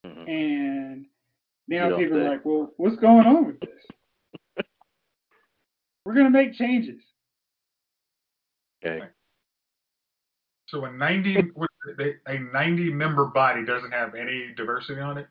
Mhm. 0.07 0.29
And 0.29 1.07
now 1.67 1.85
You 1.85 1.91
don't 1.91 1.99
people 1.99 2.19
are 2.19 2.31
like, 2.31 2.45
well, 2.45 2.73
what's 2.77 2.97
going 2.97 3.27
on 3.27 3.47
with 3.49 3.61
this? 3.61 3.87
We're 6.05 6.15
going 6.15 6.27
to 6.27 6.31
make 6.31 6.55
changes. 6.55 7.03
Okay. 8.87 9.07
So 10.69 10.85
a 10.85 10.93
ninety 10.93 11.35
what 11.55 11.69
is 11.89 11.97
it, 11.99 12.17
a 12.27 12.39
ninety 12.39 12.93
member 12.93 13.25
body 13.25 13.65
doesn't 13.65 13.91
have 13.91 14.15
any 14.15 14.55
diversity 14.57 15.01
on 15.01 15.19
it. 15.19 15.27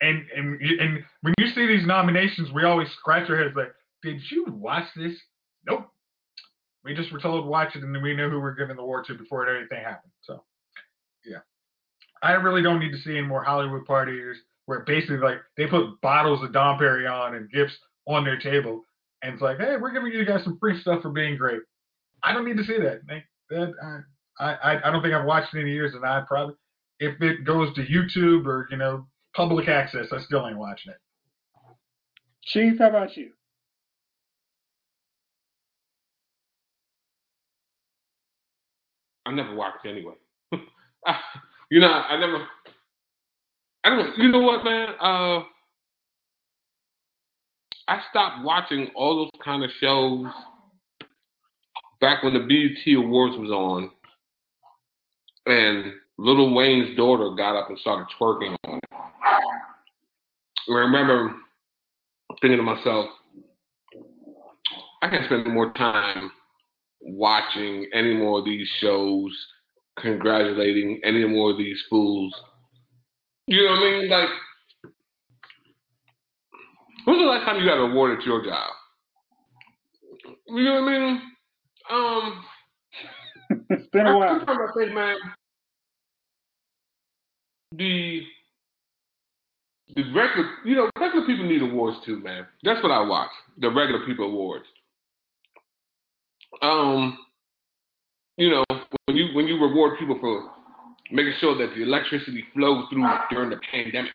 And 0.00 0.24
and 0.36 0.60
and 0.60 1.04
when 1.22 1.34
you 1.38 1.48
see 1.48 1.66
these 1.66 1.86
nominations, 1.86 2.50
we 2.52 2.64
always 2.64 2.88
scratch 2.98 3.30
our 3.30 3.36
heads 3.36 3.54
like, 3.56 3.72
did 4.02 4.20
you 4.30 4.46
watch 4.48 4.86
this? 4.96 5.12
Nope. 5.66 5.88
We 6.84 6.94
just 6.94 7.10
were 7.12 7.20
told 7.20 7.44
to 7.44 7.48
watch 7.48 7.74
it, 7.74 7.82
and 7.82 8.02
we 8.02 8.14
knew 8.14 8.28
who 8.28 8.36
we 8.36 8.42
were 8.42 8.54
giving 8.54 8.76
the 8.76 8.82
award 8.82 9.06
to 9.06 9.14
before 9.14 9.48
anything 9.48 9.82
happened. 9.82 10.12
So, 10.22 10.44
yeah, 11.24 11.38
I 12.22 12.32
really 12.32 12.62
don't 12.62 12.78
need 12.78 12.92
to 12.92 12.98
see 12.98 13.16
any 13.16 13.26
more 13.26 13.42
Hollywood 13.42 13.86
parties 13.86 14.36
where 14.66 14.80
basically 14.80 15.18
like 15.18 15.38
they 15.56 15.66
put 15.66 16.00
bottles 16.02 16.42
of 16.42 16.52
Dom 16.52 16.78
Perignon 16.78 17.36
and 17.36 17.50
gifts 17.50 17.74
on 18.06 18.24
their 18.24 18.38
table, 18.38 18.82
and 19.22 19.32
it's 19.32 19.42
like, 19.42 19.58
hey, 19.58 19.76
we're 19.80 19.92
giving 19.92 20.12
you 20.12 20.26
guys 20.26 20.44
some 20.44 20.58
free 20.58 20.78
stuff 20.80 21.00
for 21.02 21.10
being 21.10 21.36
great. 21.36 21.60
I 22.22 22.34
don't 22.34 22.44
need 22.44 22.58
to 22.58 22.64
see 22.64 22.78
that. 22.78 23.00
That 23.50 24.02
I, 24.38 24.52
I 24.52 24.88
I 24.88 24.90
don't 24.90 25.02
think 25.02 25.14
I've 25.14 25.24
watched 25.24 25.54
it 25.54 25.60
in 25.60 25.66
years, 25.66 25.94
and 25.94 26.04
I 26.04 26.22
probably 26.26 26.56
if 27.00 27.20
it 27.22 27.44
goes 27.44 27.74
to 27.74 27.86
YouTube 27.86 28.46
or 28.46 28.68
you 28.70 28.76
know 28.76 29.06
public 29.34 29.68
access, 29.68 30.06
I 30.12 30.20
still 30.20 30.46
ain't 30.46 30.58
watching 30.58 30.92
it. 30.92 30.98
Chief, 32.44 32.78
how 32.78 32.88
about 32.88 33.16
you? 33.16 33.30
I 39.26 39.32
never 39.32 39.54
watched 39.54 39.86
anyway. 39.86 40.14
I, 41.06 41.18
you 41.70 41.80
know, 41.80 41.88
I 41.88 42.18
never. 42.18 42.46
I 43.84 43.90
don't. 43.90 44.18
You 44.18 44.28
know 44.28 44.40
what, 44.40 44.64
man? 44.64 44.88
Uh, 45.00 45.44
I 47.88 48.00
stopped 48.10 48.44
watching 48.44 48.88
all 48.94 49.16
those 49.16 49.42
kind 49.42 49.64
of 49.64 49.70
shows 49.80 50.26
back 52.00 52.22
when 52.22 52.34
the 52.34 52.40
BET 52.40 52.94
Awards 52.96 53.36
was 53.38 53.50
on, 53.50 53.90
and 55.46 55.92
Lil 56.18 56.54
Wayne's 56.54 56.96
daughter 56.96 57.34
got 57.36 57.56
up 57.58 57.70
and 57.70 57.78
started 57.78 58.06
twerking 58.18 58.56
on 58.66 58.78
it. 58.78 58.83
And 60.68 60.76
I 60.76 60.80
remember 60.80 61.34
thinking 62.40 62.58
to 62.58 62.62
myself, 62.62 63.06
I 65.02 65.10
can't 65.10 65.26
spend 65.26 65.52
more 65.52 65.72
time 65.74 66.30
watching 67.00 67.86
any 67.92 68.14
more 68.14 68.38
of 68.38 68.44
these 68.44 68.66
shows, 68.80 69.30
congratulating 69.98 71.00
any 71.04 71.24
more 71.26 71.50
of 71.50 71.58
these 71.58 71.78
fools. 71.90 72.34
You 73.46 73.64
know 73.64 73.70
what 73.72 73.78
I 73.78 73.82
mean? 73.82 74.08
Like, 74.08 74.28
when's 77.04 77.20
the 77.20 77.26
last 77.26 77.44
time 77.44 77.60
you 77.60 77.66
got 77.66 77.84
an 77.84 77.90
award 77.90 78.18
at 78.18 78.24
your 78.24 78.42
job? 78.44 78.70
You 80.46 80.64
know 80.64 80.80
what 80.80 80.92
I 80.92 80.98
mean? 80.98 81.22
Um, 81.90 82.44
it's 83.70 83.88
been 83.88 84.06
a 84.06 84.16
while. 84.16 84.40
to 84.40 84.46
think, 84.78 84.94
man. 84.94 85.16
The 87.72 88.22
the 89.96 90.02
regular, 90.12 90.50
you 90.64 90.74
know, 90.74 90.90
regular 90.98 91.26
people 91.26 91.46
need 91.46 91.62
awards 91.62 91.98
too, 92.04 92.20
man. 92.20 92.46
That's 92.62 92.82
what 92.82 92.92
I 92.92 93.00
watch. 93.00 93.30
The 93.58 93.70
regular 93.70 94.04
people 94.06 94.26
awards. 94.26 94.64
Um, 96.62 97.18
you 98.36 98.50
know, 98.50 98.64
when 99.06 99.16
you 99.16 99.34
when 99.34 99.46
you 99.46 99.54
reward 99.54 99.98
people 99.98 100.18
for 100.20 100.50
making 101.12 101.34
sure 101.40 101.56
that 101.56 101.74
the 101.74 101.82
electricity 101.82 102.44
flows 102.54 102.86
through 102.90 103.06
during 103.30 103.50
the 103.50 103.60
pandemic, 103.70 104.12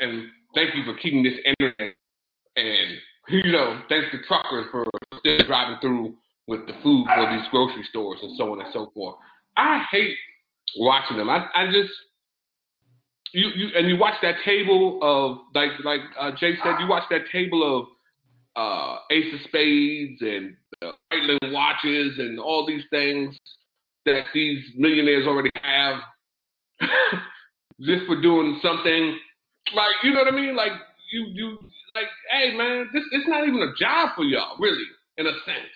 and 0.00 0.28
thank 0.54 0.74
you 0.74 0.84
for 0.84 0.94
keeping 0.98 1.22
this 1.22 1.34
internet, 1.44 1.94
and 2.56 2.98
you 3.28 3.52
know, 3.52 3.80
thanks 3.88 4.08
to 4.12 4.18
truckers 4.26 4.66
for 4.70 4.86
still 5.18 5.38
driving 5.46 5.78
through 5.80 6.14
with 6.46 6.66
the 6.66 6.72
food 6.82 7.06
for 7.14 7.30
these 7.30 7.46
grocery 7.50 7.84
stores 7.90 8.18
and 8.22 8.36
so 8.36 8.52
on 8.52 8.60
and 8.60 8.68
so 8.72 8.90
forth. 8.92 9.16
I 9.56 9.84
hate 9.90 10.16
watching 10.78 11.16
them. 11.16 11.30
I, 11.30 11.46
I 11.54 11.66
just 11.66 11.92
you 13.32 13.48
you 13.54 13.68
and 13.76 13.88
you 13.88 13.96
watch 13.96 14.14
that 14.22 14.36
table 14.44 14.98
of 15.02 15.38
like 15.54 15.70
like 15.84 16.00
uh, 16.18 16.30
Jay 16.32 16.54
said, 16.62 16.80
you 16.80 16.88
watch 16.88 17.04
that 17.10 17.22
table 17.32 17.78
of 17.78 17.86
uh, 18.56 18.98
Ace 19.10 19.32
of 19.34 19.40
Spades 19.48 20.20
and 20.20 20.56
uh, 20.82 20.92
watches 21.44 22.18
and 22.18 22.38
all 22.40 22.66
these 22.66 22.82
things 22.90 23.36
that 24.06 24.24
these 24.34 24.64
millionaires 24.76 25.26
already 25.26 25.50
have 25.62 25.96
just 27.80 28.06
for 28.06 28.20
doing 28.20 28.58
something 28.62 29.18
like 29.74 29.94
you 30.02 30.12
know 30.12 30.20
what 30.20 30.32
I 30.32 30.36
mean? 30.36 30.56
Like 30.56 30.72
you 31.12 31.26
you 31.32 31.58
like 31.94 32.08
hey 32.32 32.56
man, 32.56 32.88
this 32.92 33.04
it's 33.12 33.28
not 33.28 33.46
even 33.46 33.60
a 33.60 33.72
job 33.78 34.10
for 34.16 34.24
y'all 34.24 34.56
really 34.58 34.84
in 35.18 35.26
a 35.26 35.32
sense. 35.44 35.70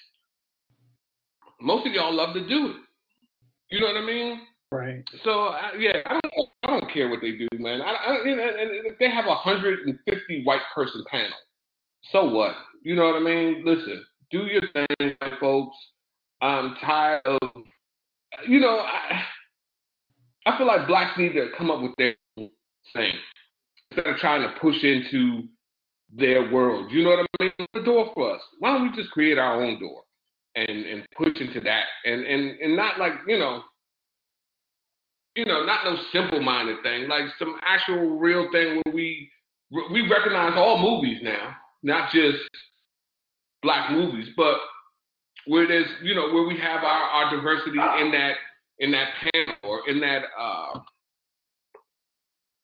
Most 1.60 1.86
of 1.86 1.92
y'all 1.92 2.14
love 2.14 2.34
to 2.34 2.46
do 2.46 2.70
it. 2.70 2.76
You 3.70 3.80
know 3.80 3.86
what 3.86 3.96
I 3.96 4.04
mean? 4.06 4.40
Right. 4.70 5.04
So 5.24 5.54
yeah, 5.78 5.98
I 6.06 6.20
don't, 6.20 6.48
I 6.64 6.66
don't 6.66 6.92
care 6.92 7.08
what 7.08 7.20
they 7.20 7.32
do, 7.32 7.48
man. 7.54 7.80
I, 7.80 7.92
I 7.92 8.18
they 8.98 9.08
have 9.08 9.26
a 9.26 9.34
hundred 9.34 9.86
and 9.86 9.98
fifty 10.08 10.42
white 10.44 10.62
person 10.74 11.04
panel, 11.10 11.36
so 12.10 12.28
what? 12.28 12.54
You 12.82 12.96
know 12.96 13.06
what 13.06 13.16
I 13.16 13.20
mean? 13.20 13.62
Listen, 13.64 14.04
do 14.30 14.46
your 14.46 14.62
thing, 14.72 15.14
folks. 15.40 15.76
I'm 16.40 16.74
tired 16.84 17.22
of, 17.24 17.40
you 18.46 18.60
know, 18.60 18.80
I, 18.80 19.22
I 20.46 20.58
feel 20.58 20.66
like 20.66 20.86
blacks 20.86 21.16
need 21.16 21.32
to 21.34 21.48
come 21.56 21.70
up 21.70 21.80
with 21.80 21.92
their 21.96 22.14
own 22.36 22.50
thing 22.92 23.12
instead 23.90 24.12
of 24.12 24.18
trying 24.18 24.42
to 24.42 24.58
push 24.60 24.82
into 24.82 25.44
their 26.14 26.50
world. 26.52 26.90
You 26.90 27.04
know 27.04 27.10
what 27.10 27.26
I 27.40 27.44
mean? 27.44 27.68
The 27.72 27.82
door 27.82 28.10
for 28.14 28.34
us. 28.34 28.40
Why 28.58 28.72
don't 28.72 28.90
we 28.90 28.96
just 28.96 29.12
create 29.12 29.38
our 29.38 29.62
own 29.62 29.80
door 29.80 30.02
and 30.56 30.68
and 30.68 31.06
push 31.16 31.36
into 31.40 31.60
that 31.60 31.84
and 32.04 32.24
and 32.24 32.60
and 32.60 32.76
not 32.76 32.98
like 32.98 33.12
you 33.26 33.38
know 33.38 33.62
you 35.36 35.44
know, 35.44 35.64
not 35.64 35.84
no 35.84 35.96
simple-minded 36.12 36.82
thing, 36.82 37.08
like 37.08 37.24
some 37.38 37.56
actual 37.66 38.18
real 38.18 38.48
thing 38.52 38.80
where 38.84 38.94
we 38.94 39.28
we 39.90 40.08
recognize 40.08 40.52
all 40.56 40.78
movies 40.78 41.18
now, 41.22 41.56
not 41.82 42.12
just 42.12 42.38
black 43.62 43.90
movies, 43.90 44.28
but 44.36 44.56
where 45.46 45.66
there's 45.66 45.88
you 46.02 46.14
know 46.14 46.32
where 46.32 46.46
we 46.46 46.56
have 46.58 46.84
our, 46.84 47.02
our 47.02 47.36
diversity 47.36 47.78
in 48.00 48.12
that 48.12 48.34
in 48.78 48.90
that 48.92 49.08
panel 49.20 49.54
or 49.62 49.88
in 49.88 50.00
that 50.00 50.22
uh 50.38 50.80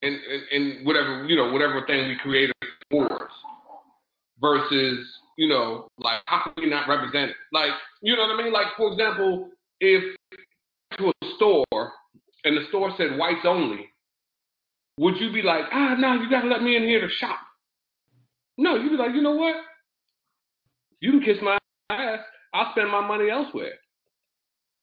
in, 0.02 0.12
in 0.12 0.42
in 0.52 0.84
whatever 0.84 1.26
you 1.26 1.36
know 1.36 1.52
whatever 1.52 1.84
thing 1.86 2.08
we 2.08 2.16
create 2.22 2.50
for 2.90 3.04
us 3.22 3.30
versus 4.40 5.06
you 5.36 5.48
know 5.48 5.88
like 5.98 6.20
how 6.26 6.42
can 6.44 6.64
we 6.64 6.70
not 6.70 6.88
represent 6.88 7.30
it? 7.30 7.36
Like 7.52 7.70
you 8.02 8.16
know 8.16 8.22
what 8.22 8.40
I 8.40 8.42
mean? 8.44 8.52
Like 8.52 8.68
for 8.76 8.92
example, 8.92 9.50
if 9.80 10.16
to 10.98 11.08
a 11.08 11.26
store 11.36 11.92
and 12.44 12.56
the 12.56 12.66
store 12.68 12.92
said 12.96 13.18
whites 13.18 13.44
only, 13.44 13.90
would 14.98 15.16
you 15.18 15.32
be 15.32 15.42
like, 15.42 15.64
ah, 15.72 15.94
no, 15.98 16.14
you 16.14 16.30
got 16.30 16.42
to 16.42 16.48
let 16.48 16.62
me 16.62 16.76
in 16.76 16.82
here 16.82 17.00
to 17.00 17.08
shop? 17.18 17.38
No, 18.58 18.76
you'd 18.76 18.90
be 18.90 18.96
like, 18.96 19.14
you 19.14 19.22
know 19.22 19.34
what? 19.34 19.56
You 21.00 21.12
can 21.12 21.22
kiss 21.22 21.38
my 21.42 21.58
ass. 21.90 22.18
I'll 22.52 22.72
spend 22.72 22.90
my 22.90 23.06
money 23.06 23.30
elsewhere. 23.30 23.72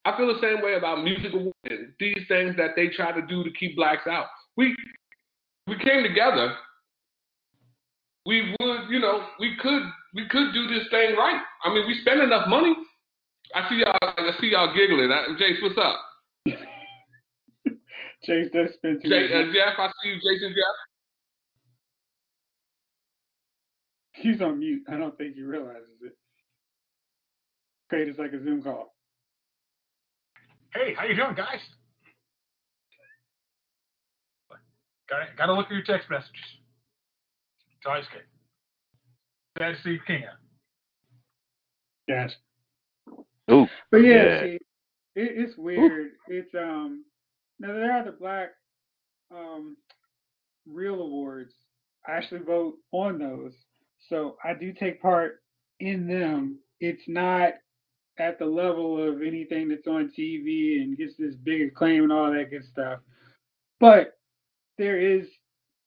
I 0.04 0.16
feel 0.16 0.26
the 0.26 0.40
same 0.40 0.62
way 0.62 0.74
about 0.74 1.04
music 1.04 1.32
awards 1.34 1.54
these 2.00 2.24
things 2.28 2.56
that 2.56 2.70
they 2.76 2.88
try 2.88 3.12
to 3.12 3.26
do 3.26 3.44
to 3.44 3.50
keep 3.52 3.76
blacks 3.76 4.06
out. 4.06 4.26
We 4.56 4.74
we 5.66 5.76
came 5.78 6.02
together. 6.02 6.54
We 8.24 8.54
would, 8.58 8.80
you 8.90 9.00
know, 9.00 9.26
we 9.38 9.56
could 9.60 9.82
we 10.14 10.26
could 10.28 10.52
do 10.54 10.66
this 10.68 10.88
thing 10.90 11.14
right. 11.16 11.40
I 11.64 11.74
mean, 11.74 11.86
we 11.86 12.00
spend 12.00 12.22
enough 12.22 12.48
money. 12.48 12.74
I 13.54 13.68
see 13.68 13.76
y'all. 13.76 13.98
I 14.02 14.32
see 14.40 14.48
y'all 14.48 14.74
giggling. 14.74 15.10
Uh, 15.10 15.36
Jace, 15.38 15.62
what's 15.62 15.78
up? 15.78 16.68
Chase 18.28 18.50
does 18.52 18.74
spend 18.74 19.02
too 19.02 19.08
Jay, 19.08 19.22
much. 19.22 19.48
uh, 19.48 19.52
Jeff, 19.54 19.78
I 19.78 19.88
see 20.02 20.10
you, 20.10 20.16
Jason. 20.16 20.50
Jeff. 20.50 20.76
He's 24.12 24.42
on 24.42 24.58
mute. 24.58 24.82
I 24.86 24.98
don't 24.98 25.16
think 25.16 25.34
he 25.34 25.42
realizes 25.42 25.88
it. 26.04 26.12
Great, 27.88 28.06
it's 28.08 28.18
like 28.18 28.34
a 28.34 28.44
Zoom 28.44 28.62
call. 28.62 28.94
Hey, 30.74 30.92
how 30.94 31.06
you 31.06 31.16
doing, 31.16 31.34
guys? 31.34 31.60
Got 35.08 35.20
got 35.38 35.46
to 35.46 35.54
look 35.54 35.66
at 35.66 35.72
your 35.72 35.82
text 35.84 36.10
messages. 36.10 36.34
It's 37.78 37.86
always 37.86 38.04
good. 38.12 38.24
Sad 39.58 39.76
to 39.76 39.82
see 39.82 39.98
King. 40.06 40.24
Yes. 42.06 42.32
Ooh. 43.50 43.66
But 43.90 43.98
yeah, 43.98 44.24
Yeah. 44.24 44.42
see, 44.42 44.54
it, 44.56 44.60
it's 45.16 45.56
weird. 45.56 46.10
It's 46.26 46.54
um 46.54 47.04
now 47.58 47.72
there 47.72 47.92
are 47.92 48.04
the 48.04 48.12
black 48.12 48.50
um 49.30 49.76
real 50.66 51.00
awards. 51.00 51.52
I 52.06 52.12
actually 52.12 52.40
vote 52.40 52.74
on 52.92 53.18
those. 53.18 53.52
So 54.08 54.36
I 54.44 54.54
do 54.54 54.72
take 54.72 55.02
part 55.02 55.42
in 55.80 56.06
them. 56.06 56.58
It's 56.80 57.02
not 57.08 57.54
at 58.18 58.38
the 58.38 58.46
level 58.46 59.02
of 59.02 59.22
anything 59.22 59.68
that's 59.68 59.86
on 59.86 60.12
TV 60.16 60.82
and 60.82 60.96
gets 60.96 61.14
this 61.18 61.34
big 61.34 61.62
acclaim 61.62 62.04
and 62.04 62.12
all 62.12 62.32
that 62.32 62.50
good 62.50 62.64
stuff. 62.70 63.00
But 63.80 64.18
there 64.76 64.98
is 64.98 65.26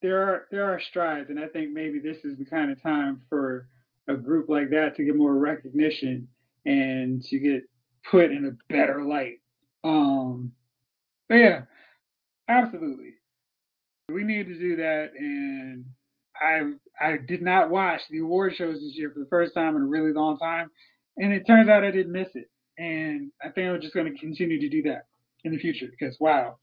there 0.01 0.21
are 0.21 0.47
there 0.51 0.65
are 0.65 0.79
strides, 0.79 1.29
and 1.29 1.39
I 1.39 1.47
think 1.47 1.71
maybe 1.71 1.99
this 1.99 2.17
is 2.23 2.37
the 2.37 2.45
kind 2.45 2.71
of 2.71 2.81
time 2.81 3.21
for 3.29 3.67
a 4.07 4.15
group 4.15 4.49
like 4.49 4.69
that 4.71 4.95
to 4.95 5.03
get 5.03 5.15
more 5.15 5.35
recognition 5.35 6.27
and 6.65 7.23
to 7.23 7.39
get 7.39 7.63
put 8.09 8.31
in 8.31 8.45
a 8.45 8.73
better 8.73 9.03
light. 9.03 9.39
Um, 9.83 10.51
yeah, 11.35 11.61
absolutely, 12.47 13.13
we 14.09 14.23
need 14.23 14.47
to 14.47 14.57
do 14.57 14.75
that. 14.77 15.11
And 15.17 15.85
I 16.39 16.73
I 16.99 17.17
did 17.17 17.41
not 17.41 17.69
watch 17.69 18.01
the 18.09 18.19
award 18.19 18.53
shows 18.55 18.75
this 18.75 18.95
year 18.95 19.11
for 19.11 19.19
the 19.19 19.29
first 19.29 19.53
time 19.53 19.75
in 19.75 19.83
a 19.83 19.87
really 19.87 20.13
long 20.13 20.37
time, 20.37 20.69
and 21.17 21.33
it 21.33 21.45
turns 21.45 21.69
out 21.69 21.83
I 21.83 21.91
didn't 21.91 22.11
miss 22.11 22.29
it. 22.35 22.49
And 22.77 23.31
I 23.43 23.49
think 23.49 23.69
I'm 23.69 23.81
just 23.81 23.93
going 23.93 24.11
to 24.11 24.19
continue 24.19 24.59
to 24.59 24.69
do 24.69 24.81
that 24.89 25.05
in 25.43 25.51
the 25.51 25.59
future 25.59 25.87
because 25.87 26.17
wow, 26.19 26.57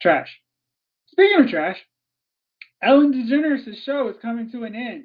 trash. 0.00 0.28
Speaking 1.06 1.44
of 1.44 1.48
trash, 1.48 1.78
Ellen 2.82 3.12
DeGeneres' 3.12 3.82
show 3.84 4.08
is 4.08 4.16
coming 4.20 4.50
to 4.50 4.64
an 4.64 4.74
end. 4.74 5.04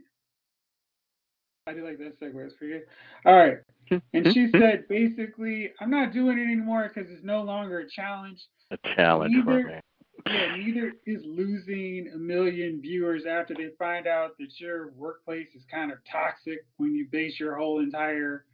I 1.68 1.74
do 1.74 1.86
like 1.86 1.99
that 1.99 2.20
segue. 2.20 2.45
It's 2.45 2.55
pretty 2.55 2.74
good. 2.74 2.84
All 3.26 3.36
right. 3.36 3.57
And 4.14 4.34
she 4.34 4.50
said 4.52 4.88
basically, 4.88 5.72
I'm 5.80 5.89
not 5.89 6.14
doing 6.14 6.38
it 6.38 6.44
anymore 6.44 6.89
because 6.94 7.12
it's 7.12 7.24
no 7.24 7.42
longer 7.42 7.80
a 7.80 7.89
challenge. 7.89 8.42
A 8.72 8.78
challenge 8.96 9.34
Neither- 9.34 9.64
for 9.64 9.68
me. 9.68 9.80
Yeah, 10.28 10.56
neither 10.56 10.94
is 11.08 11.24
losing 11.26 12.12
a 12.14 12.18
million 12.18 12.80
viewers 12.80 13.24
after 13.26 13.56
they 13.56 13.70
find 13.80 14.06
out 14.06 14.38
that 14.38 14.60
your 14.60 14.92
workplace 14.92 15.48
is 15.56 15.64
kind 15.72 15.92
of 15.92 15.98
toxic 16.10 16.60
when 16.78 16.94
you 16.94 17.08
base 17.12 17.39
your 17.39 17.56
whole 17.56 17.80
entire 17.80 18.46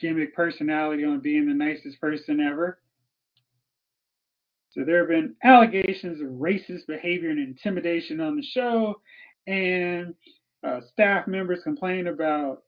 gimmick 0.00 0.34
personality 0.34 1.04
on 1.04 1.20
being 1.20 1.46
the 1.46 1.54
nicest 1.54 2.00
person 2.00 2.40
ever. 2.40 2.80
So 4.70 4.82
there 4.84 4.98
have 4.98 5.08
been 5.08 5.36
allegations 5.44 6.20
of 6.20 6.26
racist 6.26 6.88
behavior 6.88 7.30
and 7.30 7.38
intimidation 7.38 8.20
on 8.20 8.34
the 8.36 8.42
show, 8.42 9.00
and 9.46 10.12
uh, 10.64 10.80
staff 10.92 11.28
members 11.28 11.62
complain 11.62 12.08
about 12.08 12.62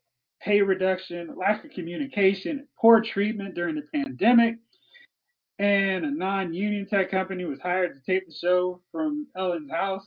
pay 0.47 0.63
reduction, 0.63 1.35
lack 1.37 1.65
of 1.65 1.73
communication, 1.73 2.69
poor 2.79 3.03
treatment 3.03 3.55
during 3.55 3.75
the 3.75 3.83
pandemic. 3.93 4.57
And 5.59 6.05
a 6.05 6.11
non-union 6.11 6.87
tech 6.87 7.11
company 7.11 7.45
was 7.45 7.59
hired 7.61 7.95
to 7.95 8.13
tape 8.13 8.29
the 8.29 8.35
show 8.35 8.81
from 8.93 9.27
Ellen's 9.37 9.71
house. 9.71 10.07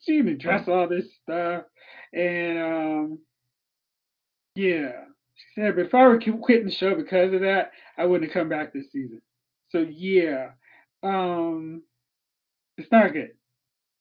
She 0.00 0.12
even 0.12 0.34
addressed 0.34 0.68
all 0.68 0.88
this 0.88 1.06
stuff, 1.22 1.64
and 2.12 2.58
um, 2.58 3.18
yeah, 4.54 4.92
she 5.34 5.44
said, 5.54 5.76
"But 5.76 5.86
if 5.86 5.94
I 5.94 6.06
were 6.06 6.18
quitting 6.18 6.66
the 6.66 6.72
show 6.72 6.94
because 6.94 7.32
of 7.32 7.40
that, 7.40 7.72
I 7.96 8.04
wouldn't 8.04 8.30
have 8.30 8.34
come 8.34 8.48
back 8.48 8.72
this 8.72 8.90
season." 8.92 9.22
So 9.70 9.78
yeah, 9.78 10.50
um, 11.02 11.82
it's 12.76 12.90
not 12.92 13.12
good. 13.12 13.30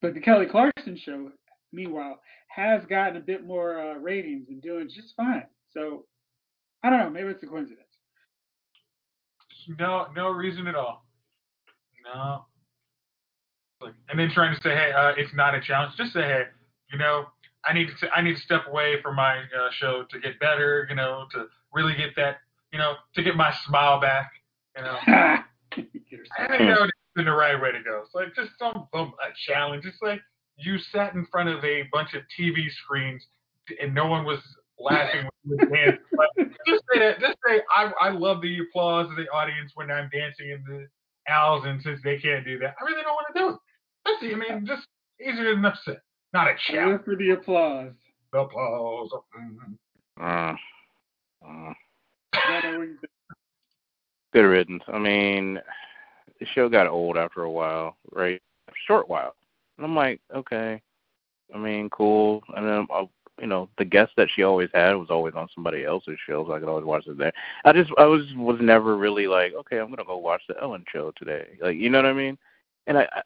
But 0.02 0.14
the 0.14 0.20
Kelly 0.20 0.46
Clarkson 0.46 0.98
show, 0.98 1.32
meanwhile, 1.74 2.20
has 2.48 2.86
gotten 2.86 3.18
a 3.18 3.20
bit 3.20 3.46
more 3.46 3.80
uh, 3.80 3.96
ratings 3.96 4.48
and 4.50 4.62
doing 4.62 4.88
just 4.88 5.16
fine. 5.18 5.44
So 5.72 6.06
I 6.84 6.90
don't 6.90 7.00
know, 7.00 7.10
maybe 7.10 7.30
it's 7.30 7.44
a 7.44 7.48
coincidence. 7.48 7.80
No, 9.80 10.08
no 10.16 10.30
reason 10.30 10.68
at 10.68 10.76
all. 10.76 11.06
No. 12.04 12.46
Like, 13.82 13.94
and 14.10 14.20
then 14.20 14.30
trying 14.34 14.56
to 14.56 14.62
say, 14.62 14.70
hey, 14.70 14.92
uh, 14.96 15.14
it's 15.18 15.34
not 15.34 15.56
a 15.56 15.62
challenge. 15.62 15.94
Just 15.98 16.14
say, 16.14 16.22
hey, 16.22 16.44
you 16.92 16.98
know, 16.98 17.26
I 17.66 17.74
need 17.74 17.88
to, 18.00 18.10
I 18.10 18.22
need 18.22 18.36
to 18.36 18.42
step 18.42 18.64
away 18.68 19.02
from 19.02 19.16
my 19.16 19.38
uh, 19.38 19.70
show 19.72 20.04
to 20.10 20.20
get 20.20 20.40
better. 20.40 20.86
You 20.90 20.96
know, 20.96 21.26
to 21.34 21.46
really 21.74 21.96
get 21.96 22.10
that, 22.18 22.38
you 22.72 22.80
know, 22.80 22.94
to 23.16 23.24
get 23.24 23.36
my 23.36 23.54
smile 23.66 24.00
back. 24.00 24.32
You 24.76 24.84
know, 24.84 24.98
I 25.08 26.48
didn't 26.52 26.68
know 26.68 26.84
it's 26.84 26.94
the 27.16 27.32
right 27.32 27.60
way 27.62 27.72
to 27.72 27.82
go. 27.84 28.02
It's 28.04 28.14
like 28.14 28.36
just 28.36 28.52
some, 28.60 28.88
some 28.94 29.14
a 29.24 29.32
challenge. 29.48 29.86
It's 29.86 29.98
like 30.02 30.22
you 30.58 30.78
sat 30.92 31.14
in 31.16 31.26
front 31.32 31.50
of 31.50 31.64
a 31.64 31.84
bunch 31.92 32.14
of 32.14 32.22
TV 32.40 32.70
screens 32.84 33.26
and 33.82 33.94
no 33.94 34.08
one 34.08 34.26
was 34.26 34.40
laughing 34.80 35.28
when 35.46 35.60
you 35.60 35.68
were 35.70 35.76
dancing. 35.76 36.00
Like, 36.18 36.48
just 36.68 36.84
say 36.94 37.00
that. 37.00 37.20
Just 37.20 37.38
say 37.48 37.62
I 37.76 37.92
I 38.00 38.10
love 38.10 38.42
the 38.42 38.60
applause 38.60 39.10
of 39.10 39.16
the 39.18 39.28
audience 39.30 39.72
when 39.76 39.90
I'm 39.92 40.10
dancing 40.14 40.50
in 40.50 40.64
the 40.68 40.88
aisles, 41.32 41.64
and 41.66 41.82
since 41.82 42.00
they 42.04 42.18
can't 42.20 42.46
do 42.46 42.60
that, 42.60 42.76
I 42.80 42.84
really 42.86 43.02
don't 43.02 43.14
want 43.14 43.28
to 43.34 43.40
do 43.40 43.50
it. 43.50 43.56
That's 44.06 44.18
I 44.50 44.54
mean, 44.56 44.66
just 44.66 44.88
easier 45.22 45.56
than 45.56 45.66
upset. 45.66 46.02
Not 46.34 46.48
a 46.48 46.52
Live 46.52 46.60
challenge. 46.60 47.02
for 47.06 47.16
the 47.16 47.30
applause. 47.32 47.94
The 48.32 48.40
Applause. 48.40 49.10
Mhm. 49.38 49.78
Uh, 50.20 50.56
uh, 51.46 51.74
I 52.34 52.62
don't 52.62 52.74
know 52.74 52.80
what 52.80 52.88
you 52.88 52.98
think. 53.00 53.12
good 54.34 54.42
riddance. 54.46 54.84
I 54.88 54.98
mean, 55.00 55.60
the 56.40 56.46
show 56.54 56.68
got 56.70 56.88
old 56.88 57.18
after 57.18 57.44
a 57.44 57.52
while, 57.52 57.98
right? 58.12 58.42
A 58.68 58.72
short 58.88 59.08
while. 59.10 59.36
And 59.78 59.86
I'm 59.86 59.96
like, 59.96 60.22
okay. 60.36 60.82
I 61.54 61.58
mean, 61.58 61.90
cool. 61.90 62.44
And 62.56 62.68
then, 62.68 62.88
uh, 62.94 63.06
you 63.40 63.48
know, 63.48 63.70
the 63.78 63.86
guest 63.86 64.12
that 64.18 64.30
she 64.34 64.44
always 64.44 64.70
had 64.74 64.94
was 64.94 65.10
always 65.10 65.34
on 65.36 65.48
somebody 65.54 65.84
else's 65.84 66.18
show, 66.28 66.46
so 66.46 66.54
I 66.54 66.60
could 66.60 66.70
always 66.70 66.86
watch 66.86 67.08
it 67.08 67.18
there. 67.18 67.34
I 67.66 67.74
just, 67.74 67.92
I 67.98 68.06
was, 68.06 68.22
was 68.36 68.60
never 68.62 68.96
really 68.96 69.28
like, 69.28 69.54
okay, 69.54 69.80
I'm 69.80 69.90
gonna 69.90 70.04
go 70.04 70.18
watch 70.18 70.42
the 70.48 70.56
Ellen 70.62 70.86
show 70.92 71.12
today. 71.18 71.58
Like, 71.62 71.78
you 71.78 71.90
know 71.90 72.00
what 72.00 72.06
I 72.06 72.14
mean? 72.14 72.38
And 72.88 72.98
I, 72.98 73.08
I, 73.12 73.22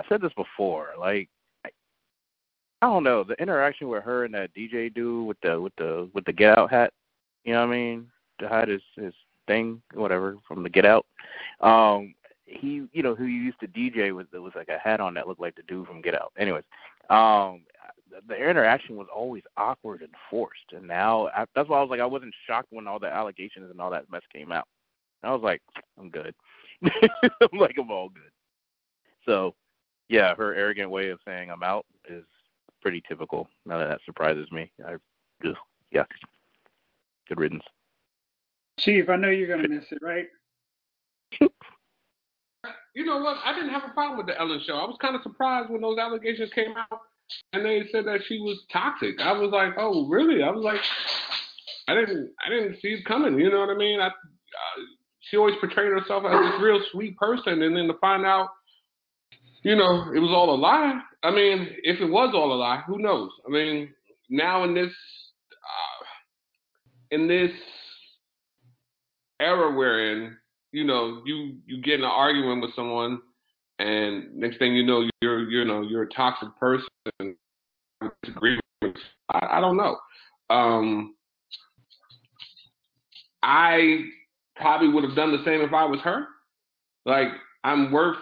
I 0.00 0.08
said 0.08 0.20
this 0.20 0.32
before. 0.34 0.90
Like, 0.98 1.28
I, 1.64 1.70
I 2.82 2.86
don't 2.86 3.04
know 3.04 3.24
the 3.24 3.40
interaction 3.40 3.88
with 3.88 4.04
her 4.04 4.24
and 4.24 4.34
that 4.34 4.54
DJ 4.54 4.92
dude 4.92 5.26
with 5.26 5.40
the 5.42 5.60
with 5.60 5.74
the 5.76 6.08
with 6.12 6.24
the 6.26 6.32
Get 6.32 6.58
Out 6.58 6.70
hat. 6.70 6.92
You 7.44 7.54
know 7.54 7.66
what 7.66 7.74
I 7.74 7.78
mean? 7.78 8.06
To 8.40 8.48
hide 8.48 8.68
his 8.68 8.82
his 8.96 9.14
thing, 9.46 9.80
whatever, 9.94 10.36
from 10.46 10.62
the 10.62 10.70
Get 10.70 10.84
Out. 10.84 11.06
Um, 11.60 12.14
he, 12.46 12.86
you 12.92 13.02
know, 13.02 13.14
who 13.14 13.24
you 13.24 13.40
used 13.40 13.60
to 13.60 13.68
DJ 13.68 14.14
with, 14.14 14.30
there 14.30 14.42
was 14.42 14.52
like 14.54 14.68
a 14.68 14.78
hat 14.78 15.00
on 15.00 15.14
that 15.14 15.26
looked 15.26 15.40
like 15.40 15.56
the 15.56 15.62
dude 15.62 15.86
from 15.86 16.02
Get 16.02 16.14
Out. 16.14 16.32
Anyways, 16.38 16.64
um, 17.10 17.62
the 18.28 18.36
interaction 18.36 18.96
was 18.96 19.08
always 19.14 19.42
awkward 19.56 20.02
and 20.02 20.12
forced, 20.30 20.72
and 20.72 20.86
now 20.86 21.28
I, 21.28 21.46
that's 21.54 21.68
why 21.68 21.78
I 21.78 21.82
was 21.82 21.90
like, 21.90 22.00
I 22.00 22.06
wasn't 22.06 22.34
shocked 22.46 22.68
when 22.70 22.86
all 22.86 22.98
the 22.98 23.12
allegations 23.12 23.70
and 23.70 23.80
all 23.80 23.90
that 23.90 24.10
mess 24.10 24.22
came 24.32 24.52
out. 24.52 24.68
I 25.22 25.32
was 25.32 25.42
like, 25.42 25.62
I'm 25.98 26.10
good. 26.10 26.34
I'm 26.84 27.58
like, 27.58 27.76
I'm 27.78 27.90
all 27.90 28.10
good. 28.10 28.22
So, 29.24 29.54
yeah, 30.08 30.34
her 30.34 30.54
arrogant 30.54 30.90
way 30.90 31.08
of 31.08 31.18
saying 31.26 31.50
I'm 31.50 31.62
out 31.62 31.86
is 32.08 32.24
pretty 32.82 33.02
typical. 33.08 33.48
None 33.64 33.80
of 33.80 33.88
that 33.88 34.00
surprises 34.04 34.46
me. 34.52 34.70
I 34.86 34.96
just, 35.42 35.58
yeah, 35.90 36.04
good 37.28 37.40
riddance. 37.40 37.64
Chief, 38.78 39.08
I 39.08 39.16
know 39.16 39.30
you're 39.30 39.48
gonna 39.48 39.68
miss 39.68 39.90
it, 39.90 40.00
right? 40.02 40.26
You 42.94 43.04
know 43.04 43.18
what? 43.18 43.38
I 43.44 43.52
didn't 43.52 43.70
have 43.70 43.82
a 43.84 43.92
problem 43.92 44.18
with 44.18 44.26
the 44.26 44.38
Ellen 44.40 44.60
show. 44.64 44.74
I 44.74 44.84
was 44.84 44.96
kind 45.00 45.16
of 45.16 45.22
surprised 45.22 45.68
when 45.68 45.80
those 45.80 45.98
allegations 45.98 46.50
came 46.54 46.74
out 46.76 47.00
and 47.52 47.64
they 47.64 47.82
said 47.90 48.06
that 48.06 48.20
she 48.26 48.38
was 48.38 48.58
toxic. 48.72 49.20
I 49.20 49.32
was 49.32 49.50
like, 49.50 49.74
oh, 49.78 50.06
really? 50.06 50.42
I 50.42 50.50
was 50.50 50.62
like, 50.62 50.80
I 51.88 51.94
didn't, 51.94 52.30
I 52.44 52.48
didn't 52.48 52.80
see 52.80 52.88
it 52.88 53.04
coming. 53.04 53.38
You 53.38 53.50
know 53.50 53.60
what 53.60 53.70
I 53.70 53.76
mean? 53.76 54.00
I, 54.00 54.06
uh, 54.06 54.10
she 55.20 55.36
always 55.36 55.56
portrayed 55.60 55.90
herself 55.90 56.24
as 56.24 56.38
this 56.38 56.60
real 56.62 56.80
sweet 56.92 57.16
person, 57.16 57.62
and 57.62 57.76
then 57.76 57.88
to 57.88 57.94
find 58.00 58.24
out, 58.24 58.50
you 59.62 59.74
know, 59.74 60.12
it 60.14 60.18
was 60.20 60.30
all 60.30 60.54
a 60.54 60.56
lie. 60.56 61.00
I 61.22 61.30
mean, 61.30 61.68
if 61.82 62.00
it 62.00 62.06
was 62.06 62.32
all 62.34 62.52
a 62.52 62.54
lie, 62.54 62.82
who 62.86 62.98
knows? 62.98 63.30
I 63.46 63.50
mean, 63.50 63.92
now 64.28 64.64
in 64.64 64.74
this, 64.74 64.92
uh, 64.92 66.04
in 67.10 67.26
this 67.26 67.50
era 69.40 69.74
we're 69.74 70.12
in, 70.12 70.36
you 70.74 70.82
know, 70.82 71.22
you 71.24 71.54
you 71.66 71.80
get 71.80 71.94
in 71.94 72.00
an 72.00 72.10
argument 72.10 72.60
with 72.60 72.74
someone, 72.74 73.20
and 73.78 74.34
next 74.34 74.58
thing 74.58 74.74
you 74.74 74.84
know, 74.84 75.08
you're 75.22 75.48
you 75.48 75.64
know 75.64 75.82
you're 75.82 76.02
a 76.02 76.08
toxic 76.08 76.48
person. 76.58 76.88
I, 77.22 78.08
I 79.30 79.60
don't 79.60 79.76
know. 79.76 79.96
Um, 80.50 81.14
I 83.44 84.00
probably 84.56 84.88
would 84.88 85.04
have 85.04 85.14
done 85.14 85.30
the 85.30 85.44
same 85.44 85.60
if 85.60 85.72
I 85.72 85.84
was 85.84 86.00
her. 86.00 86.26
Like 87.06 87.28
I'm 87.62 87.92
worth, 87.92 88.18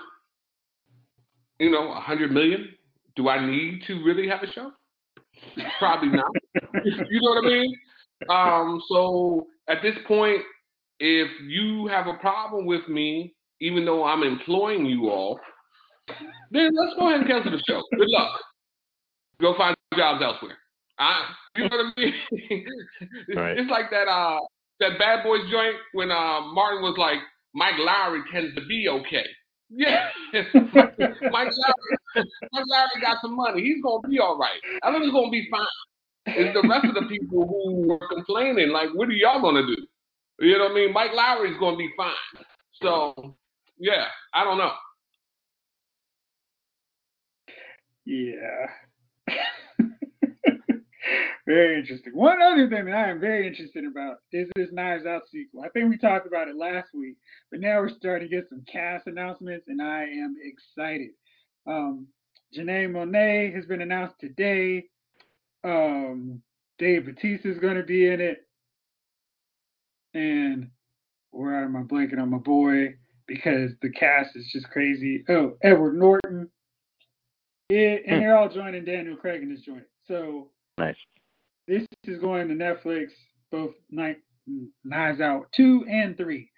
you 1.59 1.71
know, 1.71 1.93
a 1.93 2.01
hundred 2.01 2.33
million. 2.33 2.69
Do 3.17 3.31
I 3.31 3.45
need 3.45 3.83
to 3.87 4.05
really 4.05 4.29
have 4.29 4.43
a 4.43 4.53
show? 4.53 4.73
Probably 5.79 6.09
not. 6.09 6.31
you 6.85 7.21
know 7.23 7.31
what 7.31 7.45
I 7.45 7.49
mean? 7.49 7.77
Um, 8.29 8.83
so 8.91 9.47
at 9.69 9.79
this 9.83 9.95
point, 10.07 10.43
if 11.05 11.29
you 11.49 11.89
have 11.89 12.07
a 12.07 12.15
problem 12.15 12.65
with 12.65 12.89
me, 12.89 13.35
even 13.61 13.85
though 13.85 14.05
I'm 14.05 14.23
employing 14.23 14.87
you 14.87 15.11
all, 15.11 15.41
then 16.53 16.71
let's 16.77 16.95
go 16.97 17.09
ahead 17.09 17.21
and 17.23 17.29
cancel 17.29 17.51
the 17.51 17.63
show. 17.69 17.83
Good 17.99 18.09
luck. 18.09 18.41
Go 19.41 19.57
find 19.57 19.75
jobs 19.97 20.23
elsewhere. 20.23 20.57
I, 21.01 21.25
you 21.57 21.69
know 21.69 21.77
what 21.77 21.87
I 21.87 22.01
mean? 22.01 22.15
it's, 22.31 23.37
Right. 23.37 23.59
it's 23.59 23.69
like 23.69 23.91
that 23.91 24.07
uh 24.07 24.39
that 24.79 24.97
Bad 25.01 25.25
Boys 25.25 25.41
joint 25.51 25.75
when 25.93 26.13
uh 26.13 26.41
Martin 26.53 26.83
was 26.83 26.95
like, 26.97 27.19
Mike 27.53 27.75
Lowrey 27.75 28.23
tends 28.33 28.55
to 28.55 28.65
be 28.67 28.89
okay. 28.89 29.27
Yeah, 29.71 30.09
Mike 30.33 30.53
Lowrey, 30.55 32.15
Mike 32.15 32.65
Lowrey 32.73 33.01
got 33.01 33.17
some 33.23 33.35
money. 33.35 33.63
He's 33.63 33.83
gonna 33.83 34.07
be 34.09 34.21
all 34.21 34.39
right. 34.39 34.61
I 34.85 34.93
think 34.93 35.03
he's 35.03 35.13
gonna 35.13 35.31
be 35.31 35.49
fine. 35.51 35.67
It's 36.27 36.55
the 36.55 36.69
rest 36.69 36.85
of 36.85 36.95
the 36.95 37.09
people 37.09 37.49
who 37.49 37.89
were 37.89 38.09
complaining. 38.09 38.71
Like, 38.71 38.91
what 38.95 39.09
are 39.09 39.13
y'all 39.13 39.43
gonna 39.43 39.67
do? 39.67 39.77
You 40.39 40.59
know 40.59 40.65
what 40.65 40.73
I 40.73 40.75
mean? 40.75 40.93
Mike 40.93 41.13
Lowrey's 41.13 41.59
going 41.59 41.75
to 41.75 41.79
be 41.79 41.91
fine. 41.97 42.15
So, 42.83 43.37
yeah, 43.79 44.07
I 44.35 44.45
don't 44.45 44.59
know. 44.59 44.73
Yeah. 48.05 48.67
very 51.47 51.81
interesting. 51.81 52.13
One 52.15 52.41
other 52.43 52.69
thing 52.69 52.87
that 52.87 52.95
I 52.95 53.11
am 53.11 53.21
very 53.21 53.47
interested 53.47 53.85
about 53.85 54.17
is 54.33 54.49
this 54.57 54.69
Knives 54.73 55.07
Out 55.07 55.23
sequel. 55.31 55.63
I 55.65 55.69
think 55.69 55.91
we 55.91 55.99
talked 55.99 56.27
about 56.27 56.49
it 56.49 56.57
last 56.57 56.89
week, 56.95 57.17
but 57.51 57.61
now 57.61 57.81
we're 57.81 57.89
starting 57.89 58.29
to 58.29 58.35
get 58.35 58.49
some 58.49 58.65
cast 58.71 59.07
announcements, 59.07 59.67
and 59.69 59.81
I 59.81 60.05
am 60.05 60.35
excited. 60.43 61.11
Um, 61.67 62.07
Janelle 62.57 62.91
Monáe 62.91 63.55
has 63.55 63.65
been 63.67 63.83
announced 63.83 64.17
today. 64.21 64.85
Um, 65.65 66.43
Dave 66.79 67.07
Bautista 67.07 67.51
is 67.51 67.59
going 67.59 67.77
to 67.77 67.85
be 67.85 68.07
in 68.09 68.21
it. 68.21 68.47
And 70.15 70.69
where 71.31 71.65
am 71.65 71.77
I 71.77 71.83
blanking 71.83 72.21
on 72.21 72.31
my 72.31 72.39
boy? 72.39 72.95
Because 73.27 73.71
the 73.81 73.91
cast 73.91 74.37
is 74.37 74.49
just 74.53 74.69
crazy. 74.71 75.25
Oh, 75.29 75.57
Edward 75.63 75.97
Norton. 75.97 76.51
It, 77.71 78.03
and 78.07 78.17
hmm. 78.17 78.21
they're 78.21 78.37
all 78.37 78.49
joining 78.49 78.85
Daniel 78.85 79.17
Craig 79.17 79.43
in 79.43 79.49
this 79.49 79.63
joint. 79.63 79.85
So 80.07 80.51
nice. 80.79 80.97
This 81.69 81.87
is 82.05 82.21
going 82.21 82.49
to 82.49 82.55
Netflix, 82.55 83.07
both 83.51 83.71
night 83.91 84.19
Knives 84.85 85.21
Out 85.21 85.47
two 85.57 85.85
and 85.89 86.17
three. 86.17 86.51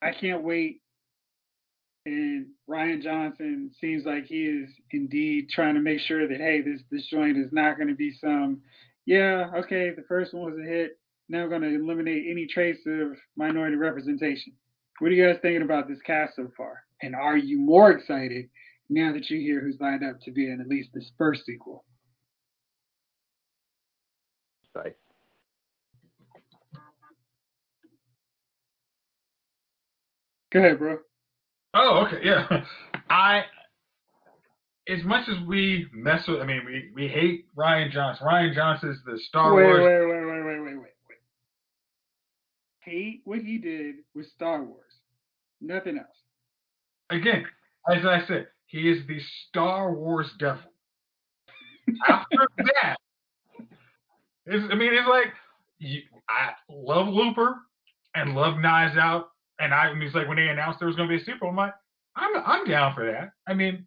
I 0.00 0.12
can't 0.12 0.42
wait. 0.42 0.80
And 2.06 2.46
Rian 2.68 3.02
Johnson 3.02 3.70
seems 3.80 4.04
like 4.04 4.24
he 4.26 4.44
is 4.44 4.70
indeed 4.90 5.50
trying 5.50 5.74
to 5.74 5.80
make 5.80 6.00
sure 6.00 6.26
that 6.26 6.38
hey, 6.38 6.62
this 6.62 6.80
this 6.90 7.06
joint 7.06 7.36
is 7.36 7.52
not 7.52 7.76
going 7.76 7.88
to 7.88 7.94
be 7.94 8.16
some 8.20 8.62
yeah, 9.04 9.50
okay, 9.56 9.90
the 9.90 10.04
first 10.08 10.32
one 10.32 10.50
was 10.50 10.60
a 10.60 10.68
hit. 10.68 10.98
Now 11.32 11.44
we're 11.44 11.48
going 11.48 11.62
to 11.62 11.74
eliminate 11.74 12.26
any 12.30 12.46
trace 12.46 12.80
of 12.86 13.16
minority 13.38 13.76
representation. 13.76 14.52
What 14.98 15.08
are 15.08 15.14
you 15.14 15.26
guys 15.26 15.40
thinking 15.40 15.62
about 15.62 15.88
this 15.88 16.02
cast 16.06 16.36
so 16.36 16.48
far? 16.58 16.84
And 17.00 17.16
are 17.16 17.38
you 17.38 17.58
more 17.58 17.90
excited 17.90 18.50
now 18.90 19.14
that 19.14 19.30
you 19.30 19.40
hear 19.40 19.62
who's 19.62 19.78
lined 19.80 20.04
up 20.04 20.20
to 20.26 20.30
be 20.30 20.46
in 20.46 20.60
at 20.60 20.68
least 20.68 20.90
this 20.92 21.10
first 21.16 21.46
sequel? 21.46 21.84
Sorry. 24.74 24.92
Go 30.52 30.58
ahead, 30.58 30.78
bro. 30.78 30.98
Oh, 31.72 32.04
okay, 32.06 32.18
yeah. 32.22 32.46
I 33.08 33.44
as 34.86 35.02
much 35.04 35.30
as 35.30 35.36
we 35.46 35.86
mess 35.94 36.28
with, 36.28 36.42
I 36.42 36.44
mean, 36.44 36.60
we, 36.66 36.90
we 36.94 37.08
hate 37.08 37.46
Rian 37.56 37.90
Johnson. 37.90 38.26
Rian 38.26 38.54
Johnson 38.54 38.90
is 38.90 38.98
the 39.06 39.18
Star 39.28 39.54
wait, 39.54 39.64
Wars. 39.64 39.80
Wait, 39.80 39.98
wait, 39.98 40.26
wait, 40.26 40.44
wait, 40.44 40.44
wait, 40.44 40.60
wait, 40.60 40.82
wait. 40.82 40.91
Hate 42.84 43.20
what 43.24 43.40
he 43.40 43.58
did 43.58 43.96
with 44.14 44.26
Star 44.34 44.62
Wars. 44.62 44.92
Nothing 45.60 45.98
else. 45.98 46.06
Again, 47.10 47.44
as 47.88 48.04
I 48.04 48.26
said, 48.26 48.48
he 48.66 48.90
is 48.90 49.06
the 49.06 49.18
Star 49.48 49.92
Wars 49.92 50.30
devil. 50.38 50.62
After 52.08 52.48
that, 52.58 52.96
I 54.48 54.74
mean, 54.74 54.94
it's 54.94 55.08
like 55.08 55.32
you, 55.78 56.00
I 56.28 56.52
love 56.68 57.08
Looper 57.08 57.56
and 58.14 58.34
love 58.34 58.58
Knives 58.58 58.96
Out, 58.96 59.28
and 59.58 59.74
I, 59.74 59.88
I 59.88 59.94
mean, 59.94 60.04
it's 60.04 60.14
like 60.14 60.28
when 60.28 60.36
they 60.36 60.48
announced 60.48 60.78
there 60.78 60.88
was 60.88 60.96
going 60.96 61.08
to 61.08 61.16
be 61.16 61.22
a 61.22 61.24
sequel, 61.24 61.50
I'm 61.50 61.56
like, 61.56 61.74
I'm 62.16 62.30
I'm 62.44 62.64
down 62.64 62.94
for 62.94 63.04
that. 63.10 63.30
I 63.46 63.54
mean, 63.54 63.84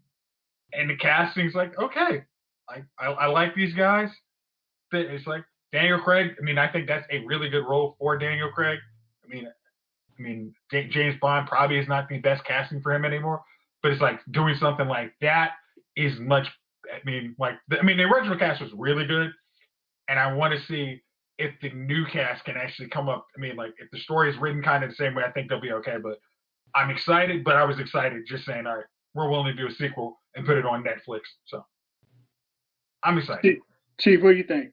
and 0.74 0.89
the 0.89 0.98
casting's 0.98 1.56
like, 1.56 1.78
okay, 1.78 2.24
I, 2.70 2.84
I, 3.00 3.06
I 3.08 3.26
like 3.28 3.56
these 3.56 3.74
guys. 3.74 4.10
It's 4.91 5.28
like 5.28 5.43
Daniel 5.72 5.99
Craig. 5.99 6.36
I 6.39 6.43
mean, 6.43 6.57
I 6.57 6.72
think 6.72 6.88
that's 6.88 7.05
a 7.11 7.26
really 7.26 7.49
good 7.49 7.66
role 7.66 7.95
for 7.99 8.18
Daniel 8.18 8.49
Craig. 8.49 8.80
I 9.24 9.28
mean, 9.28 9.47
I 10.18 10.22
mean, 10.22 10.53
James 10.72 11.16
Bond 11.22 11.47
probably 11.47 11.78
is 11.78 11.88
not 11.88 12.07
the 12.07 12.20
best 12.20 12.45
casting 12.45 12.82
for 12.82 12.93
him 12.93 13.05
anymore, 13.05 13.41
but 13.84 13.91
it's 13.91 14.01
like 14.01 14.20
doing 14.32 14.55
something 14.55 14.88
like 14.88 15.13
that 15.22 15.51
is 15.95 16.20
much. 16.20 16.47
I 16.86 16.99
mean, 17.05 17.36
like, 17.39 17.55
I 17.72 17.84
mean, 17.84 17.97
the 17.97 18.03
original 18.03 18.38
cast 18.38 18.61
was 18.61 18.72
really 18.74 19.05
good, 19.05 19.32
and 20.07 20.20
I 20.20 20.32
want 20.34 20.53
to 20.53 20.66
see 20.68 21.01
if 21.38 21.51
the 21.61 21.70
new 21.72 22.05
cast 22.05 22.45
can 22.45 22.55
actually 22.55 22.88
come 22.89 23.09
up. 23.09 23.26
I 23.36 23.41
mean, 23.41 23.55
like, 23.55 23.74
if 23.80 23.89
the 23.91 23.99
story 23.99 24.32
is 24.32 24.38
written 24.39 24.63
kind 24.63 24.84
of 24.84 24.89
the 24.89 24.95
same 24.95 25.16
way, 25.16 25.24
I 25.24 25.32
think 25.32 25.49
they'll 25.49 25.59
be 25.59 25.74
okay. 25.74 25.97
But 26.01 26.20
I'm 26.74 26.89
excited, 26.89 27.43
but 27.43 27.55
I 27.55 27.66
was 27.66 27.80
excited 27.80 28.24
just 28.28 28.45
saying, 28.45 28.68
all 28.68 28.78
right, 28.78 28.86
we're 29.13 29.30
willing 29.30 29.47
to 29.47 29.61
do 29.61 29.68
a 29.68 29.72
sequel 29.72 30.22
and 30.36 30.45
put 30.45 30.57
it 30.57 30.66
on 30.66 30.84
Netflix. 30.84 31.22
So 31.45 31.66
I'm 33.03 33.18
excited. 33.18 33.57
Chief, 33.99 34.22
what 34.22 34.32
do 34.32 34.38
you 34.38 34.43
think? 34.43 34.72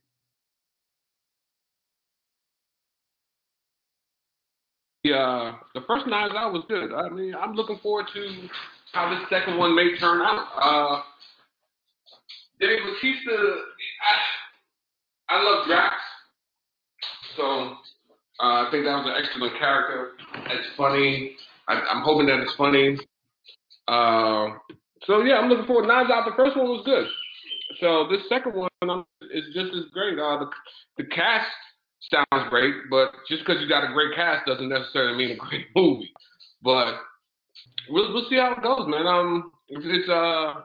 Yeah, 5.05 5.17
uh, 5.17 5.55
the 5.75 5.81
first 5.89 6.07
Knives 6.07 6.35
Out 6.37 6.53
was 6.53 6.63
good. 6.69 6.93
I 6.93 7.09
mean, 7.09 7.35
I'm 7.35 7.55
looking 7.55 7.79
forward 7.83 8.07
to 8.15 8.49
how 8.93 9.11
this 9.11 9.29
second 9.29 9.59
one 9.59 9.75
may 9.75 9.99
turn 9.99 10.21
out. 10.21 10.47
Uh, 10.55 11.03
Dave 12.61 12.79
Bautista, 12.85 13.57
I, 15.29 15.35
I 15.35 15.43
love 15.43 15.67
Drax, 15.67 15.95
so 17.37 17.43
uh, 17.43 18.63
I 18.63 18.69
think 18.71 18.85
that 18.85 18.95
was 18.95 19.07
an 19.07 19.25
excellent 19.25 19.59
character. 19.59 20.13
It's 20.47 20.69
funny. 20.77 21.35
I, 21.67 21.81
am 21.91 22.03
hoping 22.03 22.27
that 22.27 22.39
it's 22.39 22.55
funny. 22.55 22.97
Uh, 23.89 24.59
so 25.07 25.23
yeah, 25.23 25.35
I'm 25.35 25.49
looking 25.49 25.67
forward. 25.67 25.89
Knives 25.89 26.11
Out. 26.13 26.27
The 26.27 26.37
first 26.37 26.57
one 26.57 26.69
was 26.69 26.83
good. 26.85 27.09
So 27.81 28.07
this 28.09 28.21
second 28.29 28.55
one 28.55 29.05
is 29.35 29.47
just 29.53 29.75
as 29.75 29.91
great. 29.93 30.17
Uh, 30.17 30.39
the 30.39 30.51
the 30.99 31.05
cast 31.07 31.51
sounds 32.11 32.49
great, 32.51 32.75
but 32.91 33.13
just 33.29 33.45
because 33.45 33.61
you 33.63 33.69
got 33.69 33.89
a 33.89 33.93
great 33.93 34.15
cast 34.15 34.47
doesn't 34.47 34.69
necessarily 34.69 35.17
mean 35.17 35.31
a 35.33 35.37
great 35.37 35.67
movie. 35.77 36.13
But 36.63 36.95
we'll 37.89 38.13
we'll 38.13 38.29
see 38.29 38.37
how 38.37 38.53
it 38.53 38.63
goes, 38.63 38.89
man. 38.89 39.07
Um, 39.07 39.53
if 39.69 39.83
it's 39.85 40.09
uh, 40.09 40.63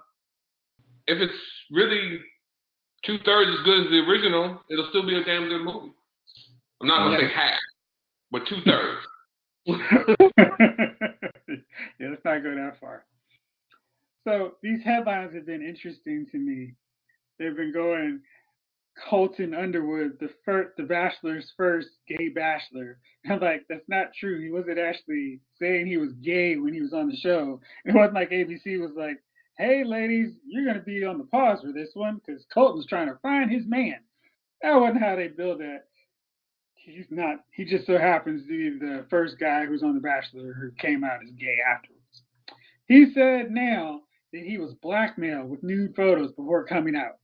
if 1.07 1.19
it's 1.19 1.39
really 1.71 2.19
two 3.05 3.17
thirds 3.25 3.51
as 3.57 3.65
good 3.65 3.85
as 3.85 3.89
the 3.89 3.99
original, 4.07 4.61
it'll 4.69 4.89
still 4.89 5.05
be 5.05 5.15
a 5.15 5.23
damn 5.23 5.47
good 5.47 5.63
movie. 5.63 5.93
I'm 6.81 6.87
not 6.87 7.05
gonna 7.05 7.19
say 7.19 7.33
half, 7.33 7.59
but 8.31 8.43
two 8.47 8.61
thirds. 8.65 8.99
yeah, 11.99 12.09
let's 12.09 12.23
not 12.23 12.43
go 12.43 12.55
that 12.55 12.77
far. 12.79 13.05
So 14.23 14.55
these 14.61 14.79
headlines 14.83 15.33
have 15.33 15.45
been 15.45 15.61
interesting 15.61 16.27
to 16.31 16.37
me. 16.37 16.73
They've 17.39 17.55
been 17.55 17.71
going 17.73 18.21
Colton 19.09 19.53
Underwood, 19.53 20.17
the 20.19 20.29
first, 20.43 20.77
the 20.77 20.83
Bachelor's 20.83 21.51
first 21.55 21.89
gay 22.07 22.29
bachelor. 22.29 22.99
I'm 23.29 23.39
like, 23.39 23.65
that's 23.69 23.87
not 23.87 24.13
true. 24.19 24.41
He 24.41 24.49
wasn't 24.49 24.79
actually 24.79 25.39
saying 25.59 25.87
he 25.87 25.97
was 25.97 26.13
gay 26.23 26.57
when 26.57 26.73
he 26.73 26.81
was 26.81 26.93
on 26.93 27.09
the 27.09 27.15
show. 27.15 27.61
It 27.85 27.93
wasn't 27.93 28.15
like 28.15 28.31
ABC 28.31 28.79
was 28.79 28.95
like, 28.95 29.17
hey, 29.57 29.83
ladies, 29.83 30.33
you're 30.45 30.65
going 30.65 30.77
to 30.77 30.83
be 30.83 31.03
on 31.03 31.17
the 31.17 31.23
pause 31.25 31.61
for 31.61 31.71
this 31.71 31.89
one 31.93 32.21
because 32.25 32.45
Colton's 32.53 32.85
trying 32.87 33.07
to 33.07 33.19
find 33.21 33.51
his 33.51 33.65
man. 33.65 33.99
That 34.61 34.79
wasn't 34.79 35.01
how 35.01 35.15
they 35.15 35.27
build 35.27 35.61
it. 35.61 35.81
He's 36.75 37.05
not, 37.09 37.39
he 37.51 37.65
just 37.65 37.85
so 37.85 37.97
happens 37.97 38.43
to 38.43 38.47
be 38.47 38.79
the 38.79 39.05
first 39.09 39.37
guy 39.39 39.65
who's 39.65 39.83
on 39.83 39.95
The 39.95 39.99
Bachelor 39.99 40.53
who 40.53 40.71
came 40.79 41.03
out 41.03 41.19
as 41.23 41.31
gay 41.31 41.57
afterwards. 41.69 42.23
He 42.87 43.11
said 43.13 43.51
now 43.51 44.01
that 44.31 44.43
he 44.43 44.57
was 44.57 44.73
blackmailed 44.75 45.49
with 45.49 45.63
nude 45.63 45.95
photos 45.95 46.31
before 46.31 46.65
coming 46.65 46.95
out. 46.95 47.17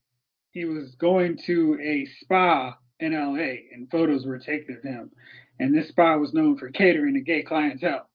He 0.54 0.66
was 0.66 0.96
going 0.96 1.38
to 1.48 1.80
a 1.82 2.06
spa 2.22 2.78
in 3.00 3.14
LA 3.14 3.56
and 3.74 3.90
photos 3.92 4.26
were 4.26 4.40
taken 4.40 4.78
of 4.78 4.84
him. 4.84 5.12
And 5.60 5.76
this 5.76 5.90
spa 5.90 6.18
was 6.18 6.34
known 6.34 6.58
for 6.58 6.70
catering 6.70 7.16
to 7.16 7.22
gay 7.22 7.44
clientele. 7.44 8.10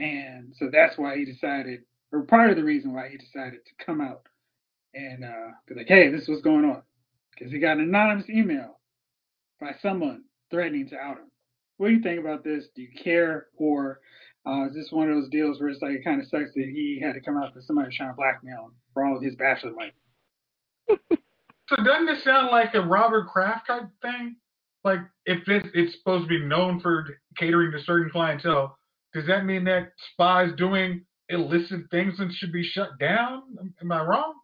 And 0.00 0.54
so 0.56 0.68
that's 0.72 0.98
why 0.98 1.16
he 1.16 1.24
decided, 1.24 1.82
or 2.12 2.22
part 2.22 2.50
of 2.50 2.56
the 2.56 2.64
reason 2.64 2.92
why 2.92 3.08
he 3.08 3.16
decided 3.16 3.60
to 3.64 3.84
come 3.84 4.00
out 4.00 4.26
and 4.94 5.24
uh, 5.24 5.52
be 5.68 5.74
like, 5.74 5.88
hey, 5.88 6.10
this 6.10 6.28
was 6.28 6.42
going 6.42 6.64
on. 6.64 6.82
Because 7.32 7.52
he 7.52 7.58
got 7.58 7.78
an 7.78 7.84
anonymous 7.84 8.28
email 8.28 8.80
by 9.60 9.74
someone 9.80 10.24
threatening 10.50 10.88
to 10.88 10.96
out 10.98 11.18
him. 11.18 11.30
What 11.76 11.88
do 11.88 11.94
you 11.94 12.02
think 12.02 12.20
about 12.20 12.44
this? 12.44 12.66
Do 12.74 12.82
you 12.82 12.90
care? 13.02 13.46
Or 13.56 14.00
uh, 14.46 14.66
is 14.68 14.74
this 14.74 14.92
one 14.92 15.08
of 15.08 15.16
those 15.16 15.30
deals 15.30 15.60
where 15.60 15.68
it's 15.70 15.80
like 15.82 15.92
it 15.92 16.04
kind 16.04 16.20
of 16.20 16.28
sucks 16.28 16.52
that 16.54 16.70
he 16.72 17.00
had 17.02 17.14
to 17.14 17.20
come 17.20 17.36
out 17.36 17.54
because 17.54 17.66
somebody 17.66 17.86
was 17.86 17.96
trying 17.96 18.10
to 18.10 18.16
blackmail 18.16 18.66
him 18.66 18.72
for 18.92 19.04
all 19.04 19.16
of 19.16 19.22
his 19.22 19.36
bachelor 19.36 19.72
money? 19.72 19.92
so 21.74 21.82
doesn't 21.82 22.06
this 22.06 22.22
sound 22.24 22.50
like 22.50 22.74
a 22.74 22.80
Robert 22.80 23.28
Kraft 23.28 23.66
type 23.66 23.88
thing? 24.02 24.36
Like 24.84 25.00
if 25.26 25.46
it's, 25.46 25.68
it's 25.74 25.96
supposed 25.98 26.24
to 26.24 26.28
be 26.28 26.44
known 26.44 26.80
for 26.80 27.06
catering 27.36 27.72
to 27.72 27.82
certain 27.84 28.10
clientele, 28.10 28.76
does 29.14 29.26
that 29.26 29.44
mean 29.44 29.64
that 29.64 29.92
spies 30.12 30.52
doing 30.56 31.04
illicit 31.28 31.82
things 31.90 32.18
and 32.18 32.32
should 32.32 32.52
be 32.52 32.64
shut 32.64 32.98
down? 32.98 33.42
Am 33.80 33.92
I 33.92 34.02
wrong? 34.02 34.34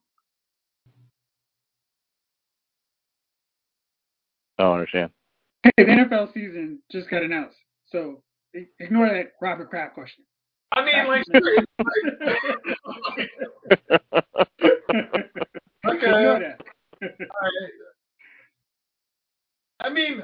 I 4.59 4.65
don't 4.65 4.75
understand. 4.75 5.11
Hey, 5.63 5.71
the 5.77 5.85
NFL 5.85 6.33
season 6.33 6.81
just 6.91 7.11
got 7.11 7.23
announced, 7.23 7.57
so 7.87 8.23
Ignore 8.81 9.09
that 9.09 9.33
Robert 9.41 9.71
Kraft 9.71 9.95
question. 9.95 10.25
I 10.73 10.85
mean, 10.85 11.07
like, 11.07 11.25
okay. 15.89 16.55
I 19.81 19.91
mean, 19.91 20.23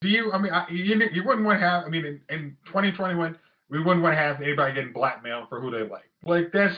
do 0.00 0.08
you? 0.08 0.32
I 0.32 0.38
mean, 0.38 0.52
I, 0.52 0.66
you, 0.70 1.00
you 1.12 1.24
wouldn't 1.24 1.46
want 1.46 1.60
to 1.60 1.66
have. 1.66 1.84
I 1.84 1.88
mean, 1.88 2.04
in, 2.04 2.20
in 2.28 2.56
2021, 2.66 3.36
we 3.70 3.78
wouldn't 3.78 4.02
want 4.02 4.14
to 4.14 4.18
have 4.18 4.40
anybody 4.42 4.74
getting 4.74 4.92
blackmailed 4.92 5.48
for 5.48 5.60
who 5.60 5.70
they 5.70 5.88
like. 5.88 6.10
Like 6.24 6.50
that's 6.52 6.76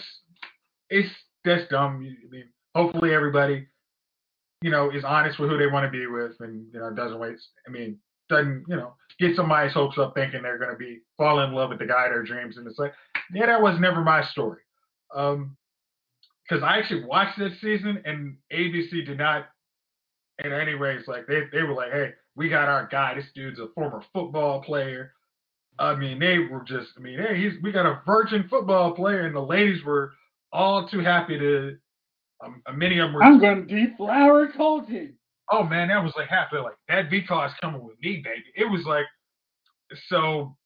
it's 0.91 1.09
that's 1.45 1.69
dumb. 1.71 1.97
I 1.97 2.31
mean, 2.31 2.45
hopefully 2.75 3.15
everybody, 3.15 3.67
you 4.61 4.71
know, 4.71 4.91
is 4.91 5.05
honest 5.05 5.39
with 5.39 5.51
who 5.51 5.59
they 5.59 5.67
want 5.67 5.85
to 5.85 5.91
be 5.91 6.07
with, 6.07 6.33
and 6.41 6.67
you 6.73 6.81
know, 6.81 6.93
doesn't 6.93 7.19
waste. 7.19 7.49
I 7.67 7.71
mean, 7.71 7.99
doesn't 8.29 8.65
you 8.69 8.77
know 8.77 8.95
get 9.19 9.37
somebody's 9.37 9.75
hopes 9.75 9.99
up 9.99 10.15
thinking 10.15 10.43
they're 10.43 10.59
going 10.59 10.71
to 10.71 10.77
be 10.77 11.01
fall 11.17 11.41
in 11.41 11.53
love 11.53 11.71
with 11.71 11.79
the 11.79 11.87
guy 11.87 12.07
of 12.07 12.13
their 12.13 12.23
dreams, 12.23 12.57
and 12.57 12.67
it's 12.67 12.79
like, 12.79 12.93
yeah, 13.33 13.47
that 13.47 13.63
was 13.63 13.79
never 13.81 14.03
my 14.03 14.25
story. 14.27 14.61
Um, 15.15 15.57
because 16.53 16.65
I 16.65 16.79
actually 16.79 17.05
watched 17.05 17.39
this 17.39 17.53
season, 17.63 18.03
and 18.05 18.37
ABC 18.53 19.07
did 19.07 19.19
not. 19.19 19.47
In 20.45 20.53
any 20.53 20.75
ways, 20.75 21.03
like 21.07 21.27
they 21.27 21.43
they 21.53 21.63
were 21.63 21.75
like, 21.75 21.93
hey, 21.93 22.13
we 22.35 22.49
got 22.49 22.69
our 22.69 22.89
guy. 22.91 23.15
This 23.15 23.27
dude's 23.35 23.61
a 23.61 23.69
former 23.75 24.03
football 24.13 24.63
player. 24.63 25.13
I 25.79 25.95
mean, 25.95 26.19
they 26.19 26.39
were 26.39 26.65
just. 26.67 26.89
I 26.97 27.01
mean, 27.01 27.19
hey, 27.19 27.41
he's 27.41 27.63
we 27.63 27.71
got 27.71 27.87
a 27.87 28.03
virgin 28.07 28.47
football 28.49 28.93
player, 28.93 29.27
and 29.27 29.37
the 29.37 29.41
ladies 29.41 29.85
were 29.85 30.13
all 30.53 30.89
too 30.89 31.01
happy 31.01 31.39
to. 31.39 31.77
Um, 32.45 32.63
many 32.75 32.99
of 32.99 33.09
them 33.09 33.15
were. 33.15 33.23
I'm 33.23 33.39
going 33.39 33.69
to 33.69 33.87
deflower 33.87 34.49
Colton. 34.57 35.15
Oh 35.51 35.65
man, 35.65 35.89
that 35.89 36.03
was 36.03 36.15
like 36.17 36.29
half. 36.29 36.49
They're 36.51 36.63
like 36.63 36.75
that 36.89 37.09
V 37.11 37.19
is 37.19 37.53
coming 37.61 37.85
with 37.85 38.01
me, 38.01 38.23
baby. 38.25 38.45
It 38.57 38.65
was 38.65 38.85
like 38.85 39.07
so. 40.09 40.57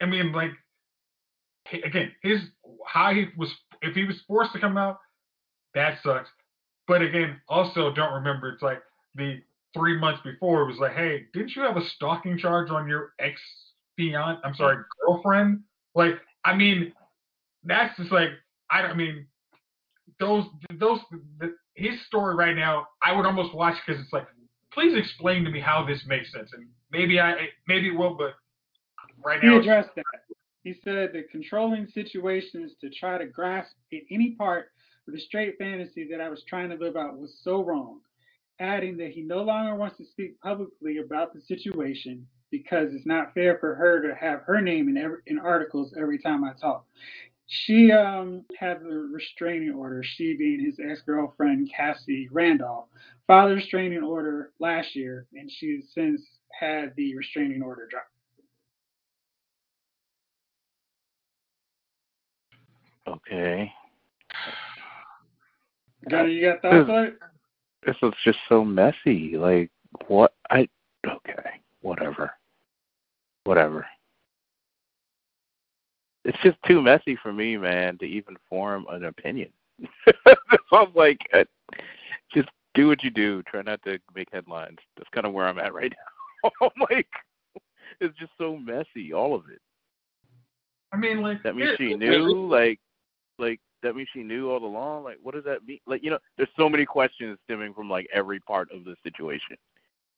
I 0.00 0.06
mean, 0.06 0.32
like 0.32 0.52
again, 1.84 2.12
his 2.22 2.40
how 2.86 3.12
he 3.12 3.26
was 3.36 3.50
if 3.82 3.94
he 3.94 4.04
was 4.04 4.16
forced 4.26 4.52
to 4.52 4.60
come 4.60 4.76
out, 4.76 4.98
that 5.74 5.98
sucks. 6.02 6.28
But 6.88 7.02
again, 7.02 7.40
also 7.48 7.92
don't 7.92 8.14
remember 8.14 8.50
it's 8.50 8.62
like 8.62 8.82
the 9.14 9.40
three 9.74 9.98
months 9.98 10.20
before 10.22 10.62
it 10.62 10.66
was 10.66 10.78
like, 10.78 10.94
hey, 10.94 11.24
didn't 11.32 11.54
you 11.54 11.62
have 11.62 11.76
a 11.76 11.84
stalking 11.84 12.38
charge 12.38 12.70
on 12.70 12.88
your 12.88 13.12
ex 13.18 13.40
fiance? 13.96 14.40
I'm 14.44 14.54
sorry, 14.54 14.78
girlfriend. 15.04 15.60
Like, 15.94 16.14
I 16.44 16.54
mean, 16.54 16.92
that's 17.64 17.96
just 17.96 18.12
like 18.12 18.30
I 18.70 18.82
don't 18.82 18.92
I 18.92 18.94
mean 18.94 19.26
those 20.20 20.44
those 20.78 21.00
the, 21.40 21.54
his 21.74 21.94
story 22.06 22.34
right 22.34 22.56
now. 22.56 22.86
I 23.02 23.12
would 23.12 23.26
almost 23.26 23.54
watch 23.54 23.76
because 23.86 24.00
it's 24.02 24.12
like, 24.12 24.26
please 24.72 24.96
explain 24.96 25.44
to 25.44 25.50
me 25.50 25.60
how 25.60 25.84
this 25.84 26.02
makes 26.06 26.32
sense, 26.32 26.50
and 26.52 26.66
maybe 26.90 27.20
I 27.20 27.48
maybe 27.66 27.88
it 27.88 27.96
will, 27.96 28.14
but 28.14 28.34
right 29.24 29.42
now 29.42 29.52
he 29.52 29.58
addressed 29.58 29.90
that. 29.96 30.04
He 30.66 30.74
said 30.82 31.12
that 31.12 31.30
controlling 31.30 31.86
situations 31.86 32.74
to 32.80 32.90
try 32.90 33.18
to 33.18 33.26
grasp 33.26 33.76
at 33.92 34.00
any 34.10 34.32
part 34.32 34.72
of 35.06 35.14
the 35.14 35.20
straight 35.20 35.58
fantasy 35.58 36.08
that 36.10 36.20
I 36.20 36.28
was 36.28 36.42
trying 36.42 36.70
to 36.70 36.74
live 36.74 36.96
out 36.96 37.20
was 37.20 37.38
so 37.44 37.62
wrong, 37.62 38.00
adding 38.58 38.96
that 38.96 39.12
he 39.12 39.22
no 39.22 39.44
longer 39.44 39.76
wants 39.76 39.96
to 39.98 40.04
speak 40.04 40.40
publicly 40.40 40.98
about 40.98 41.32
the 41.32 41.40
situation 41.40 42.26
because 42.50 42.92
it's 42.92 43.06
not 43.06 43.32
fair 43.32 43.58
for 43.58 43.76
her 43.76 44.02
to 44.08 44.16
have 44.16 44.40
her 44.40 44.60
name 44.60 44.88
in 44.88 44.96
every, 44.96 45.18
in 45.28 45.38
articles 45.38 45.94
every 45.96 46.18
time 46.18 46.42
I 46.42 46.52
talk. 46.54 46.84
She 47.46 47.92
um, 47.92 48.44
had 48.58 48.80
the 48.80 49.08
restraining 49.12 49.70
order, 49.72 50.02
she 50.02 50.36
being 50.36 50.64
his 50.64 50.80
ex 50.80 51.00
girlfriend, 51.02 51.70
Cassie 51.72 52.28
Randolph, 52.32 52.88
filed 53.28 53.52
a 53.52 53.54
restraining 53.54 54.02
order 54.02 54.50
last 54.58 54.96
year, 54.96 55.28
and 55.32 55.48
she's 55.48 55.92
since 55.94 56.22
had 56.50 56.92
the 56.96 57.16
restraining 57.16 57.62
order 57.62 57.86
dropped. 57.88 58.15
Okay. 63.08 63.72
Gunner, 66.10 66.28
you 66.28 66.50
got 66.50 66.62
thoughts 66.62 66.90
on 66.90 67.04
it? 67.04 67.18
This 67.84 67.96
is 68.02 68.12
just 68.24 68.38
so 68.48 68.64
messy. 68.64 69.36
Like 69.36 69.70
what 70.08 70.34
I 70.50 70.68
okay, 71.06 71.60
whatever. 71.82 72.32
Whatever. 73.44 73.86
It's 76.24 76.38
just 76.42 76.58
too 76.66 76.82
messy 76.82 77.16
for 77.22 77.32
me, 77.32 77.56
man, 77.56 77.98
to 77.98 78.04
even 78.04 78.36
form 78.48 78.86
an 78.90 79.04
opinion. 79.04 79.50
so 79.80 80.34
I'm 80.72 80.92
like, 80.94 81.20
uh, 81.32 81.44
just 82.34 82.48
do 82.74 82.88
what 82.88 83.04
you 83.04 83.10
do. 83.10 83.44
Try 83.44 83.62
not 83.62 83.80
to 83.84 83.98
make 84.14 84.28
headlines. 84.32 84.78
That's 84.96 85.08
kind 85.10 85.26
of 85.26 85.32
where 85.32 85.46
I'm 85.46 85.60
at 85.60 85.72
right 85.72 85.92
now. 86.42 86.50
I'm 86.62 86.86
like, 86.90 87.06
it's 88.00 88.18
just 88.18 88.32
so 88.38 88.56
messy, 88.56 89.12
all 89.12 89.36
of 89.36 89.44
it. 89.52 89.60
I 90.92 90.96
mean, 90.96 91.22
like 91.22 91.42
that 91.44 91.54
means 91.54 91.76
she 91.78 91.94
knew, 91.94 92.48
like, 92.48 92.80
like 93.38 93.60
that 93.82 93.94
means 93.94 94.08
she 94.12 94.22
knew 94.22 94.50
all 94.50 94.64
along? 94.64 95.04
Like, 95.04 95.18
what 95.22 95.34
does 95.34 95.44
that 95.44 95.66
mean? 95.66 95.78
Like, 95.86 96.02
you 96.02 96.10
know, 96.10 96.18
there's 96.36 96.48
so 96.58 96.68
many 96.68 96.84
questions 96.84 97.38
stemming 97.44 97.74
from 97.74 97.88
like 97.88 98.06
every 98.12 98.40
part 98.40 98.68
of 98.72 98.84
the 98.84 98.94
situation 99.02 99.56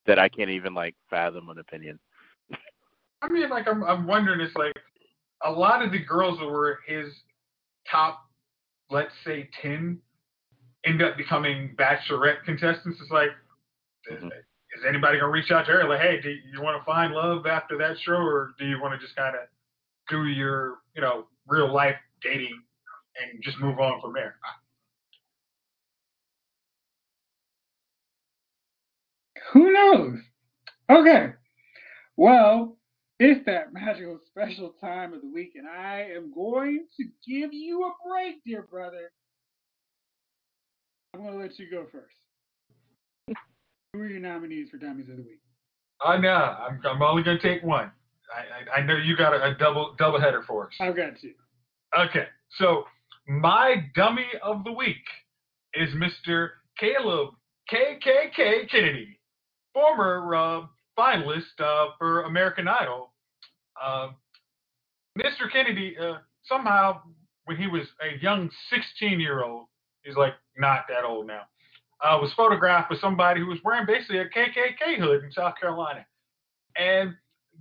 that 0.06 0.18
I 0.18 0.28
can't 0.28 0.50
even 0.50 0.74
like 0.74 0.94
fathom 1.10 1.48
an 1.48 1.58
opinion. 1.58 1.98
I 3.20 3.28
mean, 3.28 3.48
like, 3.50 3.66
I'm 3.68 3.82
I'm 3.84 4.06
wondering. 4.06 4.40
It's 4.40 4.54
like 4.56 4.74
a 5.44 5.50
lot 5.50 5.84
of 5.84 5.92
the 5.92 5.98
girls 5.98 6.38
that 6.38 6.46
were 6.46 6.80
his 6.86 7.06
top, 7.90 8.24
let's 8.90 9.12
say, 9.24 9.48
ten, 9.60 9.98
end 10.84 11.02
up 11.02 11.16
becoming 11.16 11.74
bachelorette 11.76 12.44
contestants. 12.44 12.98
It's 13.02 13.10
like, 13.10 13.30
mm-hmm. 14.10 14.26
is, 14.26 14.32
is 14.32 14.84
anybody 14.88 15.18
gonna 15.18 15.32
reach 15.32 15.50
out 15.50 15.66
to 15.66 15.72
her? 15.72 15.88
Like, 15.88 16.00
hey, 16.00 16.20
do 16.22 16.30
you 16.30 16.62
want 16.62 16.80
to 16.80 16.84
find 16.84 17.12
love 17.12 17.46
after 17.46 17.76
that 17.78 17.96
show, 18.04 18.12
or 18.12 18.52
do 18.58 18.66
you 18.66 18.80
want 18.80 18.98
to 18.98 19.04
just 19.04 19.16
kind 19.16 19.34
of 19.34 19.42
do 20.08 20.26
your, 20.26 20.76
you 20.94 21.02
know, 21.02 21.26
real 21.46 21.72
life 21.72 21.96
dating 22.22 22.62
and 23.20 23.42
just 23.42 23.58
move 23.60 23.78
on 23.78 24.00
from 24.00 24.12
there. 24.12 24.36
Who 29.52 29.72
knows? 29.72 30.18
Okay. 30.90 31.32
Well, 32.16 32.76
it's 33.18 33.44
that 33.46 33.72
magical 33.72 34.18
special 34.28 34.74
time 34.80 35.12
of 35.12 35.22
the 35.22 35.28
week, 35.28 35.52
and 35.56 35.66
I 35.66 36.08
am 36.14 36.32
going 36.32 36.86
to 36.96 37.04
give 37.26 37.52
you 37.52 37.84
a 37.84 37.92
break, 38.08 38.44
dear 38.44 38.62
brother. 38.62 39.10
I'm 41.14 41.22
going 41.22 41.32
to 41.32 41.38
let 41.38 41.58
you 41.58 41.70
go 41.70 41.86
first. 41.90 43.38
Who 43.92 44.00
are 44.00 44.06
your 44.06 44.20
nominees 44.20 44.68
for 44.70 44.76
Dummies 44.76 45.08
of 45.08 45.16
the 45.16 45.22
Week? 45.22 45.40
I 46.04 46.18
know. 46.18 46.28
I'm, 46.28 46.80
I'm 46.84 47.02
only 47.02 47.22
going 47.22 47.38
to 47.38 47.42
take 47.42 47.62
one. 47.62 47.90
I, 48.32 48.76
I, 48.76 48.80
I 48.80 48.86
know 48.86 48.96
you 48.96 49.16
got 49.16 49.32
a, 49.34 49.42
a 49.42 49.54
double 49.54 49.94
double 49.98 50.20
header 50.20 50.42
for 50.46 50.66
us. 50.66 50.74
I've 50.80 50.94
got 50.94 51.18
two. 51.20 51.32
Okay. 51.98 52.26
So 52.58 52.84
my 53.28 53.84
dummy 53.94 54.26
of 54.42 54.64
the 54.64 54.72
week 54.72 55.04
is 55.74 55.90
Mr. 55.90 56.48
Caleb 56.78 57.34
KKK 57.70 58.70
Kennedy, 58.70 59.20
former 59.74 60.34
uh, 60.34 60.62
finalist 60.98 61.60
uh, 61.60 61.88
for 61.98 62.22
American 62.22 62.66
Idol. 62.66 63.12
Uh, 63.80 64.08
Mr. 65.18 65.52
Kennedy, 65.52 65.94
uh, 66.00 66.14
somehow, 66.44 67.02
when 67.44 67.58
he 67.58 67.66
was 67.66 67.82
a 68.00 68.20
young 68.22 68.50
16 68.70 69.20
year 69.20 69.44
old, 69.44 69.66
he's 70.02 70.16
like 70.16 70.34
not 70.56 70.86
that 70.88 71.04
old 71.04 71.26
now, 71.26 71.42
uh, 72.02 72.18
was 72.20 72.32
photographed 72.34 72.90
with 72.90 73.00
somebody 73.00 73.40
who 73.40 73.46
was 73.46 73.58
wearing 73.62 73.84
basically 73.86 74.18
a 74.18 74.24
KKK 74.24 74.98
hood 74.98 75.22
in 75.22 75.30
South 75.32 75.54
Carolina. 75.60 76.06
And 76.78 77.14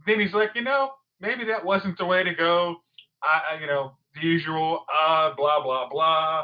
then 0.05 0.21
he's 0.21 0.33
like, 0.33 0.51
you 0.55 0.61
know, 0.61 0.91
maybe 1.19 1.43
that 1.45 1.65
wasn't 1.65 1.97
the 1.97 2.05
way 2.05 2.23
to 2.23 2.33
go. 2.33 2.77
I, 3.21 3.55
I 3.55 3.59
you 3.59 3.67
know, 3.67 3.97
the 4.19 4.27
usual, 4.27 4.85
uh, 5.03 5.33
blah, 5.35 5.63
blah, 5.63 5.89
blah. 5.89 6.43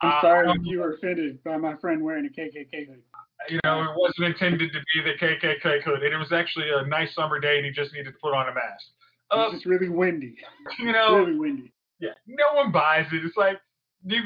I'm 0.00 0.12
uh, 0.18 0.20
sorry 0.20 0.50
if 0.50 0.56
you 0.64 0.80
were 0.80 0.94
offended 0.94 1.42
by 1.44 1.56
my 1.56 1.76
friend 1.76 2.02
wearing 2.02 2.26
a 2.26 2.28
KKK 2.28 2.88
hood. 2.88 3.02
You 3.48 3.60
know, 3.64 3.82
it 3.82 3.96
wasn't 3.96 4.26
intended 4.26 4.72
to 4.72 4.78
be 4.94 5.02
the 5.02 5.18
KKK 5.18 5.82
hood. 5.82 6.02
And 6.02 6.12
it 6.14 6.16
was 6.16 6.32
actually 6.32 6.66
a 6.74 6.86
nice 6.86 7.14
summer 7.14 7.38
day 7.38 7.56
and 7.56 7.66
he 7.66 7.72
just 7.72 7.92
needed 7.92 8.12
to 8.12 8.18
put 8.22 8.34
on 8.34 8.48
a 8.48 8.54
mask. 8.54 8.84
Uh, 9.30 9.46
it's 9.46 9.54
just 9.54 9.66
really 9.66 9.88
windy. 9.88 10.36
You 10.78 10.92
know, 10.92 11.16
really 11.16 11.38
windy. 11.38 11.72
Yeah, 11.98 12.10
no 12.26 12.54
one 12.54 12.72
buys 12.72 13.06
it. 13.12 13.24
It's 13.24 13.36
like 13.36 13.58
you. 14.04 14.20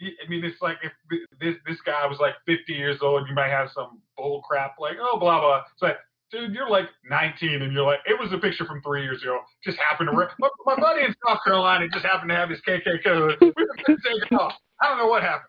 I 0.00 0.28
mean, 0.28 0.44
it's 0.44 0.60
like 0.60 0.78
if 0.82 0.92
this 1.40 1.56
this 1.66 1.78
guy 1.84 2.06
was 2.06 2.18
like 2.20 2.34
50 2.46 2.72
years 2.72 2.98
old, 3.00 3.28
you 3.28 3.34
might 3.34 3.50
have 3.50 3.68
some 3.74 4.00
bull 4.16 4.42
crap 4.42 4.76
like, 4.78 4.96
oh, 5.00 5.18
blah 5.18 5.40
blah. 5.40 5.62
It's 5.72 5.82
like 5.82 5.96
dude, 6.30 6.52
you're 6.52 6.68
like 6.68 6.86
19 7.08 7.62
and 7.62 7.72
you're 7.72 7.84
like, 7.84 8.00
it 8.06 8.18
was 8.18 8.32
a 8.32 8.38
picture 8.38 8.64
from 8.64 8.82
three 8.82 9.02
years 9.02 9.22
ago. 9.22 9.40
Just 9.64 9.78
happened 9.78 10.10
to, 10.10 10.16
re- 10.16 10.26
my, 10.38 10.48
my 10.66 10.76
buddy 10.76 11.02
in 11.02 11.14
South 11.26 11.38
Carolina 11.44 11.86
just 11.92 12.04
happened 12.04 12.30
to 12.30 12.36
have 12.36 12.50
his 12.50 12.60
KKK. 12.66 13.40
We 13.40 13.46
were 13.46 13.54
going 13.54 13.76
to 13.86 13.96
take 13.96 14.30
it 14.30 14.34
off. 14.34 14.54
I 14.80 14.88
don't 14.88 14.98
know 14.98 15.06
what 15.06 15.22
happened. 15.22 15.48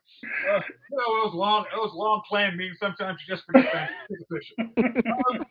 Uh, 0.49 0.61
you 0.91 0.97
know, 0.97 1.03
it 1.03 1.25
was 1.25 1.33
long, 1.33 1.65
it 1.73 1.77
was 1.77 1.91
long 1.93 2.21
planned 2.27 2.57
meetings. 2.57 2.77
Sometimes 2.79 3.19
you 3.25 3.35
just 3.35 3.45
forget 3.45 3.65
to 3.71 3.89
take 4.09 4.21
a 4.21 4.33
picture. 4.33 5.11
Um, 5.11 5.45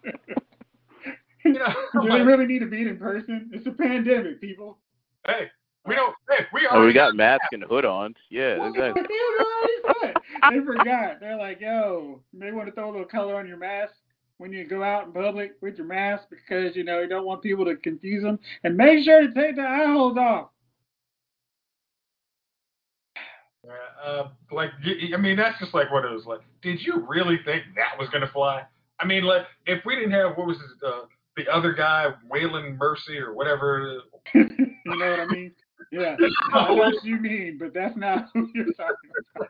you 1.45 1.53
know, 1.53 1.75
Do 2.03 2.09
they 2.09 2.23
really 2.23 2.47
need 2.47 2.61
to 2.61 2.67
meet 2.67 2.87
in 2.87 2.97
person? 2.97 3.51
It's 3.53 3.67
a 3.67 3.71
pandemic, 3.71 4.41
people. 4.41 4.79
Hey, 5.27 5.51
we 5.87 5.95
don't. 5.95 6.15
Hey, 6.31 6.45
we 6.53 6.67
are. 6.67 6.77
Oh, 6.77 6.87
we 6.87 6.93
got 6.93 7.15
masks 7.15 7.49
and 7.53 7.63
hood 7.65 7.85
on. 7.85 8.15
Yeah, 8.31 8.67
exactly. 8.67 9.03
they 10.51 10.65
forgot. 10.65 11.21
They're 11.21 11.37
like, 11.37 11.61
yo, 11.61 12.23
you 12.33 12.39
may 12.39 12.53
want 12.53 12.69
to 12.69 12.73
throw 12.73 12.91
a 12.91 12.93
little 12.93 13.07
color 13.07 13.37
on 13.37 13.47
your 13.47 13.59
mask 13.59 13.95
when 14.39 14.53
you 14.53 14.65
go 14.67 14.83
out 14.83 15.07
in 15.07 15.13
public 15.13 15.53
with 15.61 15.79
your 15.79 15.87
mask 15.87 16.25
because 16.31 16.75
you 16.77 16.85
know 16.85 17.01
you 17.01 17.09
don't 17.09 17.27
want 17.27 17.43
people 17.43 17.65
to 17.65 17.77
confuse 17.77 18.23
them. 18.23 18.39
And 18.63 18.77
make 18.77 19.05
sure 19.05 19.21
to 19.21 19.33
take 19.33 19.57
the 19.57 19.63
eye 19.63 19.87
holes 19.87 20.17
off. 20.17 20.51
Uh, 24.05 24.29
like 24.53 24.71
I 25.15 25.17
mean, 25.17 25.37
that's 25.37 25.59
just 25.59 25.73
like 25.73 25.91
what 25.91 26.05
it 26.05 26.11
was 26.11 26.27
like. 26.27 26.41
Did 26.63 26.81
you 26.83 27.07
really 27.09 27.39
think 27.45 27.63
that 27.77 27.99
was 27.99 28.09
gonna 28.11 28.31
fly? 28.31 28.63
I 29.01 29.07
mean, 29.07 29.25
like 29.25 29.47
if 29.67 29.85
we 29.85 29.95
didn't 29.97 30.13
have 30.13 30.37
what 30.37 30.47
was 30.47 30.59
his, 30.59 30.71
uh, 30.87 31.03
the 31.37 31.49
other 31.49 31.73
guy, 31.73 32.13
Waylon 32.31 32.77
Mercy 32.77 33.19
or 33.19 33.33
whatever. 33.33 34.03
you 34.35 34.49
know 34.87 35.11
what 35.11 35.21
I 35.21 35.27
mean? 35.27 35.53
Yeah, 35.95 36.17
I 36.53 36.69
know 36.69 36.75
what 36.75 37.05
you 37.05 37.19
mean, 37.19 37.57
but 37.59 37.73
that's 37.73 37.97
not 37.97 38.27
who 38.35 38.49
you're 38.53 38.73
talking 38.73 39.11
about. 39.37 39.49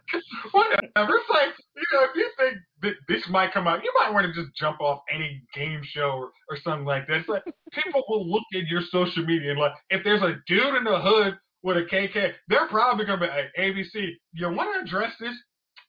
Whatever. 0.52 1.16
It's 1.16 1.30
like 1.30 1.48
you 1.74 1.82
know, 1.92 2.04
if 2.04 2.10
you 2.14 2.30
think 2.38 2.58
that 2.82 2.92
this 3.08 3.22
might 3.30 3.52
come 3.52 3.66
out, 3.66 3.82
you 3.82 3.90
might 3.98 4.12
want 4.12 4.26
to 4.26 4.42
just 4.42 4.54
jump 4.54 4.78
off 4.80 5.00
any 5.12 5.42
game 5.54 5.80
show 5.82 6.10
or, 6.10 6.32
or 6.50 6.58
something 6.62 6.84
like 6.84 7.06
that. 7.06 7.20
It's 7.20 7.28
like 7.28 7.44
people 7.72 8.04
will 8.08 8.30
look 8.30 8.42
at 8.54 8.66
your 8.66 8.82
social 8.90 9.24
media 9.24 9.52
and 9.52 9.58
like 9.58 9.72
if 9.88 10.04
there's 10.04 10.20
a 10.20 10.36
dude 10.46 10.74
in 10.74 10.84
the 10.84 11.00
hood 11.00 11.38
with 11.62 11.78
a 11.78 11.82
KK, 11.82 12.32
they're 12.48 12.68
probably 12.68 13.06
gonna 13.06 13.20
be 13.20 13.26
like, 13.26 13.50
ABC. 13.58 14.10
You 14.34 14.50
want 14.50 14.68
to 14.74 14.86
address 14.86 15.12
this? 15.18 15.34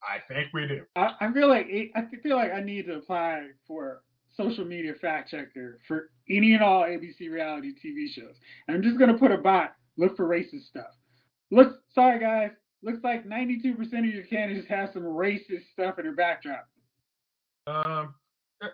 I 0.01 0.19
think 0.33 0.53
we 0.53 0.67
do. 0.67 0.83
I, 0.95 1.15
I 1.19 1.33
feel 1.33 1.49
like 1.49 1.67
eh, 1.69 1.85
I 1.95 2.03
feel 2.23 2.37
like 2.37 2.53
I 2.53 2.61
need 2.61 2.85
to 2.85 2.95
apply 2.95 3.47
for 3.67 4.03
social 4.37 4.63
media 4.63 4.93
fact 5.01 5.31
checker 5.31 5.79
for 5.85 6.11
any 6.29 6.53
and 6.53 6.63
all 6.63 6.83
ABC 6.83 7.29
reality 7.29 7.73
TV 7.73 8.07
shows. 8.09 8.35
And 8.69 8.77
I'm 8.77 8.83
just 8.83 8.97
gonna 8.97 9.17
put 9.17 9.31
a 9.31 9.37
bot 9.37 9.75
look 9.97 10.15
for 10.17 10.27
racist 10.27 10.67
stuff. 10.69 10.91
Look, 11.51 11.79
sorry 11.93 12.19
guys, 12.19 12.51
looks 12.83 13.03
like 13.03 13.25
92% 13.25 13.77
of 13.79 14.05
your 14.05 14.23
candidates 14.23 14.67
have 14.69 14.89
some 14.93 15.03
racist 15.03 15.63
stuff 15.73 15.99
in 15.99 16.05
their 16.05 16.15
backdrop. 16.15 16.67
Um, 17.67 18.15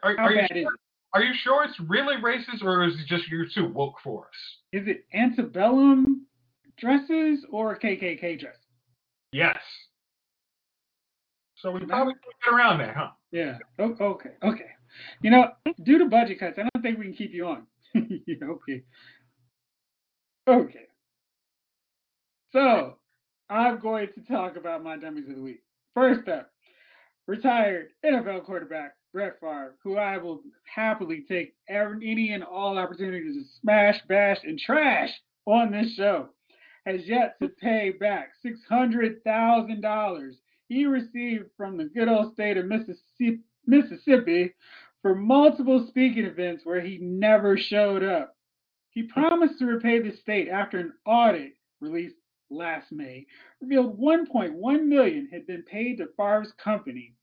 are, 0.04 0.20
are 0.20 0.34
you 0.34 0.48
sure, 0.52 0.72
are 1.14 1.24
you 1.24 1.34
sure 1.44 1.64
it's 1.64 1.80
really 1.90 2.16
racist, 2.16 2.64
or 2.64 2.84
is 2.86 2.94
it 2.96 3.08
just 3.08 3.28
you're 3.30 3.48
too 3.54 3.68
woke 3.68 3.96
for 4.04 4.26
us? 4.26 4.34
Is 4.74 4.88
it 4.88 5.06
antebellum 5.14 6.26
dresses 6.78 7.46
or 7.52 7.78
KKK 7.78 8.40
dresses? 8.40 8.60
Yes. 9.32 9.58
So 11.58 11.72
we 11.72 11.86
probably 11.86 12.14
can 12.14 12.22
get 12.44 12.54
around 12.54 12.80
that, 12.80 12.96
huh? 12.96 13.10
Yeah. 13.32 13.58
Oh, 13.80 13.96
okay. 14.02 14.32
Okay. 14.44 14.72
You 15.22 15.32
know, 15.32 15.52
due 15.84 16.00
to 16.00 16.06
budget 16.06 16.40
cuts, 16.40 16.58
I 16.58 16.64
don't 16.64 16.82
think 16.82 16.98
we 16.98 17.06
can 17.06 17.14
keep 17.14 17.34
you 17.34 17.48
on. 17.48 17.68
Okay. 17.96 18.84
Okay. 20.48 20.86
So, 22.54 22.98
I'm 23.50 23.80
going 23.80 24.10
to 24.16 24.22
talk 24.22 24.56
about 24.56 24.84
my 24.84 24.98
dummies 24.98 25.30
of 25.30 25.36
the 25.36 25.42
week. 25.42 25.62
First 25.94 26.28
up, 26.28 26.50
retired 27.28 27.90
NFL 28.06 28.46
quarterback 28.46 28.96
Brett 29.14 29.40
Favre, 29.40 29.76
who 29.84 29.98
I 29.98 30.18
will 30.18 30.42
happily 30.74 31.26
take 31.28 31.54
any 31.70 32.32
and 32.34 32.44
all 32.44 32.78
opportunities 32.78 33.36
to 33.36 33.44
smash, 33.62 34.00
bash, 34.08 34.38
and 34.44 34.58
trash 34.60 35.10
on 35.46 35.72
this 35.72 35.94
show, 35.96 36.30
has 36.86 37.02
yet 37.06 37.36
to 37.42 37.50
pay 37.50 37.92
back 37.92 38.32
$600,000 38.46 40.32
he 40.72 40.86
received 40.86 41.50
from 41.58 41.76
the 41.76 41.84
good 41.84 42.08
old 42.08 42.32
state 42.32 42.56
of 42.56 42.66
Mississippi, 42.66 43.42
Mississippi 43.68 44.54
for 45.02 45.14
multiple 45.14 45.86
speaking 45.90 46.24
events 46.24 46.66
where 46.66 46.80
he 46.80 46.98
never 47.02 47.58
showed 47.58 48.04
up. 48.04 48.38
He 48.92 49.04
promised 49.04 49.60
to 49.60 49.66
repay 49.66 50.00
the 50.00 50.16
state 50.16 50.48
after 50.48 50.80
an 50.80 50.94
audit 51.06 51.58
released 51.82 52.16
last 52.52 52.92
May 52.92 53.26
revealed 53.62 54.00
1.1 54.00 54.86
million 54.86 55.28
had 55.32 55.48
been 55.48 55.64
paid 55.64 55.98
to 55.98 56.08
Favre's 56.18 56.52
company. 56.64 57.14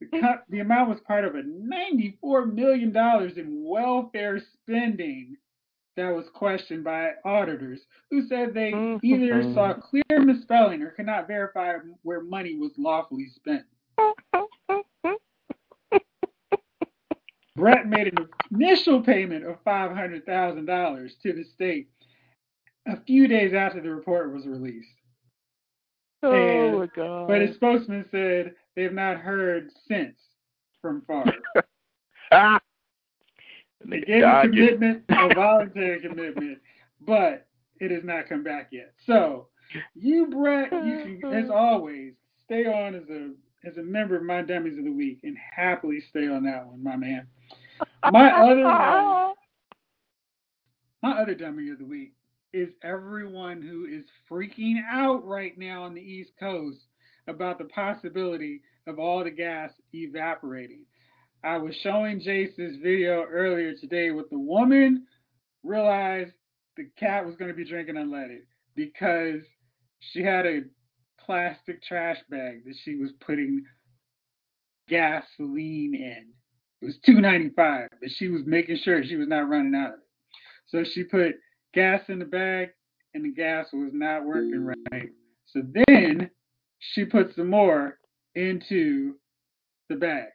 The, 0.00 0.06
hmm. 0.12 0.20
co- 0.20 0.42
the 0.48 0.60
amount 0.60 0.90
was 0.90 1.00
part 1.00 1.24
of 1.24 1.34
a 1.34 1.42
94 1.44 2.46
million 2.46 2.92
dollars 2.92 3.36
in 3.36 3.64
welfare 3.64 4.40
spending 4.54 5.36
that 5.96 6.14
was 6.14 6.26
questioned 6.32 6.84
by 6.84 7.10
auditors 7.24 7.80
who 8.10 8.26
said 8.26 8.54
they 8.54 8.70
hmm, 8.70 8.96
either 9.02 9.42
saw 9.54 9.74
clear 9.74 10.20
misspelling 10.20 10.82
or 10.82 10.90
could 10.90 11.06
not 11.06 11.26
verify 11.26 11.74
where 12.02 12.22
money 12.22 12.56
was 12.56 12.72
lawfully 12.78 13.28
spent. 13.36 13.64
Brett 17.54 17.86
made 17.86 18.08
an 18.08 18.28
initial 18.50 19.02
payment 19.02 19.44
of 19.44 19.62
$500,000 19.64 21.10
to 21.22 21.32
the 21.32 21.44
state 21.44 21.88
a 22.86 23.00
few 23.04 23.28
days 23.28 23.54
after 23.54 23.80
the 23.80 23.90
report 23.90 24.32
was 24.32 24.46
released. 24.46 24.88
Oh 26.22 26.32
And- 26.32 26.78
my 26.78 26.86
god. 26.94 27.28
But 27.28 27.42
his 27.42 27.56
spokesman 27.56 28.04
said 28.10 28.54
they 28.76 28.82
have 28.82 28.92
not 28.92 29.18
heard 29.18 29.70
since 29.88 30.16
from 30.80 31.02
Favre. 31.02 31.32
ah! 32.32 32.60
They 33.84 34.00
gave 34.00 34.22
a 34.22 34.42
commitment, 34.42 35.04
a 35.08 35.34
voluntary 35.34 36.00
commitment, 36.00 36.58
but 37.00 37.46
it 37.80 37.90
has 37.90 38.04
not 38.04 38.28
come 38.28 38.44
back 38.44 38.68
yet. 38.70 38.92
So, 39.06 39.48
you, 39.94 40.26
Brett, 40.26 40.72
you 40.72 41.18
can, 41.20 41.32
as 41.32 41.50
always, 41.54 42.12
stay 42.44 42.66
on 42.66 42.94
as 42.94 43.08
a 43.10 43.32
as 43.64 43.76
a 43.76 43.82
member 43.82 44.16
of 44.16 44.24
my 44.24 44.42
dummies 44.42 44.78
of 44.78 44.84
the 44.84 44.92
week 44.92 45.20
and 45.22 45.36
happily 45.38 46.00
stay 46.10 46.26
on 46.28 46.42
that 46.44 46.66
one, 46.66 46.82
my 46.82 46.96
man. 46.96 47.26
My 48.10 48.30
other 48.32 49.34
my 51.02 51.20
other 51.20 51.34
dummy 51.34 51.70
of 51.70 51.78
the 51.78 51.84
week 51.84 52.12
is 52.52 52.70
everyone 52.82 53.62
who 53.62 53.86
is 53.86 54.04
freaking 54.30 54.82
out 54.90 55.26
right 55.26 55.56
now 55.56 55.84
on 55.84 55.94
the 55.94 56.00
East 56.00 56.32
Coast 56.38 56.86
about 57.26 57.58
the 57.58 57.64
possibility 57.66 58.60
of 58.86 58.98
all 58.98 59.24
the 59.24 59.30
gas 59.30 59.70
evaporating. 59.94 60.84
I 61.44 61.56
was 61.56 61.74
showing 61.76 62.18
this 62.18 62.76
video 62.82 63.24
earlier 63.24 63.74
today 63.74 64.10
with 64.10 64.30
the 64.30 64.38
woman 64.38 65.06
realized 65.62 66.32
the 66.76 66.88
cat 66.98 67.24
was 67.24 67.36
going 67.36 67.50
to 67.50 67.56
be 67.56 67.64
drinking 67.64 67.96
unleaded 67.96 68.42
because 68.74 69.42
she 70.00 70.22
had 70.22 70.46
a 70.46 70.62
plastic 71.18 71.82
trash 71.82 72.18
bag 72.28 72.64
that 72.66 72.76
she 72.82 72.96
was 72.96 73.12
putting 73.20 73.64
gasoline 74.88 75.94
in. 75.94 76.26
It 76.80 76.84
was 76.84 76.98
two 76.98 77.20
ninety 77.20 77.50
five, 77.50 77.88
but 78.00 78.10
she 78.10 78.28
was 78.28 78.42
making 78.44 78.76
sure 78.76 79.02
she 79.04 79.16
was 79.16 79.28
not 79.28 79.48
running 79.48 79.74
out 79.74 79.94
of 79.94 79.94
it. 79.94 80.06
So 80.66 80.84
she 80.84 81.04
put 81.04 81.36
gas 81.72 82.02
in 82.08 82.18
the 82.18 82.24
bag, 82.24 82.70
and 83.14 83.24
the 83.24 83.32
gas 83.32 83.66
was 83.72 83.90
not 83.92 84.24
working 84.24 84.64
right. 84.64 85.10
So 85.46 85.62
then 85.86 86.30
she 86.78 87.04
put 87.04 87.34
some 87.34 87.48
more 87.48 87.98
into 88.34 89.14
the 89.88 89.96
bag. 89.96 90.28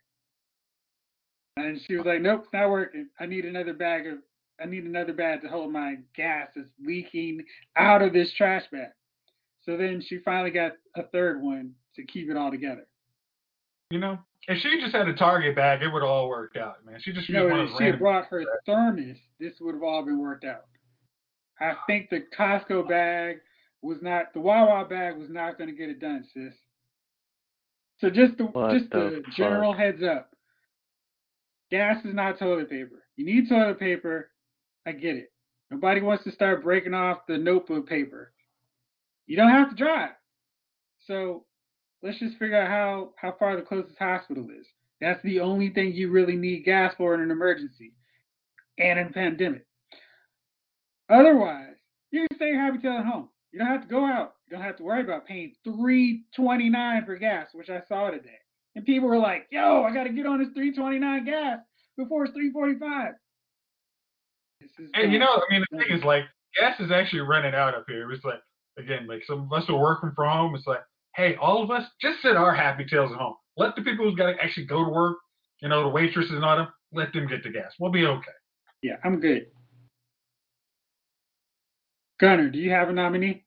And 1.58 1.82
she 1.88 1.96
was 1.96 2.06
like, 2.06 2.22
Nope, 2.22 2.44
it's 2.44 2.54
not 2.54 2.70
working. 2.70 3.10
I 3.20 3.26
need 3.26 3.46
another 3.46 3.74
bag 3.74 4.08
of 4.08 4.20
I 4.60 4.66
need 4.66 4.86
another 4.86 5.14
bag 5.14 5.42
to 5.42 5.48
hold 5.48 5.72
my 5.72 5.98
gas 6.16 6.50
that's 6.56 6.70
leaking 6.84 7.44
out 7.76 8.02
of 8.02 8.14
this 8.14 8.32
trash 8.34 8.64
bag. 8.72 8.90
So 9.64 9.78
then 9.78 10.02
she 10.02 10.20
finally 10.20 10.50
got 10.50 10.74
a 10.96 11.04
third 11.04 11.42
one 11.42 11.74
to 11.96 12.04
keep 12.04 12.30
it 12.30 12.38
all 12.38 12.50
together. 12.50 12.88
You 13.90 14.00
know, 14.00 14.18
if 14.48 14.60
she 14.60 14.80
just 14.80 14.96
had 14.96 15.08
a 15.08 15.14
Target 15.14 15.56
bag, 15.56 15.82
it 15.82 15.90
would 15.90 16.02
have 16.02 16.10
all 16.10 16.30
worked 16.30 16.58
out, 16.58 16.86
man. 16.86 17.00
She 17.02 17.14
just 17.14 17.30
You 17.30 17.36
know, 17.36 17.64
if 17.64 17.70
she 17.78 17.86
had 17.86 18.00
brought 18.00 18.26
her 18.28 18.44
thermos, 18.66 19.18
this 19.40 19.54
would 19.60 19.76
have 19.76 19.84
all 19.84 20.04
been 20.04 20.20
worked 20.20 20.46
out. 20.46 20.66
I 21.60 21.74
think 21.88 22.10
the 22.10 22.24
Costco 22.38 22.88
bag 22.88 23.38
was 23.82 23.98
not 24.02 24.34
the 24.34 24.40
Wawa 24.40 24.86
bag 24.86 25.18
was 25.18 25.30
not 25.30 25.58
going 25.58 25.70
to 25.70 25.76
get 25.76 25.90
it 25.90 26.00
done, 26.00 26.24
sis. 26.34 26.54
So 28.00 28.10
just 28.10 28.38
the 28.38 28.46
What 28.46 28.78
just 28.78 28.92
the 28.92 29.24
the 29.26 29.32
general 29.36 29.74
heads 29.74 30.04
up. 30.04 30.32
Gas 31.72 32.04
is 32.06 32.14
not 32.14 32.40
toilet 32.40 32.70
paper. 32.70 33.04
You 33.16 33.26
need 33.26 33.50
toilet 33.50 33.80
paper. 33.80 34.30
I 34.86 34.92
get 34.94 35.16
it. 35.16 35.32
Nobody 35.70 36.02
wants 36.02 36.24
to 36.24 36.32
start 36.32 36.64
breaking 36.64 36.94
off 36.94 37.28
the 37.28 37.38
notebook 37.38 37.90
paper. 37.90 38.32
You 39.26 39.36
don't 39.36 39.52
have 39.52 39.70
to 39.70 39.76
drive. 39.76 40.12
So 41.06 41.46
let's 42.02 42.20
just 42.20 42.38
figure 42.38 42.62
out 42.62 42.70
how, 42.70 43.12
how 43.18 43.36
far 43.38 43.56
the 43.56 43.64
closest 43.64 43.98
hospital 44.00 44.48
is. 44.50 44.66
That's 45.02 45.22
the 45.24 45.42
only 45.42 45.70
thing 45.70 45.92
you 45.92 46.10
really 46.10 46.36
need 46.36 46.64
gas 46.64 46.94
for 46.98 47.14
in 47.14 47.22
an 47.22 47.32
emergency 47.32 47.94
and 48.80 48.98
in 48.98 49.08
a 49.08 49.12
pandemic. 49.12 49.67
Otherwise, 51.10 51.76
you 52.12 52.26
can 52.28 52.38
stay 52.38 52.54
happy 52.54 52.80
till 52.80 52.98
at 52.98 53.06
home. 53.06 53.30
You 53.52 53.60
don't 53.60 53.68
have 53.68 53.82
to 53.82 53.88
go 53.88 54.06
out. 54.06 54.36
You 54.48 54.56
don't 54.56 54.66
have 54.66 54.78
to 54.78 54.84
worry 54.84 55.02
about 55.02 55.26
paying 55.26 55.54
three 55.64 56.24
twenty 56.36 56.70
nine 56.70 57.06
for 57.06 57.18
gas, 57.18 57.48
which 57.54 57.70
I 57.70 57.82
saw 57.88 58.12
today. 58.12 58.40
And 58.76 58.86
people 58.86 59.08
were 59.08 59.18
like, 59.18 59.48
"Yo, 59.52 59.84
I 59.84 59.94
got 59.94 60.04
to 60.04 60.10
get 60.12 60.26
on 60.26 60.40
this 60.40 60.50
three 60.54 60.74
twenty 60.74 61.00
nine 61.00 61.26
gas 61.26 61.60
before 61.98 62.26
it's 62.26 62.34
three 62.34 62.52
forty 62.52 62.78
five. 62.78 63.14
And 64.94 65.12
you 65.12 65.20
know, 65.20 65.28
I 65.28 65.42
mean, 65.52 65.64
the 65.72 65.78
thing 65.78 65.98
is, 65.98 66.04
like, 66.04 66.24
gas 66.60 66.80
is 66.80 66.92
actually 66.92 67.22
running 67.22 67.54
out 67.54 67.76
up 67.76 67.86
here. 67.88 68.12
It's 68.12 68.24
like, 68.26 68.40
again, 68.78 69.08
like 69.08 69.22
some 69.28 69.42
of 69.42 69.54
us 69.54 69.70
are 69.70 69.78
working 69.80 70.12
from 70.16 70.30
home. 70.30 70.56
It's 70.56 70.68
like, 70.68 70.82
hey, 71.16 71.36
all 71.36 71.64
of 71.64 71.72
us 71.72 71.84
just 72.02 72.22
sit 72.22 72.36
our 72.36 72.54
happy 72.54 72.86
tails 72.86 73.12
at 73.12 73.18
home. 73.18 73.36
Let 73.56 73.76
the 73.76 73.82
people 73.82 74.06
who's 74.06 74.16
got 74.16 74.32
to 74.32 74.44
actually 74.44 74.66
go 74.66 74.84
to 74.84 74.90
work, 74.90 75.18
you 75.62 75.70
know, 75.70 75.84
the 75.84 75.90
waitresses 75.90 76.32
and 76.32 76.44
all 76.44 76.58
them, 76.58 76.68
let 76.92 77.14
them 77.14 77.28
get 77.28 77.44
the 77.44 77.50
gas. 77.50 77.72
We'll 77.80 77.92
be 77.92 78.06
okay. 78.06 78.32
yeah, 78.84 78.96
I'm 79.04 79.20
good. 79.20 79.48
Gunner, 82.20 82.50
do 82.50 82.58
you 82.60 82.72
have 82.72 82.90
a 82.90 82.94
nominee? 82.94 83.44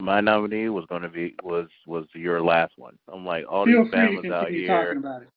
My 0.00 0.20
nominee 0.20 0.68
was 0.68 0.84
going 0.86 1.02
to 1.02 1.08
be 1.08 1.34
was 1.42 1.68
was 1.86 2.06
your 2.14 2.42
last 2.42 2.74
one. 2.76 2.98
I'm 3.12 3.24
like 3.24 3.44
all 3.48 3.64
Feel 3.64 3.84
these 3.84 3.92
families 3.92 4.32
out 4.32 4.50
here. 4.50 4.66
talking 4.66 4.98
about 4.98 5.22
it. 5.22 5.28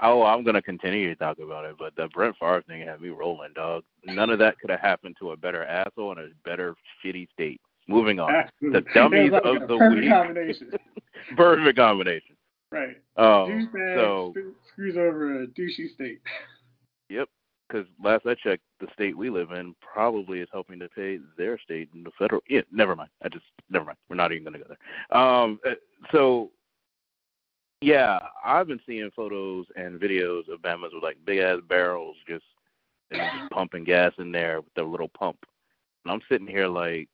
Oh, 0.00 0.22
I'm 0.22 0.44
gonna 0.44 0.62
continue 0.62 1.08
to 1.08 1.16
talk 1.16 1.38
about 1.40 1.64
it, 1.64 1.74
but 1.76 1.94
the 1.96 2.08
Brent 2.14 2.36
Favre 2.38 2.62
thing 2.68 2.86
had 2.86 3.00
me 3.00 3.08
rolling, 3.08 3.52
dog. 3.54 3.82
None 4.04 4.30
of 4.30 4.38
that 4.38 4.58
could 4.60 4.70
have 4.70 4.78
happened 4.80 5.16
to 5.18 5.32
a 5.32 5.36
better 5.36 5.64
asshole 5.64 6.12
in 6.12 6.18
a 6.18 6.28
better 6.44 6.76
shitty 7.04 7.28
state. 7.32 7.60
Moving 7.88 8.20
on. 8.20 8.32
Absolutely. 8.32 8.80
The 8.80 8.86
dummies 8.94 9.32
like 9.32 9.44
of 9.44 9.66
the 9.66 9.76
perfect 9.78 10.00
week. 10.00 10.10
combination. 10.10 10.70
Perfect 11.36 11.76
combination. 11.76 12.36
Right. 12.70 12.96
Um, 13.16 13.68
Douchebag 13.74 13.96
so 13.96 14.34
screws 14.72 14.96
over 14.96 15.42
a 15.42 15.46
douchey 15.48 15.92
state. 15.94 16.20
Yep. 17.10 17.28
Because 17.68 17.86
last 18.02 18.24
I 18.26 18.34
checked, 18.34 18.62
the 18.80 18.86
state 18.94 19.16
we 19.16 19.28
live 19.28 19.50
in 19.52 19.74
probably 19.80 20.40
is 20.40 20.48
helping 20.52 20.78
to 20.78 20.88
pay 20.88 21.18
their 21.36 21.58
state 21.58 21.90
and 21.92 22.04
the 22.04 22.10
federal. 22.18 22.42
Yeah, 22.48 22.62
never 22.72 22.96
mind. 22.96 23.10
I 23.22 23.28
just 23.28 23.44
never 23.68 23.84
mind. 23.84 23.98
We're 24.08 24.16
not 24.16 24.32
even 24.32 24.44
going 24.44 24.54
to 24.54 24.60
go 24.60 24.74
there. 24.74 25.20
Um, 25.20 25.60
uh, 25.66 25.74
so 26.10 26.50
yeah, 27.80 28.18
I've 28.44 28.66
been 28.66 28.80
seeing 28.86 29.10
photos 29.14 29.66
and 29.76 30.00
videos 30.00 30.52
of 30.52 30.62
Bamas 30.62 30.90
with 30.92 31.02
like 31.02 31.16
big 31.24 31.38
ass 31.38 31.58
barrels 31.68 32.16
just 32.26 32.44
just 33.12 33.50
pumping 33.50 33.84
gas 33.84 34.12
in 34.18 34.32
there 34.32 34.60
with 34.60 34.74
their 34.74 34.84
little 34.84 35.08
pump, 35.08 35.38
and 36.04 36.12
I'm 36.12 36.20
sitting 36.30 36.46
here 36.46 36.66
like, 36.66 37.08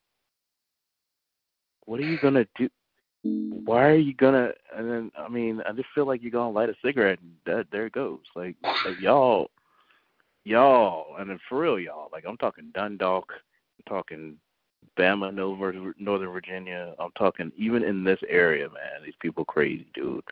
what 1.85 2.01
are 2.01 2.05
you 2.05 2.19
gonna 2.21 2.47
do? 2.57 2.69
Why 3.23 3.89
are 3.89 3.97
you 3.97 4.15
gonna? 4.15 4.53
And 4.75 4.91
then 4.91 5.13
I 5.17 5.29
mean, 5.29 5.61
I 5.69 5.73
just 5.73 5.89
feel 5.95 6.07
like 6.07 6.23
you're 6.23 6.31
gonna 6.31 6.51
light 6.51 6.71
a 6.71 6.75
cigarette 6.85 7.21
and 7.21 7.33
that 7.47 7.67
there 7.71 7.87
it 7.87 7.93
goes. 7.93 8.21
Like, 8.35 8.57
like 8.63 9.01
y'all 9.01 9.51
y'all, 10.45 11.17
and 11.19 11.39
for 11.49 11.61
real, 11.61 11.79
y'all. 11.79 12.09
Like 12.13 12.25
I'm 12.27 12.37
talking 12.37 12.71
Dundalk, 12.75 13.33
I'm 13.33 13.85
talking 13.89 14.37
Bama, 14.99 15.35
Northern 15.35 16.33
Virginia. 16.33 16.95
I'm 16.99 17.11
talking 17.19 17.51
even 17.57 17.83
in 17.83 18.05
this 18.05 18.21
area, 18.29 18.69
man. 18.69 19.03
These 19.05 19.15
people 19.21 19.45
crazy, 19.45 19.87
dude. 19.95 20.25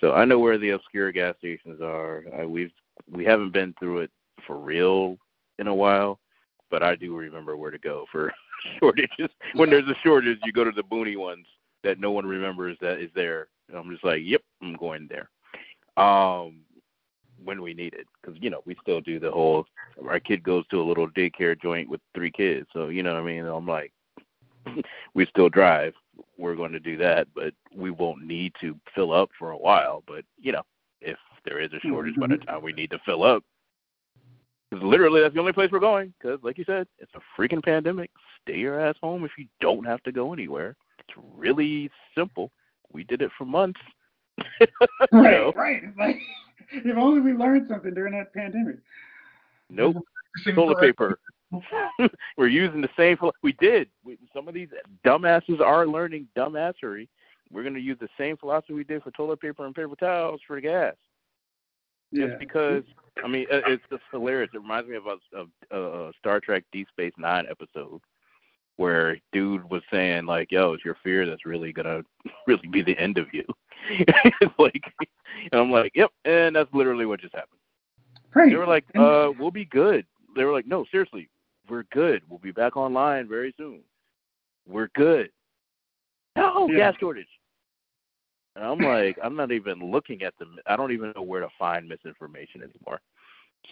So 0.00 0.12
I 0.12 0.24
know 0.24 0.38
where 0.38 0.58
the 0.58 0.70
obscure 0.70 1.12
gas 1.12 1.36
stations 1.38 1.80
are. 1.80 2.24
I, 2.38 2.44
we've 2.44 2.72
we 3.10 3.24
haven't 3.24 3.52
been 3.52 3.74
through 3.78 4.00
it 4.00 4.10
for 4.46 4.58
real 4.58 5.16
in 5.58 5.66
a 5.66 5.74
while, 5.74 6.18
but 6.70 6.82
I 6.82 6.96
do 6.96 7.16
remember 7.16 7.56
where 7.56 7.70
to 7.70 7.78
go 7.78 8.06
for 8.10 8.32
shortages. 8.78 9.30
When 9.54 9.70
there's 9.70 9.88
a 9.88 9.94
shortage, 10.02 10.38
you 10.44 10.52
go 10.52 10.64
to 10.64 10.72
the 10.72 10.82
boony 10.82 11.16
ones 11.16 11.46
that 11.82 12.00
no 12.00 12.10
one 12.10 12.26
remembers 12.26 12.76
that 12.80 13.00
is 13.00 13.10
there. 13.14 13.48
And 13.68 13.78
I'm 13.78 13.90
just 13.90 14.04
like, 14.04 14.20
yep, 14.22 14.42
I'm 14.62 14.74
going 14.74 15.08
there. 15.08 15.30
Um, 16.02 16.63
when 17.44 17.62
we 17.62 17.74
need 17.74 17.94
it 17.94 18.06
because 18.20 18.40
you 18.40 18.50
know 18.50 18.60
we 18.64 18.76
still 18.82 19.00
do 19.00 19.18
the 19.18 19.30
whole 19.30 19.64
our 20.08 20.20
kid 20.20 20.42
goes 20.42 20.66
to 20.68 20.80
a 20.80 20.82
little 20.82 21.08
daycare 21.10 21.60
joint 21.60 21.88
with 21.88 22.00
three 22.14 22.30
kids. 22.30 22.66
So 22.72 22.88
you 22.88 23.02
know 23.02 23.14
what 23.14 23.20
i 23.20 23.24
mean? 23.24 23.44
I'm 23.44 23.66
like 23.66 23.92
we 25.14 25.26
still 25.26 25.48
drive. 25.48 25.94
We're 26.38 26.56
going 26.56 26.72
to 26.72 26.80
do 26.80 26.96
that 26.98 27.28
but 27.34 27.54
we 27.74 27.90
won't 27.90 28.22
need 28.22 28.52
to 28.60 28.78
fill 28.94 29.12
up 29.12 29.30
for 29.38 29.50
a 29.50 29.58
while. 29.58 30.02
But 30.06 30.24
you 30.40 30.52
know 30.52 30.62
if 31.00 31.18
there 31.44 31.60
is 31.60 31.72
a 31.72 31.78
hmm, 31.78 31.90
shortage 31.90 32.16
by 32.16 32.26
hmm. 32.26 32.32
the 32.32 32.38
time 32.38 32.62
we 32.62 32.72
need 32.72 32.90
to 32.90 32.98
fill 33.04 33.22
up 33.22 33.42
because 34.70 34.84
literally 34.84 35.20
that's 35.20 35.34
the 35.34 35.40
only 35.40 35.52
place 35.52 35.70
we're 35.70 35.78
going 35.78 36.12
because 36.18 36.40
like 36.42 36.58
you 36.58 36.64
said 36.64 36.86
it's 36.98 37.12
a 37.14 37.40
freaking 37.40 37.62
pandemic. 37.62 38.10
Stay 38.42 38.58
your 38.58 38.80
ass 38.80 38.96
home 39.00 39.24
if 39.24 39.30
you 39.38 39.46
don't 39.60 39.84
have 39.84 40.02
to 40.02 40.12
go 40.12 40.32
anywhere. 40.32 40.76
It's 40.98 41.18
really 41.36 41.90
simple. 42.16 42.50
We 42.92 43.04
did 43.04 43.22
it 43.22 43.30
for 43.36 43.44
months. 43.44 43.80
You 44.60 44.66
Right, 45.12 45.30
know? 45.30 45.52
right. 45.54 45.82
Like 45.98 46.16
if 46.84 46.96
only 46.96 47.20
we 47.20 47.32
learned 47.32 47.66
something 47.68 47.94
during 47.94 48.12
that 48.14 48.32
pandemic. 48.34 48.76
nope 49.70 49.96
Sing 50.44 50.54
toilet 50.54 50.80
paper. 50.80 51.18
We're 52.36 52.48
using 52.48 52.80
the 52.80 52.88
same. 52.96 53.16
philo- 53.16 53.32
We 53.42 53.52
did. 53.52 53.88
We, 54.04 54.18
some 54.34 54.48
of 54.48 54.54
these 54.54 54.68
dumbasses 55.06 55.60
are 55.60 55.86
learning 55.86 56.26
dumbassery. 56.36 57.08
We're 57.52 57.62
going 57.62 57.74
to 57.74 57.80
use 57.80 57.98
the 58.00 58.08
same 58.18 58.36
philosophy 58.36 58.72
we 58.72 58.82
did 58.82 59.02
for 59.04 59.12
toilet 59.12 59.40
paper 59.40 59.64
and 59.64 59.74
paper 59.74 59.94
towels 59.94 60.40
for 60.46 60.56
the 60.56 60.62
gas. 60.62 60.94
Yeah. 62.10 62.26
Just 62.26 62.38
because, 62.40 62.82
I 63.24 63.28
mean, 63.28 63.46
it's 63.48 63.82
just 63.90 64.02
hilarious. 64.10 64.50
It 64.54 64.58
reminds 64.58 64.88
me 64.88 64.96
of 64.96 65.04
a, 65.06 65.16
of 65.36 65.48
a 65.70 66.12
Star 66.18 66.40
Trek 66.40 66.64
Deep 66.72 66.88
Space 66.88 67.12
Nine 67.16 67.44
episode 67.48 68.00
where 68.76 69.16
dude 69.32 69.68
was 69.70 69.82
saying 69.92 70.26
like, 70.26 70.50
"Yo, 70.50 70.72
it's 70.72 70.84
your 70.84 70.96
fear 71.02 71.26
that's 71.26 71.46
really 71.46 71.72
gonna 71.72 72.02
really 72.46 72.68
be 72.68 72.82
the 72.82 72.98
end 72.98 73.18
of 73.18 73.26
you." 73.32 73.44
it's 73.90 74.54
like, 74.58 74.82
and 75.52 75.60
I'm 75.60 75.70
like, 75.70 75.92
"Yep," 75.94 76.10
and 76.24 76.56
that's 76.56 76.72
literally 76.72 77.06
what 77.06 77.20
just 77.20 77.34
happened. 77.34 77.58
Right. 78.34 78.50
They 78.50 78.56
were 78.56 78.66
like, 78.66 78.84
uh, 78.96 79.30
we'll 79.38 79.52
be 79.52 79.64
good. 79.66 80.04
They 80.34 80.44
were 80.44 80.52
like, 80.52 80.66
no, 80.66 80.84
seriously, 80.90 81.28
we're 81.70 81.84
good. 81.92 82.22
We'll 82.28 82.40
be 82.40 82.50
back 82.50 82.76
online 82.76 83.28
very 83.28 83.54
soon. 83.56 83.80
We're 84.68 84.88
good. 84.96 85.30
No, 86.36 86.68
Yeah. 86.68 86.90
gas 86.90 86.94
shortage. 86.98 87.28
And 88.56 88.64
I'm 88.64 88.78
like, 88.78 89.18
I'm 89.22 89.36
not 89.36 89.52
even 89.52 89.90
looking 89.90 90.22
at 90.22 90.34
the. 90.38 90.46
I 90.66 90.76
don't 90.76 90.92
even 90.92 91.12
know 91.14 91.22
where 91.22 91.40
to 91.40 91.48
find 91.58 91.88
misinformation 91.88 92.62
anymore. 92.62 93.00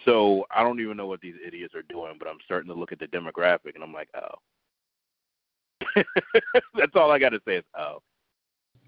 So 0.05 0.45
I 0.49 0.63
don't 0.63 0.79
even 0.79 0.97
know 0.97 1.07
what 1.07 1.21
these 1.21 1.35
idiots 1.45 1.75
are 1.75 1.83
doing, 1.83 2.15
but 2.17 2.27
I'm 2.27 2.37
starting 2.45 2.67
to 2.69 2.73
look 2.77 2.91
at 2.91 2.99
the 2.99 3.07
demographic, 3.07 3.75
and 3.75 3.83
I'm 3.83 3.93
like, 3.93 4.09
oh. 4.15 4.35
That's 6.75 6.95
all 6.95 7.11
I 7.11 7.19
got 7.19 7.29
to 7.29 7.41
say 7.45 7.57
is, 7.57 7.63
oh. 7.77 7.99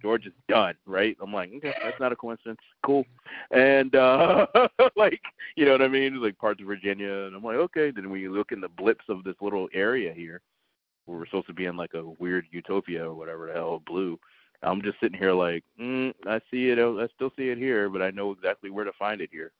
George 0.02 0.28
is 0.28 0.34
done, 0.48 0.76
right? 0.86 1.18
I'm 1.20 1.34
like, 1.34 1.50
okay, 1.58 1.74
that's 1.82 2.00
not 2.00 2.12
a 2.12 2.16
coincidence. 2.16 2.60
Cool. 2.86 3.06
And 3.50 3.96
uh 3.96 4.46
like, 4.96 5.20
you 5.56 5.66
know 5.66 5.72
what 5.72 5.82
I 5.82 5.88
mean? 5.88 6.22
Like 6.22 6.38
parts 6.38 6.62
of 6.62 6.68
Virginia, 6.68 7.24
and 7.24 7.36
I'm 7.36 7.43
like, 7.43 7.56
okay. 7.56 7.89
Then 7.89 8.12
we 8.12 8.28
look 8.28 8.52
in 8.52 8.62
the 8.62 8.70
blips 8.70 9.06
of 9.10 9.24
this 9.24 9.34
little 9.41 9.68
area 9.74 10.14
here, 10.14 10.41
where 11.06 11.18
we're 11.18 11.26
supposed 11.26 11.48
to 11.48 11.54
be 11.54 11.66
in 11.66 11.76
like 11.76 11.96
a 11.96 12.04
weird 12.20 12.46
utopia 12.52 13.10
or 13.10 13.16
whatever 13.16 13.48
the 13.48 13.54
hell, 13.54 13.82
blue. 13.88 14.20
I'm 14.62 14.82
just 14.82 15.00
sitting 15.00 15.18
here 15.18 15.34
like, 15.34 15.64
mm, 15.80 16.14
I 16.28 16.39
see 16.52 16.70
it. 16.70 16.80
I 16.80 17.08
still 17.16 17.32
see 17.38 17.50
it 17.50 17.58
here, 17.58 17.89
but 17.89 18.02
I 18.02 18.12
know 18.12 18.32
exactly 18.32 18.70
where 18.70 18.86
to 18.86 18.93
find 19.00 19.22
it 19.22 19.30
here. 19.32 19.52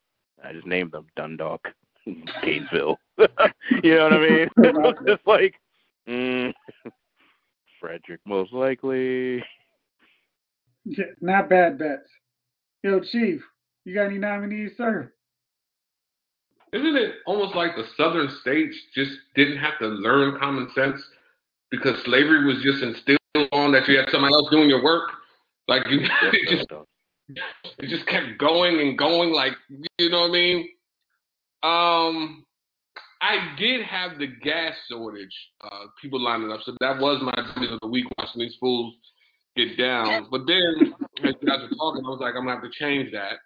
I 0.44 0.54
just 0.54 0.68
named 0.68 0.92
them 0.92 1.08
Dundalk, 1.16 1.68
Gainesville. 2.44 3.00
you 3.18 3.96
know 3.96 4.04
what 4.04 4.14
I 4.14 4.20
mean? 4.20 4.50
it's 4.58 5.00
just 5.08 5.28
like, 5.28 5.56
mm, 6.08 6.54
Frederick, 7.86 8.22
most 8.26 8.52
likely. 8.52 9.44
Yeah, 10.86 11.06
not 11.22 11.50
bad 11.50 11.78
bets. 11.78 12.10
Yo, 12.84 13.00
Chief, 13.00 13.44
you 13.86 13.94
got 13.94 14.08
any 14.08 14.18
nominees, 14.18 14.72
sir? 14.76 15.14
Isn't 16.74 16.96
it 16.96 17.18
almost 17.28 17.56
like 17.56 17.76
the 17.76 17.86
southern 17.96 18.28
states 18.42 18.76
just 18.96 19.12
didn't 19.36 19.58
have 19.58 19.78
to 19.80 19.88
learn 19.88 20.40
common 20.40 20.68
sense 20.74 21.00
because 21.70 22.02
slavery 22.06 22.46
was 22.46 22.64
just 22.64 22.82
instilled 22.82 23.20
on 23.52 23.72
that 23.74 23.88
you 23.88 23.98
had 23.98 24.10
somebody 24.10 24.34
else 24.34 24.50
doing 24.50 24.68
your 24.68 24.84
work? 24.84 25.12
Like 25.68 25.88
you, 25.88 26.00
it 26.34 26.58
just 26.58 26.72
it 27.78 27.88
just 27.88 28.08
kept 28.08 28.40
going 28.40 28.80
and 28.80 28.98
going. 28.98 29.32
Like 29.32 29.54
you 30.00 30.10
know 30.10 30.22
what 30.22 30.32
I 30.32 30.34
mean? 30.34 30.70
Um, 31.62 32.46
I 33.22 33.56
did 33.58 33.82
have 33.86 34.18
the 34.20 34.28
gas 34.28 34.74
shortage. 34.90 35.34
Uh, 35.62 35.86
people 36.02 36.20
lining 36.20 36.52
up, 36.52 36.62
so 36.64 36.74
that 36.80 37.00
was 37.00 37.22
my 37.22 37.34
opinion 37.38 37.74
of 37.74 37.80
the 37.82 37.88
week 37.88 38.06
watching 38.18 38.42
these 38.42 38.56
fools 38.60 38.94
get 39.56 39.78
down. 39.78 40.28
But 40.30 40.42
then, 40.48 40.94
as 41.24 41.34
you 41.42 41.48
guys 41.48 41.60
were 41.62 41.76
talking, 41.78 42.06
I 42.06 42.10
was 42.10 42.20
like, 42.20 42.36
I'm 42.36 42.46
gonna 42.46 42.60
have 42.60 42.64
to 42.64 42.70
change 42.78 43.12
that. 43.14 43.38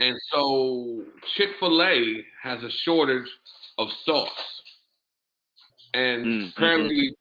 And 0.00 0.16
so 0.32 1.02
Chick 1.36 1.48
Fil 1.58 1.82
A 1.82 2.24
has 2.42 2.62
a 2.62 2.70
shortage 2.84 3.28
of 3.78 3.88
sauce, 4.04 4.62
and 5.94 6.24
Mm, 6.24 6.52
apparently, 6.56 7.16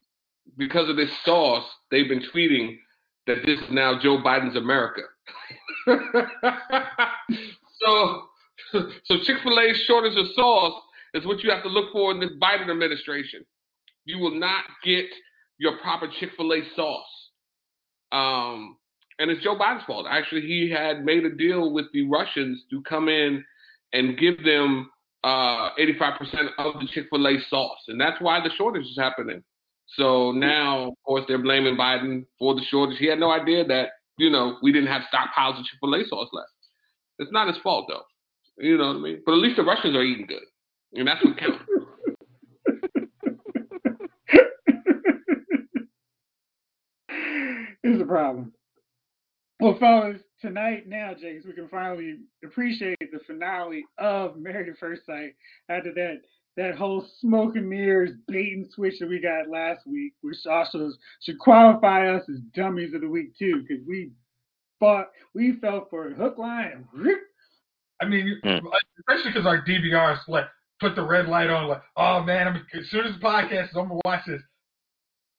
because 0.57 0.89
of 0.89 0.95
this 0.95 1.09
sauce, 1.23 1.65
they've 1.91 2.07
been 2.07 2.23
tweeting 2.33 2.77
that 3.25 3.37
this 3.45 3.59
is 3.59 3.65
now 3.71 3.99
Joe 4.01 4.17
Biden's 4.23 4.55
America. 4.55 5.01
so, 7.85 8.26
so 8.71 9.17
Chick 9.23 9.37
Fil 9.43 9.59
A's 9.59 9.77
shortage 9.85 10.17
of 10.17 10.27
sauce 10.35 10.81
is 11.13 11.25
what 11.25 11.43
you 11.43 11.51
have 11.51 11.63
to 11.63 11.69
look 11.69 11.91
for 11.91 12.11
in 12.11 12.19
this 12.19 12.31
Biden 12.41 12.69
administration. 12.69 13.45
You 14.05 14.19
will 14.19 14.37
not 14.39 14.63
get 14.83 15.05
your 15.57 15.77
proper 15.77 16.07
Chick 16.19 16.31
Fil 16.37 16.53
A 16.53 16.61
sauce. 16.75 17.29
Um, 18.11 18.77
and 19.19 19.31
it's 19.31 19.43
Joe 19.43 19.57
Biden's 19.57 19.83
fault. 19.85 20.05
Actually, 20.09 20.41
he 20.41 20.69
had 20.69 21.03
made 21.03 21.25
a 21.25 21.35
deal 21.35 21.73
with 21.73 21.85
the 21.91 22.07
Russians 22.07 22.63
to 22.69 22.81
come 22.83 23.09
in 23.09 23.43
and 23.93 24.17
give 24.17 24.43
them 24.43 24.89
uh, 25.23 25.69
85% 25.79 26.49
of 26.59 26.79
the 26.79 26.87
Chick 26.87 27.07
Fil 27.09 27.27
A 27.27 27.37
sauce, 27.49 27.79
and 27.87 27.99
that's 27.99 28.21
why 28.21 28.39
the 28.41 28.51
shortage 28.55 28.85
is 28.85 28.97
happening. 28.97 29.43
So 29.95 30.31
now, 30.31 30.89
of 30.89 30.93
course, 31.05 31.23
they're 31.27 31.41
blaming 31.41 31.77
Biden 31.77 32.25
for 32.37 32.53
the 32.53 32.61
shortage. 32.69 32.97
He 32.99 33.07
had 33.07 33.19
no 33.19 33.31
idea 33.31 33.65
that 33.65 33.89
you 34.17 34.29
know 34.29 34.57
we 34.61 34.71
didn't 34.71 34.89
have 34.89 35.03
stockpiles 35.03 35.59
of 35.59 35.65
Chick 35.65 35.79
Fil 35.79 35.95
A 35.95 36.05
sauce 36.05 36.29
left. 36.33 36.49
It's 37.19 37.31
not 37.31 37.47
his 37.47 37.57
fault 37.63 37.87
though. 37.89 38.03
You 38.57 38.77
know 38.77 38.87
what 38.87 38.97
I 38.97 38.99
mean? 38.99 39.21
But 39.25 39.33
at 39.33 39.39
least 39.39 39.57
the 39.57 39.63
Russians 39.63 39.95
are 39.95 40.03
eating 40.03 40.25
good, 40.25 40.43
and 40.93 41.07
that's 41.07 41.23
what 41.23 41.37
counts. 41.37 41.63
Here's 47.83 47.99
the 47.99 48.05
problem. 48.05 48.53
Well, 49.59 49.77
fellas, 49.79 50.21
tonight 50.41 50.87
now, 50.87 51.13
James, 51.19 51.45
we 51.45 51.53
can 51.53 51.67
finally 51.67 52.17
appreciate 52.43 52.97
the 52.99 53.19
finale 53.25 53.85
of 53.97 54.37
Married 54.37 54.69
at 54.69 54.77
First 54.79 55.05
Sight 55.05 55.35
after 55.69 55.93
that 55.93 56.21
that 56.57 56.75
whole 56.75 57.07
smoke 57.21 57.55
and 57.55 57.69
mirrors 57.69 58.11
bait 58.27 58.53
and 58.53 58.67
switch 58.71 58.95
that 58.99 59.07
we 59.07 59.21
got 59.21 59.47
last 59.47 59.85
week, 59.85 60.13
which 60.21 60.37
also 60.49 60.91
should 61.21 61.37
qualify 61.37 62.09
us 62.09 62.23
as 62.29 62.39
dummies 62.55 62.95
of 62.95 63.01
the 63.01 63.07
week 63.07 63.37
too, 63.37 63.61
because 63.61 63.85
we 63.87 64.09
fought, 64.79 65.09
we 65.35 65.53
fell 65.61 65.87
for 65.89 66.09
a 66.09 66.13
hook, 66.15 66.39
line, 66.39 66.71
and 66.73 66.85
rip. 66.93 67.19
I 68.01 68.05
mean, 68.05 68.39
Hmm. 68.43 68.65
especially 68.99 69.31
because 69.31 69.45
our 69.45 69.61
DVRs 69.65 70.27
like 70.27 70.45
put 70.79 70.95
the 70.95 71.03
red 71.03 71.27
light 71.27 71.49
on, 71.49 71.67
like, 71.67 71.81
oh 71.95 72.21
man, 72.23 72.47
I'm, 72.47 72.65
as 72.79 72.89
soon 72.89 73.05
as 73.05 73.13
the 73.15 73.19
podcast 73.25 73.69
is, 73.71 73.75
I'm 73.75 73.87
gonna 73.89 73.99
watch 74.05 74.25
this. 74.27 74.41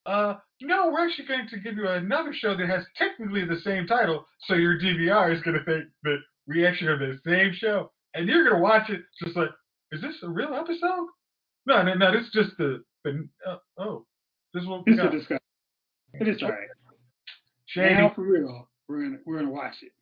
uh, 0.07 0.35
no, 0.61 0.91
we're 0.91 1.07
actually 1.07 1.27
going 1.27 1.47
to 1.49 1.59
give 1.61 1.77
you 1.77 1.87
another 1.87 2.33
show 2.33 2.57
that 2.57 2.69
has 2.69 2.85
technically 2.97 3.45
the 3.45 3.61
same 3.61 3.87
title, 3.87 4.27
so 4.47 4.55
your 4.55 4.79
DVR 4.79 5.33
is 5.33 5.41
going 5.43 5.57
to 5.57 5.65
think 5.65 5.85
that 6.03 6.19
we 6.49 6.67
actually 6.67 6.89
have 6.91 6.99
the 6.99 7.21
same 7.25 7.53
show, 7.55 7.93
and 8.15 8.27
you're 8.27 8.43
going 8.43 8.57
to 8.57 8.61
watch 8.63 8.89
it 8.91 9.03
just 9.23 9.37
like, 9.37 9.51
is 9.93 10.01
this 10.01 10.17
a 10.23 10.29
real 10.29 10.55
episode? 10.55 11.07
No, 11.67 11.83
no, 11.83 11.95
no, 11.95 12.11
this 12.11 12.23
is 12.27 12.33
just 12.33 12.57
the, 12.57 12.83
the 13.05 13.29
uh, 13.47 13.59
oh, 13.79 14.07
this 14.55 14.63
is 14.63 14.69
what 14.69 14.85
we 14.87 14.93
It's 14.95 15.01
a 15.01 15.05
got. 15.05 15.13
discussion. 15.13 15.39
It 16.15 16.27
is 16.29 16.43
alright. 16.43 16.67
Shady. 17.67 17.95
Now 17.95 18.11
for 18.15 18.23
real, 18.23 18.69
we're 18.89 19.03
gonna 19.05 19.19
we're 19.27 19.39
gonna 19.41 19.51
watch 19.53 19.75
it. 19.83 19.93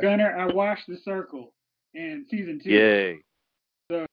Gunner, 0.00 0.34
I 0.38 0.46
watched 0.46 0.84
The 0.88 0.96
Circle 1.04 1.52
in 1.94 2.26
season 2.30 2.60
two. 2.62 2.70
Yay. 2.70 3.18
So 3.90 4.06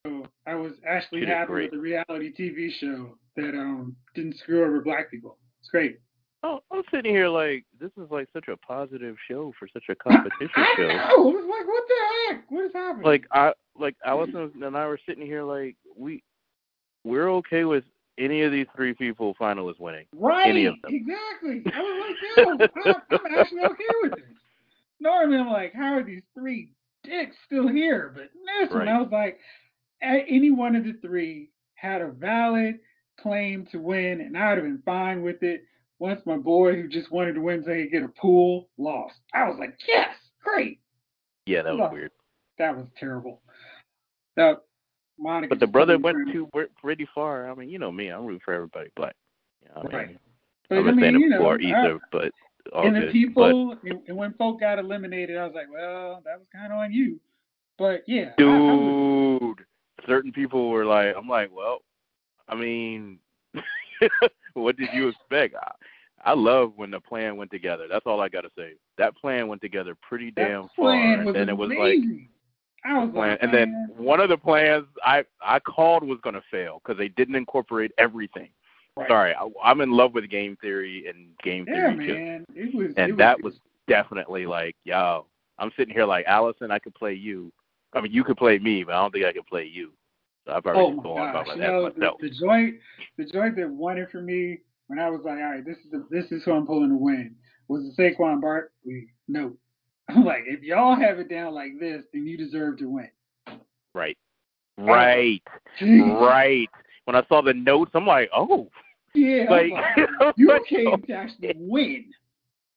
I 0.48 0.56
was 0.56 0.74
actually 0.88 1.26
happy 1.26 1.48
great. 1.48 1.72
with 1.72 1.72
the 1.74 1.80
reality 1.80 2.34
TV 2.34 2.72
show 2.80 3.18
that 3.36 3.54
um 3.54 3.96
didn't 4.16 4.38
screw 4.38 4.64
over 4.66 4.82
black 4.82 5.12
people. 5.12 5.38
It's 5.60 5.70
great. 5.70 6.00
Oh, 6.44 6.60
I'm 6.72 6.84
sitting 6.92 7.12
here 7.14 7.28
like 7.28 7.66
this 7.80 7.92
is 7.98 8.10
like 8.10 8.28
such 8.34 8.48
a 8.48 8.58
positive 8.58 9.16
show 9.30 9.54
for 9.60 9.68
such 9.72 9.84
a 9.90 9.96
competition 9.96 10.50
I 10.56 10.74
show. 10.78 10.88
know. 10.88 11.30
It 11.30 11.36
was 11.36 11.46
like, 11.50 11.68
what 11.68 11.84
the 11.88 12.34
heck? 12.36 12.52
What 12.52 12.66
is 12.66 12.72
happening? 12.74 13.06
Like 13.06 13.26
I 13.32 13.54
like 13.78 13.96
Allison 14.06 14.52
and 14.64 14.78
I 14.78 14.88
were 14.88 15.00
sitting 15.08 15.26
here 15.26 15.44
like 15.44 15.76
we 15.96 16.24
we're 17.04 17.30
okay 17.36 17.64
with 17.64 17.84
any 18.18 18.42
of 18.42 18.52
these 18.52 18.66
three 18.76 18.94
people 18.94 19.36
finalists 19.40 19.80
winning. 19.80 20.06
right, 20.14 20.48
any 20.48 20.66
of 20.66 20.76
them. 20.82 20.92
exactly. 20.94 21.62
I 21.72 21.80
was 21.82 22.16
like, 22.36 22.76
yo, 22.86 22.92
I'm, 22.92 23.20
I'm 23.26 23.40
actually 23.40 23.62
okay 23.62 23.84
with 24.02 24.12
this. 24.16 24.24
Normally, 25.00 25.38
I'm 25.38 25.50
like, 25.50 25.74
how 25.76 25.94
are 25.94 26.04
these 26.04 26.24
three 26.34 26.72
dicks 27.08 27.36
still 27.46 27.68
here? 27.68 28.12
But 28.16 28.30
this 28.60 28.70
one, 28.74 28.88
I 28.88 29.00
was 29.02 29.10
like, 29.12 29.40
any 30.02 30.52
one 30.52 30.76
of 30.76 30.84
the 30.84 30.94
three 31.02 31.50
had 31.76 32.02
a 32.02 32.08
valid 32.12 32.80
claim 33.20 33.66
to 33.72 33.80
win, 33.80 34.22
and 34.22 34.38
I'd 34.38 34.58
have 34.58 34.64
been 34.64 34.82
fine 34.86 35.22
with 35.24 35.42
it. 35.44 35.64
Once 36.00 36.22
my 36.28 36.38
boy 36.38 36.76
who 36.76 36.88
just 36.88 37.12
wanted 37.12 37.34
to 37.34 37.42
win 37.42 37.64
so 37.64 37.74
he 37.74 37.84
could 37.84 37.92
get 37.92 38.04
a 38.04 38.08
pool 38.10 38.70
lost, 38.78 39.16
I 39.34 39.48
was 39.50 39.58
like, 39.60 39.76
yes, 39.88 40.10
great. 40.44 40.80
Yeah, 41.48 41.64
that 41.64 41.76
was 41.76 41.90
weird. 41.92 42.12
That 42.60 42.76
was 42.76 42.86
terrible. 43.00 43.42
That 44.36 44.58
Monica. 45.18 45.50
But 45.50 45.60
the 45.60 45.66
brother 45.68 45.98
went 45.98 46.32
too 46.32 46.48
pretty 46.80 47.08
far. 47.16 47.50
I 47.50 47.56
mean, 47.56 47.70
you 47.70 47.80
know 47.80 47.92
me, 47.92 48.10
I'm 48.10 48.26
rooting 48.26 48.42
for 48.46 48.54
everybody 48.54 48.90
black. 48.96 49.16
You 49.64 49.70
know, 49.70 49.82
I 49.82 49.84
mean, 49.84 49.92
Right. 49.96 50.18
But 50.70 50.78
I'm 50.78 50.88
I 50.88 50.92
not 50.92 51.00
saying 51.00 51.14
mean, 51.14 51.22
you 51.22 51.28
it 51.36 51.40
know, 51.40 51.50
I- 51.50 51.56
either, 51.56 52.00
but 52.12 52.32
and 52.76 52.96
the 52.96 53.00
good. 53.02 53.12
people, 53.12 53.76
and, 53.84 54.00
and 54.08 54.18
when 54.18 54.34
folk 54.34 54.60
got 54.60 54.80
eliminated, 54.80 55.38
I 55.38 55.46
was 55.46 55.54
like, 55.56 55.68
well, 55.72 56.22
that 56.26 56.38
was 56.38 56.48
kind 56.54 56.72
of 56.72 56.80
on 56.80 56.92
you. 56.92 57.20
But 57.78 58.04
yeah, 58.08 58.32
But 58.38 58.46
I- 58.46 58.60
was- 58.60 59.40
dude, 59.58 59.66
certain 60.08 60.32
people 60.32 60.70
were 60.70 60.86
like, 60.86 61.16
I'm 61.16 61.28
like, 61.28 61.50
well, 61.54 61.80
I 62.48 62.56
mean, 62.56 63.20
what 64.54 64.78
did 64.78 64.90
you 64.94 65.10
expect? 65.10 65.56
I, 65.56 65.72
I 66.26 66.34
love 66.34 66.74
when 66.76 66.92
the 66.92 67.00
plan 67.00 67.38
went 67.38 67.52
together. 67.52 67.88
That's 67.90 68.06
all 68.06 68.20
I 68.22 68.30
got 68.30 68.42
to 68.42 68.50
say. 68.58 68.74
That 68.98 69.16
plan 69.16 69.48
went 69.48 69.62
together 69.62 69.96
pretty 70.02 70.32
damn 70.32 70.68
far, 70.76 70.94
and 70.94 71.36
then 71.36 71.50
it 71.50 71.58
was 71.58 71.70
like. 71.70 72.00
I 72.86 73.04
was 73.04 73.12
plan. 73.12 73.32
like, 73.32 73.40
And 73.42 73.54
then 73.54 73.90
one 73.98 74.20
of 74.20 74.30
the 74.30 74.38
plans 74.38 74.86
I 75.04 75.26
I 75.42 75.60
called 75.60 76.04
was 76.04 76.20
going 76.24 76.36
to 76.36 76.44
fail 76.50 76.82
because 76.82 76.98
they 76.98 77.10
didn't 77.10 77.36
incorporate 77.36 77.92
everything. 77.98 78.50
Right. 78.98 79.10
Sorry, 79.10 79.34
I, 79.34 79.48
I'm 79.64 79.82
in 79.82 79.92
love 79.92 80.14
with 80.14 80.30
game 80.30 80.58
theory 80.62 81.06
and 81.08 81.30
game 81.44 81.66
yeah, 81.68 81.96
theory 81.96 82.44
it 82.56 82.74
was, 82.74 82.94
and 82.98 83.12
it 83.12 83.18
that 83.18 83.42
was 83.42 83.56
definitely 83.88 84.46
like, 84.46 84.76
yo, 84.84 85.26
I'm 85.60 85.72
sitting 85.78 85.94
here 85.94 86.06
like 86.06 86.26
Allison, 86.26 86.72
I 86.72 86.80
could 86.80 86.96
play 86.96 87.14
you. 87.14 87.52
I 87.94 88.02
mean, 88.02 88.12
you 88.12 88.24
could 88.24 88.38
play 88.38 88.60
me, 88.60 88.84
but 88.84 88.94
I 88.94 89.02
don't 89.02 89.12
think 89.12 89.26
I 89.26 89.34
could 89.34 89.48
play 89.48 89.66
you. 89.66 89.92
So 90.46 90.54
I've 90.54 90.66
already 90.66 90.98
Oh 90.98 91.02
gone 91.02 91.34
gosh! 91.34 91.46
about 91.48 91.56
You 91.56 91.62
that 91.62 91.68
know, 91.68 91.90
the, 91.90 92.00
myself. 92.00 92.22
the 92.22 92.30
joint, 92.30 92.76
the 93.18 93.26
joint 93.26 93.56
that 93.58 93.70
won 93.70 93.98
it 93.98 94.10
for 94.12 94.22
me 94.22 94.60
when 94.88 95.00
I 95.00 95.10
was 95.10 95.22
like, 95.24 95.38
all 95.38 95.52
right, 95.52 95.66
this 95.66 95.78
is 95.78 95.92
the, 95.92 96.06
this 96.10 96.32
is 96.32 96.44
who 96.44 96.54
I'm 96.54 96.66
pulling 96.66 96.90
to 96.90 96.96
win 96.96 97.36
was 97.68 97.84
the 97.84 98.02
Saquon 98.02 98.42
Barkley 98.42 99.08
note. 99.28 99.58
I'm 100.10 100.24
like, 100.24 100.44
if 100.46 100.62
y'all 100.62 100.96
have 100.96 101.20
it 101.20 101.30
down 101.30 101.54
like 101.54 101.80
this, 101.80 102.04
then 102.14 102.26
you 102.26 102.38
deserve 102.38 102.78
to 102.80 102.86
win. 102.90 103.10
Right, 103.94 104.18
right, 104.78 105.42
right. 105.82 106.70
When 107.06 107.16
I 107.16 107.24
saw 107.28 107.42
the 107.42 107.54
notes, 107.54 107.92
I'm 107.94 108.06
like, 108.06 108.30
oh, 108.36 108.70
Yeah, 109.14 109.46
like, 109.50 109.72
like, 109.72 110.34
you 110.38 110.60
came 110.70 111.02
to 111.04 111.14
actually 111.14 111.54
win, 111.56 112.06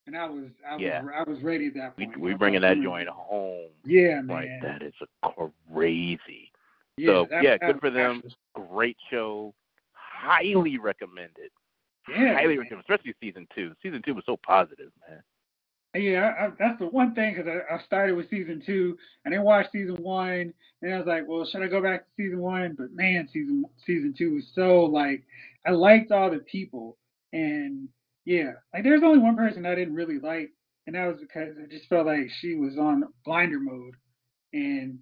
and 0.06 0.16
I 0.16 0.26
was, 0.28 0.44
I 0.68 0.74
was, 0.74 0.82
Yeah. 0.82 1.02
I 1.14 1.28
was 1.28 1.42
ready 1.42 1.66
at 1.68 1.74
that 1.74 1.96
we 1.96 2.06
point. 2.06 2.20
we 2.20 2.30
was 2.32 2.38
bringing 2.38 2.60
that 2.62 2.76
mm, 2.78 2.82
joint 2.84 3.08
home. 3.08 3.68
Yeah, 3.84 4.20
Like 4.26 4.46
man. 4.48 4.60
that 4.62 4.82
is 4.82 4.94
a 5.02 5.28
crazy. 5.72 6.50
yeah, 6.96 7.06
so, 7.12 7.26
that- 7.30 7.42
yeah, 7.42 7.56
that 7.60 7.66
good 7.66 7.80
for 7.80 7.90
them. 7.90 8.22
Great 8.54 8.96
show. 9.10 9.54
Highly 9.92 10.78
recommended. 10.78 11.50
Yeah, 12.08 12.34
Highly 12.34 12.56
man. 12.56 12.58
recommended, 12.60 12.80
especially 12.80 13.14
season 13.20 13.46
two. 13.54 13.72
Season 13.82 14.02
two 14.04 14.14
was 14.14 14.24
so 14.26 14.36
positive, 14.44 14.90
man. 15.08 15.22
Yeah, 15.94 16.34
I, 16.38 16.48
that's 16.58 16.78
the 16.78 16.86
one 16.86 17.14
thing 17.14 17.34
because 17.34 17.50
I, 17.50 17.74
I 17.74 17.82
started 17.82 18.16
with 18.16 18.30
season 18.30 18.62
two 18.64 18.96
and 19.24 19.34
then 19.34 19.42
watched 19.42 19.72
season 19.72 19.96
one, 19.96 20.54
and 20.82 20.94
I 20.94 20.98
was 20.98 21.06
like, 21.06 21.26
well, 21.26 21.44
should 21.44 21.62
I 21.62 21.66
go 21.66 21.82
back 21.82 22.04
to 22.04 22.10
season 22.16 22.38
one? 22.40 22.74
But 22.78 22.92
man, 22.92 23.28
season 23.32 23.64
season 23.84 24.14
two 24.16 24.34
was 24.34 24.44
so 24.54 24.84
like 24.84 25.24
I 25.66 25.70
liked 25.72 26.12
all 26.12 26.30
the 26.30 26.38
people, 26.38 26.96
and 27.32 27.88
yeah, 28.24 28.52
like 28.72 28.84
there's 28.84 29.02
only 29.02 29.18
one 29.18 29.36
person 29.36 29.66
I 29.66 29.74
didn't 29.74 29.94
really 29.94 30.20
like, 30.20 30.52
and 30.86 30.94
that 30.94 31.06
was 31.06 31.18
because 31.20 31.56
I 31.60 31.66
just 31.68 31.88
felt 31.88 32.06
like 32.06 32.28
she 32.40 32.54
was 32.54 32.78
on 32.78 33.04
blinder 33.24 33.58
mode 33.58 33.94
and 34.52 35.00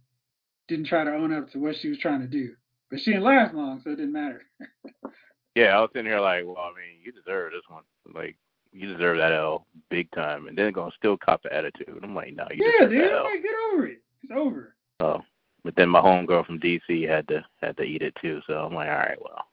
didn't 0.68 0.86
try 0.86 1.04
to 1.04 1.14
own 1.14 1.34
up 1.34 1.50
to 1.50 1.58
what 1.58 1.76
she 1.80 1.88
was 1.88 1.98
trying 1.98 2.20
to 2.20 2.26
do. 2.26 2.54
But 2.90 3.00
she 3.00 3.10
didn't 3.10 3.24
last 3.24 3.54
long, 3.54 3.82
so 3.84 3.90
it 3.90 3.96
didn't 3.96 4.12
matter. 4.12 4.42
Yeah, 5.58 5.76
I 5.76 5.80
was 5.80 5.90
sitting 5.92 6.06
here 6.06 6.20
like, 6.20 6.44
well, 6.46 6.58
I 6.58 6.68
mean, 6.68 7.02
you 7.02 7.10
deserve 7.10 7.50
this 7.50 7.66
one. 7.66 7.82
Like, 8.14 8.36
you 8.72 8.92
deserve 8.92 9.18
that 9.18 9.32
L 9.32 9.66
big 9.90 10.10
time, 10.12 10.46
and 10.48 10.56
then 10.56 10.72
gonna 10.72 10.90
still 10.96 11.16
cop 11.16 11.42
the 11.42 11.52
attitude. 11.54 12.00
I'm 12.02 12.14
like, 12.14 12.34
no, 12.34 12.46
you 12.52 12.64
yeah, 12.64 12.86
deserve 12.86 12.90
dude, 12.90 13.00
that 13.04 13.12
L. 13.12 13.24
like, 13.24 13.42
get 13.42 13.52
over 13.72 13.86
it. 13.86 13.98
It's 14.22 14.32
over. 14.34 14.74
Oh, 15.00 15.20
but 15.64 15.74
then 15.76 15.88
my 15.88 16.00
homegirl 16.00 16.46
from 16.46 16.60
DC 16.60 17.08
had 17.08 17.26
to 17.28 17.44
had 17.62 17.76
to 17.76 17.82
eat 17.82 18.02
it 18.02 18.14
too. 18.20 18.40
So 18.46 18.54
I'm 18.54 18.74
like, 18.74 18.88
all 18.88 18.96
right, 18.96 19.18
well, 19.20 19.44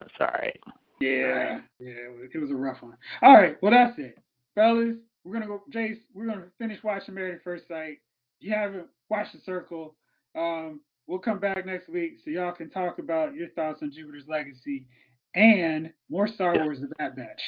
that's 0.00 0.12
all 0.20 0.26
right. 0.28 0.60
Yeah, 1.00 1.60
yeah, 1.80 1.90
it 1.90 2.12
was, 2.12 2.30
it 2.32 2.38
was 2.38 2.50
a 2.50 2.54
rough 2.54 2.80
one. 2.82 2.96
All 3.22 3.34
right, 3.34 3.56
well 3.62 3.72
that's 3.72 3.98
it, 3.98 4.18
fellas. 4.54 4.96
We're 5.24 5.32
gonna 5.34 5.46
go, 5.46 5.62
Jace. 5.72 5.98
We're 6.14 6.26
gonna 6.26 6.46
finish 6.58 6.82
watching 6.82 7.14
Married 7.14 7.34
at 7.36 7.44
First 7.44 7.68
Sight. 7.68 7.98
If 8.40 8.48
you 8.48 8.54
haven't 8.54 8.86
watched 9.08 9.32
The 9.32 9.40
Circle, 9.44 9.94
um, 10.36 10.80
we'll 11.06 11.18
come 11.18 11.38
back 11.38 11.64
next 11.66 11.88
week 11.88 12.18
so 12.24 12.30
y'all 12.30 12.52
can 12.52 12.70
talk 12.70 12.98
about 12.98 13.34
your 13.34 13.48
thoughts 13.50 13.80
on 13.82 13.92
Jupiter's 13.92 14.26
Legacy 14.28 14.86
and 15.34 15.92
more 16.08 16.26
Star 16.28 16.54
Yeah. 16.56 16.64
Wars: 16.64 16.80
The 16.80 16.88
Bad 16.98 17.16
Batch, 17.16 17.40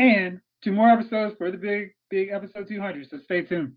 and 0.00 0.40
two 0.64 0.72
more 0.72 0.88
episodes 0.88 1.36
for 1.38 1.50
the 1.50 1.58
big, 1.58 1.90
big 2.08 2.30
episode 2.30 2.66
200. 2.66 3.08
So 3.08 3.18
stay 3.18 3.42
tuned. 3.42 3.74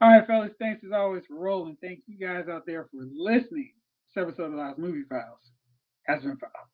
All 0.00 0.08
right, 0.08 0.26
fellas. 0.26 0.52
Thanks 0.58 0.84
as 0.84 0.92
always 0.92 1.24
for 1.26 1.36
rolling. 1.36 1.76
Thank 1.82 2.00
you 2.06 2.16
guys 2.16 2.48
out 2.48 2.62
there 2.66 2.84
for 2.84 3.06
listening. 3.12 3.72
This 4.14 4.22
episode 4.22 4.52
of 4.52 4.54
Lost 4.54 4.78
Movie 4.78 5.02
Files 5.08 5.50
has 6.06 6.22
been 6.22 6.36
filed. 6.36 6.73